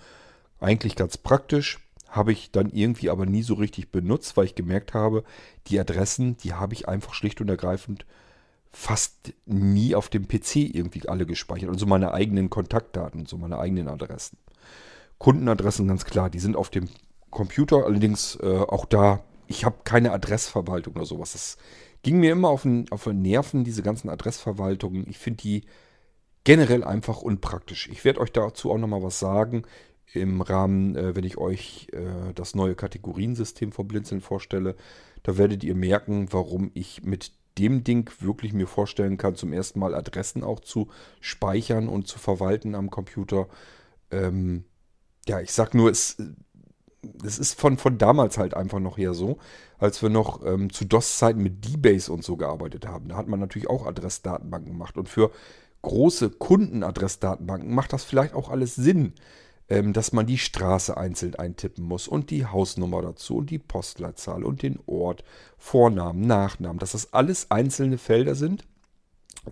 Eigentlich 0.61 0.95
ganz 0.95 1.17
praktisch. 1.17 1.79
Habe 2.07 2.31
ich 2.31 2.51
dann 2.51 2.69
irgendwie 2.69 3.09
aber 3.09 3.25
nie 3.25 3.43
so 3.43 3.55
richtig 3.55 3.91
benutzt, 3.91 4.37
weil 4.37 4.45
ich 4.45 4.55
gemerkt 4.55 4.93
habe, 4.93 5.25
die 5.67 5.77
Adressen, 5.77 6.37
die 6.37 6.53
habe 6.53 6.73
ich 6.73 6.87
einfach 6.87 7.13
schlicht 7.13 7.41
und 7.41 7.49
ergreifend 7.49 8.05
fast 8.71 9.33
nie 9.45 9.95
auf 9.95 10.09
dem 10.09 10.27
PC 10.27 10.55
irgendwie 10.55 11.07
alle 11.07 11.25
gespeichert. 11.25 11.69
Also 11.69 11.85
meine 11.85 12.13
eigenen 12.13 12.49
Kontaktdaten, 12.49 13.25
so 13.25 13.37
meine 13.37 13.59
eigenen 13.59 13.87
Adressen. 13.87 14.37
Kundenadressen 15.17 15.87
ganz 15.87 16.05
klar, 16.05 16.29
die 16.29 16.39
sind 16.39 16.55
auf 16.55 16.69
dem 16.69 16.89
Computer, 17.31 17.85
allerdings 17.85 18.37
äh, 18.41 18.59
auch 18.59 18.85
da, 18.85 19.23
ich 19.47 19.65
habe 19.65 19.77
keine 19.83 20.11
Adressverwaltung 20.11 20.95
oder 20.95 21.05
sowas. 21.05 21.33
Das 21.33 21.57
ging 22.03 22.19
mir 22.19 22.31
immer 22.31 22.49
auf 22.49 22.63
den, 22.63 22.85
auf 22.91 23.03
den 23.03 23.21
Nerven, 23.21 23.63
diese 23.63 23.83
ganzen 23.83 24.09
Adressverwaltungen. 24.09 25.07
Ich 25.09 25.17
finde 25.17 25.41
die 25.41 25.63
generell 26.43 26.83
einfach 26.83 27.21
unpraktisch. 27.21 27.89
Ich 27.91 28.05
werde 28.05 28.21
euch 28.21 28.31
dazu 28.31 28.71
auch 28.71 28.77
nochmal 28.77 29.03
was 29.03 29.19
sagen 29.19 29.63
im 30.13 30.41
Rahmen, 30.41 30.95
äh, 30.95 31.15
wenn 31.15 31.25
ich 31.25 31.37
euch 31.37 31.87
äh, 31.91 32.33
das 32.33 32.55
neue 32.55 32.75
Kategoriensystem 32.75 33.71
von 33.71 33.87
Blinzeln 33.87 34.21
vorstelle. 34.21 34.75
Da 35.23 35.37
werdet 35.37 35.63
ihr 35.63 35.75
merken, 35.75 36.27
warum 36.31 36.71
ich 36.73 37.03
mit 37.03 37.31
dem 37.57 37.83
Ding 37.83 38.09
wirklich 38.19 38.53
mir 38.53 38.67
vorstellen 38.67 39.17
kann, 39.17 39.35
zum 39.35 39.53
ersten 39.53 39.79
Mal 39.79 39.95
Adressen 39.95 40.43
auch 40.43 40.59
zu 40.59 40.87
speichern 41.19 41.87
und 41.87 42.07
zu 42.07 42.19
verwalten 42.19 42.75
am 42.75 42.89
Computer. 42.89 43.47
Ähm, 44.11 44.65
ja, 45.27 45.41
ich 45.41 45.51
sag 45.51 45.73
nur, 45.73 45.89
es, 45.89 46.17
es 47.23 47.39
ist 47.39 47.59
von, 47.59 47.77
von 47.77 47.97
damals 47.97 48.37
halt 48.37 48.53
einfach 48.53 48.79
noch 48.79 48.97
her 48.97 49.13
so, 49.13 49.37
als 49.77 50.01
wir 50.01 50.09
noch 50.09 50.45
ähm, 50.45 50.71
zu 50.71 50.85
DOS-Zeiten 50.85 51.41
mit 51.41 51.65
D-Base 51.65 52.11
und 52.11 52.23
so 52.23 52.37
gearbeitet 52.37 52.87
haben. 52.87 53.09
Da 53.09 53.17
hat 53.17 53.27
man 53.27 53.39
natürlich 53.39 53.69
auch 53.69 53.85
Adressdatenbanken 53.85 54.71
gemacht. 54.71 54.97
Und 54.97 55.09
für 55.09 55.31
große 55.81 56.31
Kundenadressdatenbanken 56.31 57.73
macht 57.73 57.93
das 57.93 58.03
vielleicht 58.03 58.33
auch 58.33 58.49
alles 58.49 58.75
Sinn, 58.75 59.13
ähm, 59.69 59.93
dass 59.93 60.13
man 60.13 60.25
die 60.25 60.37
Straße 60.37 60.95
einzeln 60.95 61.35
eintippen 61.35 61.83
muss 61.83 62.07
und 62.07 62.29
die 62.29 62.45
Hausnummer 62.45 63.01
dazu 63.01 63.37
und 63.37 63.49
die 63.49 63.59
Postleitzahl 63.59 64.43
und 64.43 64.61
den 64.61 64.79
Ort, 64.85 65.23
Vornamen, 65.57 66.21
Nachnamen, 66.21 66.79
dass 66.79 66.93
das 66.93 67.13
alles 67.13 67.51
einzelne 67.51 67.97
Felder 67.97 68.35
sind, 68.35 68.65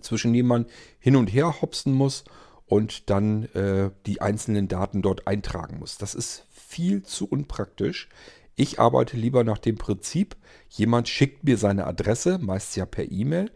zwischen 0.00 0.32
denen 0.32 0.48
man 0.48 0.66
hin 0.98 1.16
und 1.16 1.28
her 1.28 1.60
hopsen 1.60 1.92
muss 1.92 2.24
und 2.66 3.10
dann 3.10 3.44
äh, 3.54 3.90
die 4.06 4.20
einzelnen 4.20 4.68
Daten 4.68 5.02
dort 5.02 5.26
eintragen 5.26 5.78
muss. 5.78 5.98
Das 5.98 6.14
ist 6.14 6.46
viel 6.50 7.02
zu 7.02 7.28
unpraktisch. 7.28 8.08
Ich 8.56 8.80
arbeite 8.80 9.16
lieber 9.16 9.44
nach 9.44 9.58
dem 9.58 9.76
Prinzip, 9.76 10.34
jemand 10.70 11.08
schickt 11.08 11.44
mir 11.44 11.58
seine 11.58 11.86
Adresse, 11.86 12.38
meist 12.38 12.74
ja 12.74 12.86
per 12.86 13.10
E-Mail. 13.10 13.50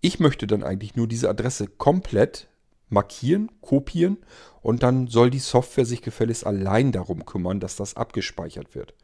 Ich 0.00 0.20
möchte 0.20 0.46
dann 0.46 0.62
eigentlich 0.62 0.94
nur 0.94 1.08
diese 1.08 1.28
Adresse 1.28 1.66
komplett 1.66 2.48
markieren, 2.88 3.50
kopieren 3.60 4.18
und 4.64 4.82
dann 4.82 5.08
soll 5.08 5.28
die 5.28 5.40
Software 5.40 5.84
sich 5.84 6.00
gefälligst 6.00 6.46
allein 6.46 6.90
darum 6.90 7.26
kümmern, 7.26 7.60
dass 7.60 7.76
das 7.76 7.96
abgespeichert 7.96 8.74
wird. 8.74 8.94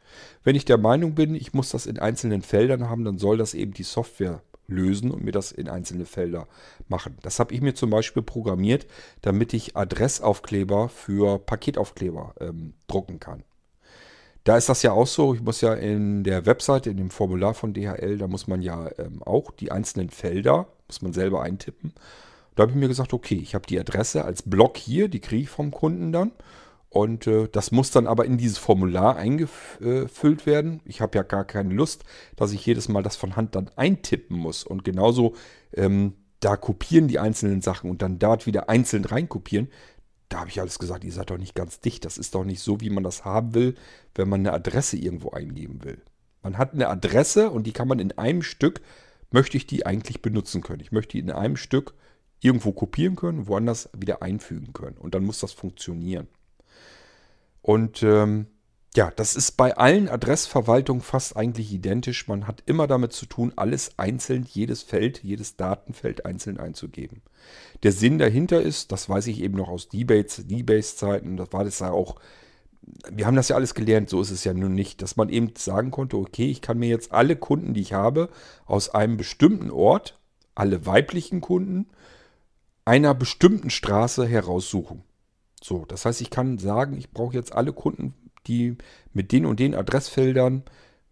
Wenn 0.43 0.55
ich 0.55 0.65
der 0.65 0.79
Meinung 0.79 1.13
bin, 1.13 1.35
ich 1.35 1.53
muss 1.53 1.69
das 1.69 1.85
in 1.85 1.99
einzelnen 1.99 2.41
Feldern 2.41 2.89
haben, 2.89 3.05
dann 3.05 3.19
soll 3.19 3.37
das 3.37 3.53
eben 3.53 3.71
die 3.71 3.83
Software 3.83 4.41
lösen 4.65 5.11
und 5.11 5.23
mir 5.23 5.31
das 5.31 5.51
in 5.51 5.69
einzelne 5.69 6.05
Felder 6.05 6.47
machen. 6.87 7.15
Das 7.21 7.39
habe 7.39 7.53
ich 7.53 7.61
mir 7.61 7.75
zum 7.75 7.91
Beispiel 7.91 8.23
programmiert, 8.23 8.87
damit 9.21 9.53
ich 9.53 9.77
Adressaufkleber 9.77 10.89
für 10.89 11.37
Paketaufkleber 11.37 12.33
ähm, 12.39 12.73
drucken 12.87 13.19
kann. 13.19 13.43
Da 14.43 14.57
ist 14.57 14.67
das 14.67 14.81
ja 14.81 14.93
auch 14.93 15.05
so, 15.05 15.35
ich 15.35 15.43
muss 15.43 15.61
ja 15.61 15.75
in 15.75 16.23
der 16.23 16.47
Webseite, 16.47 16.89
in 16.89 16.97
dem 16.97 17.11
Formular 17.11 17.53
von 17.53 17.75
DHL, 17.75 18.17
da 18.17 18.27
muss 18.27 18.47
man 18.47 18.63
ja 18.63 18.89
ähm, 18.97 19.21
auch 19.21 19.51
die 19.51 19.71
einzelnen 19.71 20.09
Felder, 20.09 20.65
muss 20.87 21.03
man 21.03 21.13
selber 21.13 21.43
eintippen. 21.43 21.93
Da 22.55 22.63
habe 22.63 22.71
ich 22.71 22.77
mir 22.77 22.87
gesagt, 22.87 23.13
okay, 23.13 23.35
ich 23.35 23.55
habe 23.55 23.65
die 23.67 23.79
Adresse 23.79 24.25
als 24.25 24.43
Block 24.43 24.77
hier, 24.77 25.07
die 25.07 25.19
kriege 25.19 25.43
ich 25.43 25.49
vom 25.49 25.71
Kunden 25.71 26.11
dann. 26.11 26.31
Und 26.89 27.25
äh, 27.25 27.47
das 27.49 27.71
muss 27.71 27.91
dann 27.91 28.05
aber 28.05 28.25
in 28.25 28.37
dieses 28.37 28.57
Formular 28.57 29.15
eingefüllt 29.15 30.45
werden. 30.45 30.81
Ich 30.83 30.99
habe 30.99 31.17
ja 31.17 31.23
gar 31.23 31.45
keine 31.45 31.73
Lust, 31.73 32.03
dass 32.35 32.51
ich 32.51 32.65
jedes 32.65 32.89
Mal 32.89 33.01
das 33.01 33.15
von 33.15 33.37
Hand 33.37 33.55
dann 33.55 33.71
eintippen 33.77 34.37
muss. 34.37 34.65
Und 34.65 34.83
genauso 34.83 35.33
ähm, 35.73 36.15
da 36.41 36.57
kopieren 36.57 37.07
die 37.07 37.19
einzelnen 37.19 37.61
Sachen 37.61 37.89
und 37.89 38.01
dann 38.01 38.19
dort 38.19 38.45
wieder 38.45 38.67
einzeln 38.67 39.05
reinkopieren. 39.05 39.69
Da 40.27 40.39
habe 40.39 40.49
ich 40.49 40.59
alles 40.59 40.79
gesagt, 40.79 41.05
ihr 41.05 41.13
seid 41.13 41.29
doch 41.29 41.37
nicht 41.37 41.55
ganz 41.55 41.79
dicht. 41.79 42.03
Das 42.03 42.17
ist 42.17 42.35
doch 42.35 42.43
nicht 42.43 42.61
so, 42.61 42.81
wie 42.81 42.89
man 42.89 43.03
das 43.03 43.23
haben 43.23 43.53
will, 43.53 43.75
wenn 44.15 44.27
man 44.27 44.41
eine 44.41 44.51
Adresse 44.51 44.97
irgendwo 44.97 45.29
eingeben 45.29 45.83
will. 45.85 46.01
Man 46.43 46.57
hat 46.57 46.73
eine 46.73 46.89
Adresse 46.89 47.51
und 47.51 47.67
die 47.67 47.73
kann 47.73 47.87
man 47.87 47.99
in 47.99 48.17
einem 48.17 48.41
Stück, 48.41 48.81
möchte 49.29 49.55
ich 49.55 49.67
die 49.67 49.85
eigentlich 49.85 50.21
benutzen 50.21 50.61
können. 50.61 50.81
Ich 50.81 50.91
möchte 50.91 51.13
die 51.13 51.19
in 51.19 51.31
einem 51.31 51.55
Stück 51.55 51.93
irgendwo 52.41 52.71
kopieren 52.71 53.15
können, 53.15 53.47
woanders 53.47 53.89
wieder 53.97 54.21
einfügen 54.21 54.73
können. 54.73 54.97
Und 54.97 55.15
dann 55.15 55.23
muss 55.23 55.39
das 55.39 55.53
funktionieren. 55.53 56.27
Und 57.61 58.03
ähm, 58.03 58.47
ja, 58.95 59.09
das 59.15 59.35
ist 59.35 59.53
bei 59.53 59.77
allen 59.77 60.09
Adressverwaltungen 60.09 61.01
fast 61.01 61.37
eigentlich 61.37 61.71
identisch. 61.71 62.27
Man 62.27 62.45
hat 62.45 62.63
immer 62.65 62.87
damit 62.87 63.13
zu 63.13 63.25
tun, 63.25 63.53
alles 63.55 63.97
einzeln, 63.97 64.45
jedes 64.49 64.81
Feld, 64.81 65.23
jedes 65.23 65.55
Datenfeld 65.55 66.25
einzeln 66.25 66.59
einzugeben. 66.59 67.21
Der 67.83 67.93
Sinn 67.93 68.17
dahinter 68.17 68.61
ist, 68.61 68.91
das 68.91 69.07
weiß 69.07 69.27
ich 69.27 69.41
eben 69.41 69.55
noch 69.55 69.69
aus 69.69 69.87
D-Base-Zeiten, 69.87 71.37
das 71.37 71.53
war 71.53 71.63
das 71.63 71.79
ja 71.79 71.91
auch, 71.91 72.17
wir 73.09 73.25
haben 73.25 73.35
das 73.35 73.47
ja 73.47 73.55
alles 73.55 73.75
gelernt, 73.75 74.09
so 74.09 74.21
ist 74.21 74.31
es 74.31 74.43
ja 74.43 74.53
nun 74.53 74.75
nicht, 74.75 75.01
dass 75.01 75.15
man 75.15 75.29
eben 75.29 75.53
sagen 75.57 75.91
konnte, 75.91 76.17
okay, 76.17 76.51
ich 76.51 76.61
kann 76.61 76.77
mir 76.77 76.89
jetzt 76.89 77.13
alle 77.13 77.37
Kunden, 77.37 77.73
die 77.73 77.81
ich 77.81 77.93
habe, 77.93 78.29
aus 78.65 78.89
einem 78.89 79.15
bestimmten 79.15 79.71
Ort, 79.71 80.19
alle 80.53 80.85
weiblichen 80.85 81.39
Kunden, 81.39 81.87
einer 82.85 83.13
bestimmten 83.13 83.69
Straße 83.69 84.25
heraussuchen. 84.27 85.03
So, 85.63 85.85
das 85.85 86.05
heißt, 86.05 86.21
ich 86.21 86.29
kann 86.29 86.57
sagen, 86.57 86.97
ich 86.97 87.11
brauche 87.11 87.35
jetzt 87.35 87.53
alle 87.53 87.73
Kunden, 87.73 88.13
die 88.47 88.77
mit 89.13 89.31
den 89.31 89.45
und 89.45 89.59
den 89.59 89.75
Adressfeldern 89.75 90.63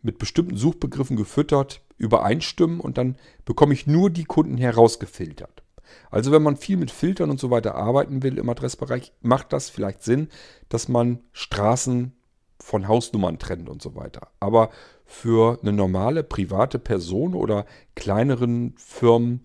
mit 0.01 0.17
bestimmten 0.17 0.57
Suchbegriffen 0.57 1.17
gefüttert 1.17 1.81
übereinstimmen 1.97 2.79
und 2.79 2.97
dann 2.97 3.17
bekomme 3.45 3.73
ich 3.73 3.85
nur 3.85 4.09
die 4.09 4.23
Kunden 4.23 4.57
herausgefiltert. 4.57 5.63
Also 6.09 6.31
wenn 6.31 6.43
man 6.43 6.55
viel 6.55 6.77
mit 6.77 6.91
Filtern 6.91 7.29
und 7.29 7.39
so 7.39 7.49
weiter 7.49 7.75
arbeiten 7.75 8.23
will 8.23 8.37
im 8.37 8.49
Adressbereich, 8.49 9.11
macht 9.21 9.53
das 9.53 9.69
vielleicht 9.69 10.03
Sinn, 10.03 10.29
dass 10.69 10.87
man 10.87 11.19
Straßen 11.33 12.13
von 12.59 12.87
Hausnummern 12.87 13.39
trennt 13.39 13.69
und 13.69 13.81
so 13.81 13.95
weiter. 13.95 14.29
Aber 14.39 14.69
für 15.05 15.59
eine 15.61 15.73
normale 15.73 16.23
private 16.23 16.79
Person 16.79 17.33
oder 17.33 17.65
kleineren 17.95 18.75
Firmen 18.77 19.41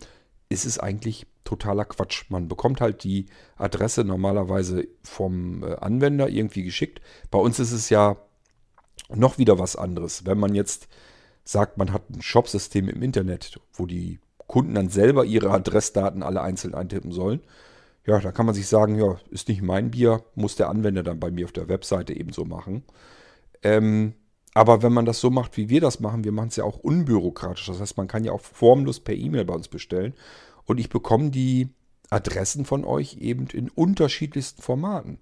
ist 0.49 0.67
es 0.67 0.79
eigentlich 0.79 1.27
totaler 1.45 1.85
Quatsch. 1.85 2.25
Man 2.31 2.49
bekommt 2.49 2.81
halt 2.81 3.05
die 3.05 3.27
Adresse 3.57 4.05
normalerweise 4.05 4.89
vom 5.03 5.63
äh, 5.63 5.75
Anwender 5.77 6.29
irgendwie 6.29 6.63
geschickt. 6.63 7.01
Bei 7.31 7.39
uns 7.39 7.59
ist 7.59 7.73
es 7.73 7.91
ja 7.91 8.17
noch 9.15 9.39
wieder 9.39 9.59
was 9.59 9.77
anderes. 9.77 10.27
Wenn 10.27 10.39
man 10.39 10.55
jetzt 10.55 10.89
sagt, 11.45 11.77
man 11.77 11.93
hat 11.93 12.09
ein 12.11 12.23
Shopsystem 12.23 12.89
im 12.89 13.03
Internet, 13.03 13.61
wo 13.75 13.87
die 13.87 14.19
Kunden 14.47 14.75
dann 14.75 14.89
selber 14.89 15.25
ihre 15.25 15.51
Adressdaten 15.51 16.23
alle 16.23 16.43
einzeln 16.43 16.75
eintippen 16.75 17.13
sollen. 17.13 17.41
Ja, 18.07 18.19
da 18.21 18.33
kann 18.33 18.47
man 18.47 18.55
sich 18.55 18.67
sagen, 18.67 18.99
ja, 18.99 19.19
ist 19.31 19.49
nicht 19.49 19.63
mein 19.63 19.91
Bier, 19.91 20.25
muss 20.35 20.57
der 20.57 20.69
Anwender 20.69 21.03
dann 21.03 21.21
bei 21.21 21.31
mir 21.31 21.47
auf 21.47 21.53
der 21.53 21.69
Webseite 21.69 22.15
ebenso 22.15 22.45
machen. 22.45 22.85
Ähm, 23.63 24.15
aber 24.53 24.83
wenn 24.83 24.93
man 24.93 25.07
das 25.07 25.21
so 25.21 25.31
macht, 25.31 25.57
wie 25.57 25.69
wir 25.69 25.81
das 25.81 26.01
machen, 26.01 26.23
wir 26.23 26.33
machen 26.33 26.49
es 26.49 26.57
ja 26.57 26.65
auch 26.65 26.79
unbürokratisch. 26.79 27.67
Das 27.67 27.81
heißt, 27.81 27.97
man 27.97 28.07
kann 28.07 28.25
ja 28.25 28.33
auch 28.33 28.41
formlos 28.41 29.01
per 29.01 29.15
E-Mail 29.15 29.45
bei 29.45 29.55
uns 29.55 29.69
bestellen. 29.69 30.15
Und 30.67 30.79
ich 30.79 30.89
bekomme 30.89 31.31
die 31.31 31.69
Adressen 32.11 32.65
von 32.65 32.85
euch 32.85 33.19
eben 33.19 33.47
in 33.49 33.69
unterschiedlichsten 33.69 34.63
Formaten. 34.63 35.19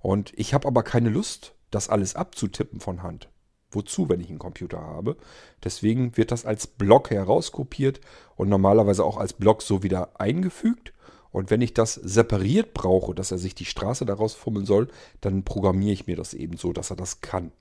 Und 0.00 0.32
ich 0.36 0.54
habe 0.54 0.66
aber 0.66 0.82
keine 0.82 1.10
Lust, 1.10 1.54
das 1.70 1.88
alles 1.88 2.16
abzutippen 2.16 2.80
von 2.80 3.02
Hand. 3.02 3.28
Wozu, 3.70 4.08
wenn 4.08 4.20
ich 4.20 4.28
einen 4.28 4.38
Computer 4.38 4.80
habe? 4.80 5.16
Deswegen 5.62 6.16
wird 6.16 6.32
das 6.32 6.44
als 6.44 6.66
Block 6.66 7.10
herauskopiert 7.10 8.00
und 8.34 8.48
normalerweise 8.48 9.04
auch 9.04 9.16
als 9.16 9.32
Block 9.32 9.62
so 9.62 9.82
wieder 9.82 10.20
eingefügt. 10.20 10.92
Und 11.30 11.50
wenn 11.50 11.60
ich 11.60 11.74
das 11.74 11.94
separiert 11.94 12.74
brauche, 12.74 13.14
dass 13.14 13.30
er 13.30 13.38
sich 13.38 13.54
die 13.54 13.64
Straße 13.64 14.04
daraus 14.04 14.34
fummeln 14.34 14.66
soll, 14.66 14.88
dann 15.20 15.44
programmiere 15.44 15.92
ich 15.92 16.06
mir 16.08 16.16
das 16.16 16.34
eben 16.34 16.56
so, 16.56 16.72
dass 16.72 16.90
er 16.90 16.96
das 16.96 17.20
kann. 17.20 17.52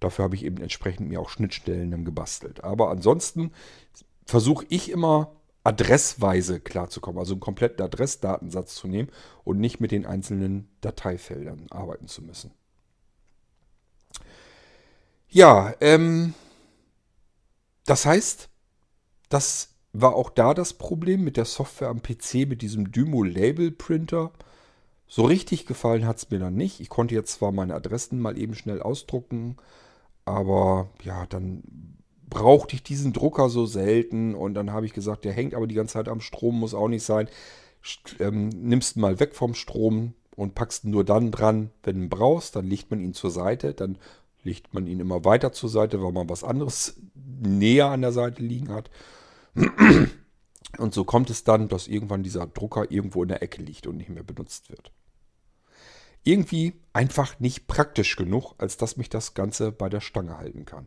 Dafür 0.00 0.24
habe 0.24 0.34
ich 0.34 0.44
eben 0.44 0.58
entsprechend 0.58 1.08
mir 1.08 1.20
auch 1.20 1.28
Schnittstellen 1.28 1.92
dann 1.92 2.04
gebastelt. 2.04 2.64
Aber 2.64 2.90
ansonsten 2.90 3.52
versuche 4.24 4.66
ich 4.68 4.90
immer 4.90 5.32
adressweise 5.68 6.60
klarzukommen, 6.60 7.18
also 7.18 7.34
einen 7.34 7.42
kompletten 7.42 7.84
Adressdatensatz 7.84 8.74
zu 8.74 8.88
nehmen 8.88 9.10
und 9.44 9.60
nicht 9.60 9.80
mit 9.80 9.90
den 9.90 10.06
einzelnen 10.06 10.66
Dateifeldern 10.80 11.66
arbeiten 11.68 12.08
zu 12.08 12.22
müssen. 12.22 12.52
Ja, 15.28 15.74
ähm, 15.82 16.32
das 17.84 18.06
heißt, 18.06 18.48
das 19.28 19.74
war 19.92 20.16
auch 20.16 20.30
da 20.30 20.54
das 20.54 20.72
Problem 20.72 21.22
mit 21.22 21.36
der 21.36 21.44
Software 21.44 21.88
am 21.88 22.02
PC, 22.02 22.48
mit 22.48 22.62
diesem 22.62 22.90
Dymo 22.90 23.22
Label 23.22 23.70
Printer. 23.70 24.32
So 25.06 25.26
richtig 25.26 25.66
gefallen 25.66 26.06
hat 26.06 26.16
es 26.16 26.30
mir 26.30 26.38
dann 26.38 26.54
nicht. 26.54 26.80
Ich 26.80 26.88
konnte 26.88 27.14
jetzt 27.14 27.32
zwar 27.32 27.52
meine 27.52 27.74
Adressen 27.74 28.20
mal 28.20 28.38
eben 28.38 28.54
schnell 28.54 28.80
ausdrucken, 28.80 29.58
aber 30.24 30.88
ja, 31.02 31.26
dann 31.26 31.97
brauchte 32.28 32.74
ich 32.74 32.82
diesen 32.82 33.12
Drucker 33.12 33.48
so 33.48 33.66
selten 33.66 34.34
und 34.34 34.54
dann 34.54 34.72
habe 34.72 34.86
ich 34.86 34.92
gesagt, 34.92 35.24
der 35.24 35.32
hängt 35.32 35.54
aber 35.54 35.66
die 35.66 35.74
ganze 35.74 35.94
Zeit 35.94 36.08
am 36.08 36.20
Strom, 36.20 36.58
muss 36.58 36.74
auch 36.74 36.88
nicht 36.88 37.04
sein. 37.04 37.28
Ähm, 38.18 38.48
nimmst 38.48 38.96
ihn 38.96 39.00
mal 39.00 39.20
weg 39.20 39.34
vom 39.34 39.54
Strom 39.54 40.14
und 40.36 40.54
packst 40.54 40.84
ihn 40.84 40.90
nur 40.90 41.04
dann 41.04 41.30
dran, 41.30 41.70
wenn 41.82 41.96
du 41.96 42.02
ihn 42.02 42.08
brauchst. 42.08 42.56
Dann 42.56 42.66
legt 42.66 42.90
man 42.90 43.00
ihn 43.00 43.14
zur 43.14 43.30
Seite, 43.30 43.74
dann 43.74 43.98
legt 44.42 44.74
man 44.74 44.86
ihn 44.86 45.00
immer 45.00 45.24
weiter 45.24 45.52
zur 45.52 45.68
Seite, 45.68 46.02
weil 46.02 46.12
man 46.12 46.28
was 46.28 46.44
anderes 46.44 47.00
näher 47.14 47.86
an 47.86 48.02
der 48.02 48.12
Seite 48.12 48.42
liegen 48.42 48.68
hat. 48.70 48.90
Und 50.78 50.94
so 50.94 51.04
kommt 51.04 51.30
es 51.30 51.44
dann, 51.44 51.68
dass 51.68 51.88
irgendwann 51.88 52.22
dieser 52.22 52.46
Drucker 52.46 52.90
irgendwo 52.90 53.22
in 53.22 53.28
der 53.28 53.42
Ecke 53.42 53.62
liegt 53.62 53.86
und 53.86 53.96
nicht 53.96 54.10
mehr 54.10 54.22
benutzt 54.22 54.68
wird. 54.68 54.92
Irgendwie 56.24 56.74
einfach 56.92 57.40
nicht 57.40 57.66
praktisch 57.66 58.16
genug, 58.16 58.54
als 58.58 58.76
dass 58.76 58.98
mich 58.98 59.08
das 59.08 59.32
Ganze 59.32 59.72
bei 59.72 59.88
der 59.88 60.00
Stange 60.00 60.36
halten 60.36 60.66
kann. 60.66 60.86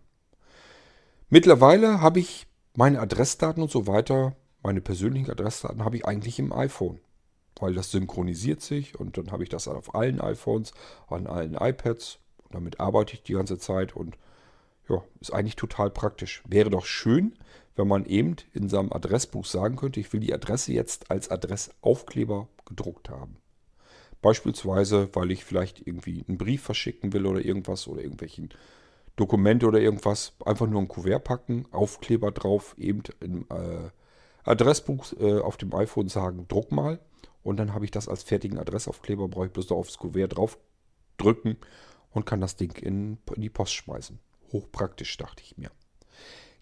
Mittlerweile 1.32 2.02
habe 2.02 2.20
ich 2.20 2.46
meine 2.76 3.00
Adressdaten 3.00 3.64
und 3.64 3.72
so 3.72 3.88
weiter, 3.88 4.36
meine 4.62 4.82
persönlichen 4.82 5.32
Adressdaten 5.32 5.84
habe 5.84 5.96
ich 5.96 6.06
eigentlich 6.06 6.38
im 6.38 6.54
iPhone, 6.54 7.00
weil 7.60 7.74
das 7.74 7.90
synchronisiert 7.90 8.62
sich 8.62 9.00
und 9.00 9.18
dann 9.18 9.32
habe 9.32 9.42
ich 9.42 9.50
das 9.50 9.68
auf 9.68 9.96
allen 9.96 10.22
iPhones, 10.22 10.74
an 11.08 11.26
allen 11.26 11.56
iPads 11.56 12.20
damit 12.52 12.80
arbeite 12.80 13.14
ich 13.14 13.24
die 13.24 13.34
ganze 13.34 13.58
Zeit 13.58 13.96
und 13.96 14.18
ja, 14.90 15.04
ist 15.20 15.34
eigentlich 15.34 15.56
total 15.56 15.90
praktisch. 15.90 16.44
Wäre 16.48 16.70
doch 16.70 16.86
schön, 16.86 17.38
wenn 17.76 17.88
man 17.88 18.06
eben 18.06 18.36
in 18.54 18.68
seinem 18.68 18.92
Adressbuch 18.92 19.46
sagen 19.46 19.78
könnte, 19.78 20.00
ich 20.00 20.12
will 20.12 20.20
die 20.20 20.34
Adresse 20.34 20.74
jetzt 20.74 21.10
als 21.10 21.30
Adressaufkleber 21.32 22.48
gedruckt 22.66 23.10
haben. 23.10 23.38
Beispielsweise, 24.22 25.10
weil 25.14 25.32
ich 25.32 25.46
vielleicht 25.46 25.88
irgendwie 25.88 26.24
einen 26.28 26.38
Brief 26.38 26.62
verschicken 26.62 27.14
will 27.14 27.26
oder 27.26 27.44
irgendwas 27.44 27.88
oder 27.88 28.02
irgendwelchen 28.02 28.50
Dokumente 29.16 29.68
oder 29.68 29.80
irgendwas. 29.80 30.34
Einfach 30.46 30.68
nur 30.68 30.82
ein 30.82 30.88
Kuvert 30.88 31.24
packen, 31.24 31.66
Aufkleber 31.72 32.32
drauf, 32.32 32.76
eben 32.78 33.04
im 33.20 33.46
äh, 33.50 33.90
Adressbuch 34.44 35.14
äh, 35.20 35.40
auf 35.40 35.58
dem 35.58 35.74
iPhone 35.74 36.08
sagen, 36.08 36.48
druck 36.48 36.72
mal. 36.72 37.00
Und 37.44 37.58
dann 37.58 37.74
habe 37.74 37.86
ich 37.86 37.92
das 37.92 38.08
als 38.08 38.24
fertigen 38.24 38.60
Adressaufkleber, 38.60 39.28
brauche 39.28 39.48
ich 39.48 39.54
bloß 39.54 39.70
noch 39.70 39.78
aufs 39.78 39.98
Kuvert 39.98 40.38
drauf 40.38 40.58
drücken 41.18 41.58
und 42.12 42.26
kann 42.26 42.42
das 42.42 42.56
Ding 42.56 42.76
in, 42.78 43.18
in 43.36 43.42
die 43.42 43.50
Post 43.50 43.74
schmeißen. 43.74 44.20
Hochpraktisch, 44.52 45.18
dachte 45.18 45.44
ich 45.44 45.58
mir. 45.58 45.72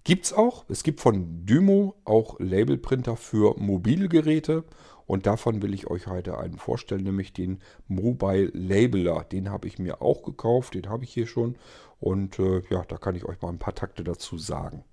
Gibt's 0.03 0.33
auch. 0.33 0.65
Es 0.69 0.83
gibt 0.83 1.01
von 1.01 1.45
Dymo 1.45 1.95
auch 2.05 2.39
Labelprinter 2.39 3.15
für 3.15 3.55
Mobilgeräte 3.59 4.63
und 5.05 5.25
davon 5.25 5.61
will 5.61 5.73
ich 5.73 5.87
euch 5.87 6.07
heute 6.07 6.37
einen 6.37 6.57
vorstellen, 6.57 7.03
nämlich 7.03 7.33
den 7.33 7.59
Mobile 7.87 8.51
Labeler. 8.53 9.23
Den 9.23 9.49
habe 9.49 9.67
ich 9.67 9.79
mir 9.79 10.01
auch 10.01 10.23
gekauft, 10.23 10.75
den 10.75 10.89
habe 10.89 11.03
ich 11.03 11.13
hier 11.13 11.27
schon 11.27 11.55
und 11.99 12.39
äh, 12.39 12.61
ja, 12.69 12.83
da 12.87 12.97
kann 12.97 13.15
ich 13.15 13.25
euch 13.25 13.41
mal 13.41 13.49
ein 13.49 13.59
paar 13.59 13.75
Takte 13.75 14.03
dazu 14.03 14.37
sagen. 14.37 14.83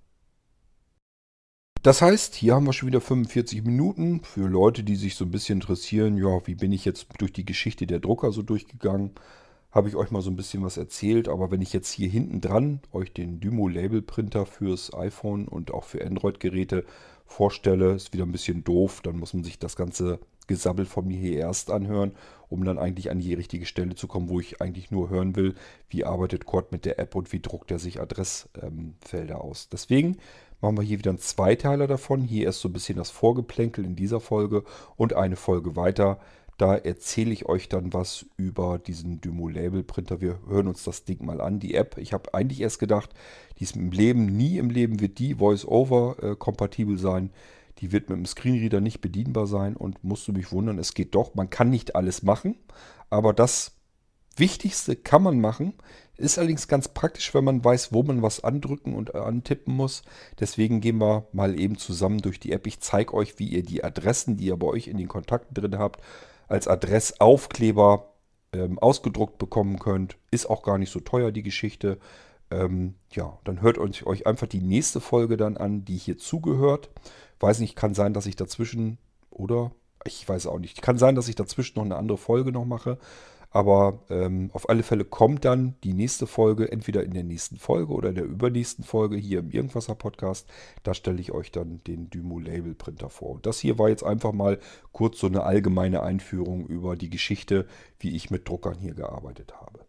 Das 1.83 2.01
heißt, 2.01 2.35
hier 2.35 2.55
haben 2.55 2.65
wir 2.65 2.73
schon 2.73 2.87
wieder 2.87 2.99
45 2.99 3.63
Minuten 3.63 4.21
für 4.23 4.47
Leute, 4.47 4.83
die 4.83 4.95
sich 4.95 5.15
so 5.15 5.23
ein 5.23 5.31
bisschen 5.31 5.61
interessieren, 5.61 6.17
ja, 6.17 6.45
wie 6.45 6.55
bin 6.55 6.73
ich 6.73 6.83
jetzt 6.83 7.07
durch 7.19 7.31
die 7.31 7.45
Geschichte 7.45 7.87
der 7.87 7.99
Drucker 7.99 8.31
so 8.31 8.41
durchgegangen 8.41 9.11
habe 9.77 9.87
ich 9.87 9.95
euch 9.95 10.11
mal 10.11 10.21
so 10.21 10.29
ein 10.29 10.35
bisschen 10.35 10.63
was 10.63 10.75
erzählt. 10.75 11.29
Aber 11.29 11.51
wenn 11.51 11.61
ich 11.61 11.71
jetzt 11.71 11.91
hier 11.91 12.09
hinten 12.09 12.41
dran 12.41 12.81
euch 12.91 13.13
den 13.13 13.39
Dymo 13.39 13.67
Label 13.67 14.01
Printer 14.01 14.45
fürs 14.45 14.93
iPhone 14.93 15.47
und 15.47 15.71
auch 15.71 15.85
für 15.85 16.05
Android-Geräte 16.05 16.83
vorstelle, 17.25 17.91
ist 17.93 18.11
wieder 18.11 18.25
ein 18.25 18.31
bisschen 18.31 18.63
doof. 18.63 19.01
Dann 19.03 19.19
muss 19.19 19.33
man 19.33 19.43
sich 19.43 19.59
das 19.59 19.75
ganze 19.75 20.19
Gesabbel 20.47 20.85
von 20.85 21.05
mir 21.05 21.17
hier 21.17 21.37
erst 21.37 21.69
anhören, 21.71 22.13
um 22.49 22.63
dann 22.63 22.79
eigentlich 22.79 23.11
an 23.11 23.19
die 23.19 23.33
richtige 23.33 23.65
Stelle 23.65 23.95
zu 23.95 24.07
kommen, 24.07 24.29
wo 24.29 24.39
ich 24.39 24.61
eigentlich 24.61 24.91
nur 24.91 25.09
hören 25.09 25.35
will, 25.35 25.53
wie 25.89 26.05
arbeitet 26.05 26.45
Cord 26.45 26.71
mit 26.71 26.85
der 26.85 26.99
App 26.99 27.15
und 27.15 27.31
wie 27.31 27.41
druckt 27.41 27.69
er 27.69 27.79
sich 27.79 27.99
Adressfelder 27.99 29.35
ähm, 29.35 29.41
aus. 29.41 29.69
Deswegen 29.69 30.17
machen 30.59 30.77
wir 30.77 30.83
hier 30.83 30.97
wieder 30.97 31.11
einen 31.11 31.19
Zweiteiler 31.19 31.85
davon. 31.85 32.21
Hier 32.21 32.45
erst 32.45 32.61
so 32.61 32.69
ein 32.69 32.73
bisschen 32.73 32.97
das 32.97 33.11
Vorgeplänkel 33.11 33.85
in 33.85 33.95
dieser 33.95 34.21
Folge 34.21 34.63
und 34.95 35.13
eine 35.13 35.35
Folge 35.35 35.75
weiter 35.75 36.19
da 36.57 36.75
erzähle 36.75 37.31
ich 37.31 37.45
euch 37.45 37.69
dann 37.69 37.93
was 37.93 38.25
über 38.35 38.79
diesen 38.79 39.21
Dymo 39.21 39.47
Label 39.47 39.83
Printer. 39.83 40.21
Wir 40.21 40.39
hören 40.47 40.67
uns 40.67 40.83
das 40.83 41.05
Ding 41.05 41.23
mal 41.23 41.39
an, 41.39 41.59
die 41.59 41.75
App. 41.75 41.97
Ich 41.99 42.13
habe 42.13 42.33
eigentlich 42.33 42.61
erst 42.61 42.79
gedacht, 42.79 43.11
die 43.59 43.63
ist 43.63 43.75
im 43.75 43.91
Leben, 43.91 44.25
nie 44.25 44.57
im 44.57 44.71
Leben 44.71 44.99
wird 44.99 45.19
die 45.19 45.35
Voice-Over 45.35 46.17
äh, 46.21 46.35
kompatibel 46.35 46.97
sein. 46.97 47.31
Die 47.79 47.91
wird 47.91 48.09
mit 48.09 48.17
dem 48.17 48.25
Screenreader 48.25 48.81
nicht 48.81 49.01
bedienbar 49.01 49.45
sein 49.45 49.75
und 49.75 50.03
musst 50.03 50.27
du 50.27 50.33
mich 50.33 50.51
wundern, 50.51 50.79
es 50.79 50.95
geht 50.95 51.13
doch. 51.13 51.35
Man 51.35 51.51
kann 51.51 51.69
nicht 51.69 51.95
alles 51.95 52.23
machen, 52.23 52.55
aber 53.11 53.33
das 53.33 53.73
Wichtigste 54.35 54.95
kann 54.95 55.21
man 55.21 55.39
machen. 55.39 55.73
Ist 56.15 56.39
allerdings 56.39 56.67
ganz 56.67 56.87
praktisch, 56.87 57.35
wenn 57.35 57.43
man 57.43 57.63
weiß, 57.63 57.93
wo 57.93 58.01
man 58.01 58.23
was 58.23 58.43
andrücken 58.43 58.95
und 58.95 59.13
äh, 59.13 59.19
antippen 59.19 59.75
muss. 59.75 60.01
Deswegen 60.39 60.81
gehen 60.81 60.97
wir 60.97 61.27
mal 61.31 61.59
eben 61.59 61.77
zusammen 61.77 62.17
durch 62.17 62.39
die 62.39 62.51
App. 62.51 62.65
Ich 62.65 62.79
zeige 62.79 63.13
euch, 63.13 63.37
wie 63.37 63.47
ihr 63.47 63.61
die 63.61 63.83
Adressen, 63.83 64.37
die 64.37 64.45
ihr 64.45 64.57
bei 64.57 64.65
euch 64.65 64.87
in 64.87 64.97
den 64.97 65.07
Kontakten 65.07 65.53
drin 65.53 65.77
habt, 65.77 66.01
als 66.47 66.67
Adressaufkleber 66.67 68.13
ähm, 68.53 68.79
ausgedruckt 68.79 69.37
bekommen 69.37 69.79
könnt. 69.79 70.17
Ist 70.31 70.49
auch 70.49 70.63
gar 70.63 70.77
nicht 70.77 70.91
so 70.91 70.99
teuer, 70.99 71.31
die 71.31 71.43
Geschichte. 71.43 71.99
Ähm, 72.49 72.95
ja, 73.11 73.37
dann 73.43 73.61
hört 73.61 73.77
euch, 73.77 74.05
euch 74.05 74.25
einfach 74.25 74.47
die 74.47 74.61
nächste 74.61 75.01
Folge 75.01 75.37
dann 75.37 75.57
an, 75.57 75.83
die 75.85 75.97
hier 75.97 76.17
zugehört. 76.17 76.89
Weiß 77.39 77.59
nicht, 77.59 77.75
kann 77.75 77.93
sein, 77.93 78.13
dass 78.13 78.25
ich 78.25 78.35
dazwischen, 78.35 78.97
oder? 79.29 79.71
Ich 80.05 80.27
weiß 80.27 80.47
auch 80.47 80.59
nicht. 80.59 80.81
Kann 80.81 80.97
sein, 80.97 81.15
dass 81.15 81.27
ich 81.27 81.35
dazwischen 81.35 81.77
noch 81.77 81.85
eine 81.85 81.97
andere 81.97 82.17
Folge 82.17 82.51
noch 82.51 82.65
mache. 82.65 82.97
Aber 83.49 83.99
ähm, 84.09 84.49
auf 84.53 84.69
alle 84.69 84.83
Fälle 84.83 85.05
kommt 85.05 85.45
dann 85.45 85.75
die 85.83 85.93
nächste 85.93 86.27
Folge, 86.27 86.71
entweder 86.71 87.03
in 87.03 87.13
der 87.13 87.23
nächsten 87.23 87.57
Folge 87.57 87.93
oder 87.93 88.09
in 88.09 88.15
der 88.15 88.25
übernächsten 88.25 88.83
Folge 88.83 89.15
hier 89.15 89.39
im 89.39 89.51
Irgendwasser 89.51 89.95
Podcast. 89.95 90.47
Da 90.83 90.93
stelle 90.93 91.19
ich 91.19 91.31
euch 91.31 91.51
dann 91.51 91.81
den 91.87 92.09
Dymo 92.09 92.39
Label 92.39 92.75
Printer 92.75 93.09
vor. 93.09 93.35
Und 93.35 93.45
das 93.45 93.59
hier 93.59 93.79
war 93.79 93.89
jetzt 93.89 94.03
einfach 94.03 94.33
mal 94.33 94.59
kurz 94.91 95.19
so 95.19 95.27
eine 95.27 95.43
allgemeine 95.43 96.03
Einführung 96.03 96.67
über 96.67 96.95
die 96.95 97.09
Geschichte, 97.09 97.65
wie 97.99 98.15
ich 98.15 98.29
mit 98.29 98.47
Druckern 98.47 98.77
hier 98.77 98.93
gearbeitet 98.93 99.53
habe. 99.59 99.87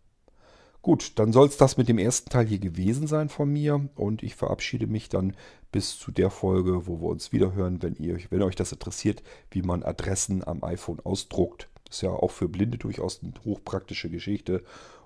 Gut, 0.81 1.19
dann 1.19 1.33
soll 1.33 1.49
es 1.49 1.57
das 1.57 1.77
mit 1.77 1.89
dem 1.89 1.99
ersten 1.99 2.31
Teil 2.31 2.47
hier 2.47 2.61
gewesen 2.61 3.09
sein 3.09 3.29
von 3.29 3.53
mir 3.53 3.89
und 3.97 4.23
ich 4.23 4.37
verabschiede 4.37 4.87
mich 4.87 5.09
dann 5.09 5.35
bis 5.73 5.99
zu 5.99 6.13
der 6.13 6.31
Folge, 6.31 6.87
wo 6.87 7.01
wir 7.01 7.09
uns 7.09 7.33
wiederhören, 7.33 7.83
wenn 7.83 7.95
ihr 7.97 8.19
wenn 8.31 8.43
euch 8.43 8.55
das 8.55 8.73
interessiert, 8.73 9.23
wie 9.51 9.63
man 9.63 9.83
Adressen 9.83 10.47
am 10.47 10.63
iPhone 10.63 11.01
ausdruckt. 11.01 11.69
Ist 11.91 12.03
ja 12.03 12.11
auch 12.11 12.30
für 12.30 12.49
Blinde 12.49 12.78
durchaus 12.78 13.22
eine 13.22 13.32
hochpraktische 13.45 14.11
Geschichte 14.11 14.62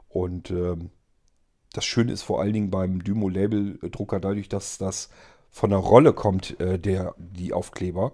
und 0.09 0.51
ähm, 0.51 0.91
das 1.73 1.85
Schöne 1.85 2.13
ist 2.13 2.23
vor 2.23 2.41
allen 2.41 2.53
Dingen 2.53 2.71
beim 2.71 3.03
Dymo 3.03 3.29
Label 3.29 3.79
Drucker 3.91 4.21
dadurch, 4.21 4.49
dass 4.49 4.79
das 4.79 5.09
von 5.51 5.71
der 5.71 5.79
Rolle 5.79 6.13
kommt, 6.13 6.59
äh, 6.61 6.79
der 6.79 7.15
die 7.19 7.53
Aufkleber, 7.53 8.13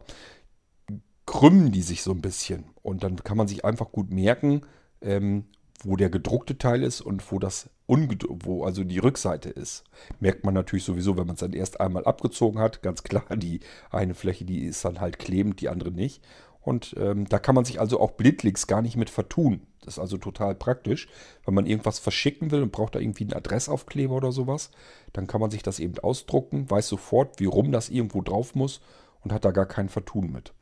krümmen 1.26 1.72
die 1.72 1.82
sich 1.82 2.02
so 2.02 2.12
ein 2.12 2.20
bisschen 2.20 2.64
und 2.82 3.02
dann 3.02 3.16
kann 3.16 3.36
man 3.36 3.48
sich 3.48 3.64
einfach 3.64 3.92
gut 3.92 4.10
merken, 4.10 4.62
ähm, 5.00 5.44
wo 5.84 5.96
der 5.96 6.10
gedruckte 6.10 6.58
Teil 6.58 6.82
ist 6.82 7.00
und 7.00 7.30
wo 7.30 7.38
das 7.38 7.70
wo 7.86 8.64
also 8.64 8.84
die 8.84 8.98
Rückseite 8.98 9.48
ist. 9.48 9.84
Merkt 10.20 10.44
man 10.44 10.52
natürlich 10.52 10.84
sowieso, 10.84 11.16
wenn 11.16 11.26
man 11.26 11.34
es 11.34 11.40
dann 11.40 11.54
erst 11.54 11.80
einmal 11.80 12.04
abgezogen 12.04 12.60
hat. 12.60 12.82
Ganz 12.82 13.02
klar, 13.02 13.24
die 13.34 13.60
eine 13.90 14.14
Fläche, 14.14 14.44
die 14.44 14.64
ist 14.64 14.84
dann 14.84 15.00
halt 15.00 15.18
klebend, 15.18 15.60
die 15.60 15.70
andere 15.70 15.90
nicht. 15.90 16.22
Und 16.68 16.94
ähm, 16.98 17.28
da 17.28 17.38
kann 17.38 17.54
man 17.54 17.64
sich 17.64 17.80
also 17.80 18.00
auch 18.00 18.12
blindlings 18.12 18.66
gar 18.66 18.82
nicht 18.82 18.96
mit 18.96 19.10
vertun. 19.10 19.62
Das 19.80 19.94
ist 19.94 19.98
also 19.98 20.18
total 20.18 20.54
praktisch. 20.54 21.08
Wenn 21.44 21.54
man 21.54 21.66
irgendwas 21.66 21.98
verschicken 21.98 22.50
will 22.50 22.62
und 22.62 22.72
braucht 22.72 22.94
da 22.94 22.98
irgendwie 23.00 23.24
einen 23.24 23.32
Adressaufkleber 23.32 24.14
oder 24.14 24.32
sowas, 24.32 24.70
dann 25.12 25.26
kann 25.26 25.40
man 25.40 25.50
sich 25.50 25.62
das 25.62 25.80
eben 25.80 25.98
ausdrucken, 25.98 26.70
weiß 26.70 26.88
sofort, 26.88 27.40
wie 27.40 27.46
rum 27.46 27.72
das 27.72 27.88
irgendwo 27.88 28.22
drauf 28.22 28.54
muss 28.54 28.80
und 29.22 29.32
hat 29.32 29.44
da 29.44 29.50
gar 29.50 29.66
kein 29.66 29.88
Vertun 29.88 30.30
mit. 30.30 30.52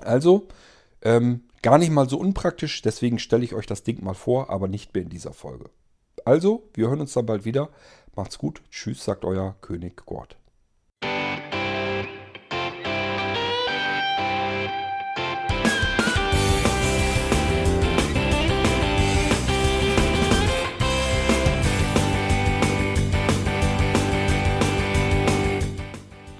Also, 0.00 0.48
ähm, 1.02 1.42
Gar 1.64 1.78
nicht 1.78 1.92
mal 1.92 2.06
so 2.06 2.18
unpraktisch, 2.18 2.82
deswegen 2.82 3.18
stelle 3.18 3.42
ich 3.42 3.54
euch 3.54 3.64
das 3.64 3.82
Ding 3.82 4.04
mal 4.04 4.12
vor, 4.12 4.50
aber 4.50 4.68
nicht 4.68 4.92
mehr 4.92 5.02
in 5.02 5.08
dieser 5.08 5.32
Folge. 5.32 5.70
Also, 6.26 6.68
wir 6.74 6.88
hören 6.88 7.00
uns 7.00 7.14
dann 7.14 7.24
bald 7.24 7.46
wieder. 7.46 7.70
Macht's 8.14 8.36
gut. 8.36 8.60
Tschüss, 8.68 9.02
sagt 9.02 9.24
euer 9.24 9.56
König 9.62 10.04
Gord. 10.04 10.36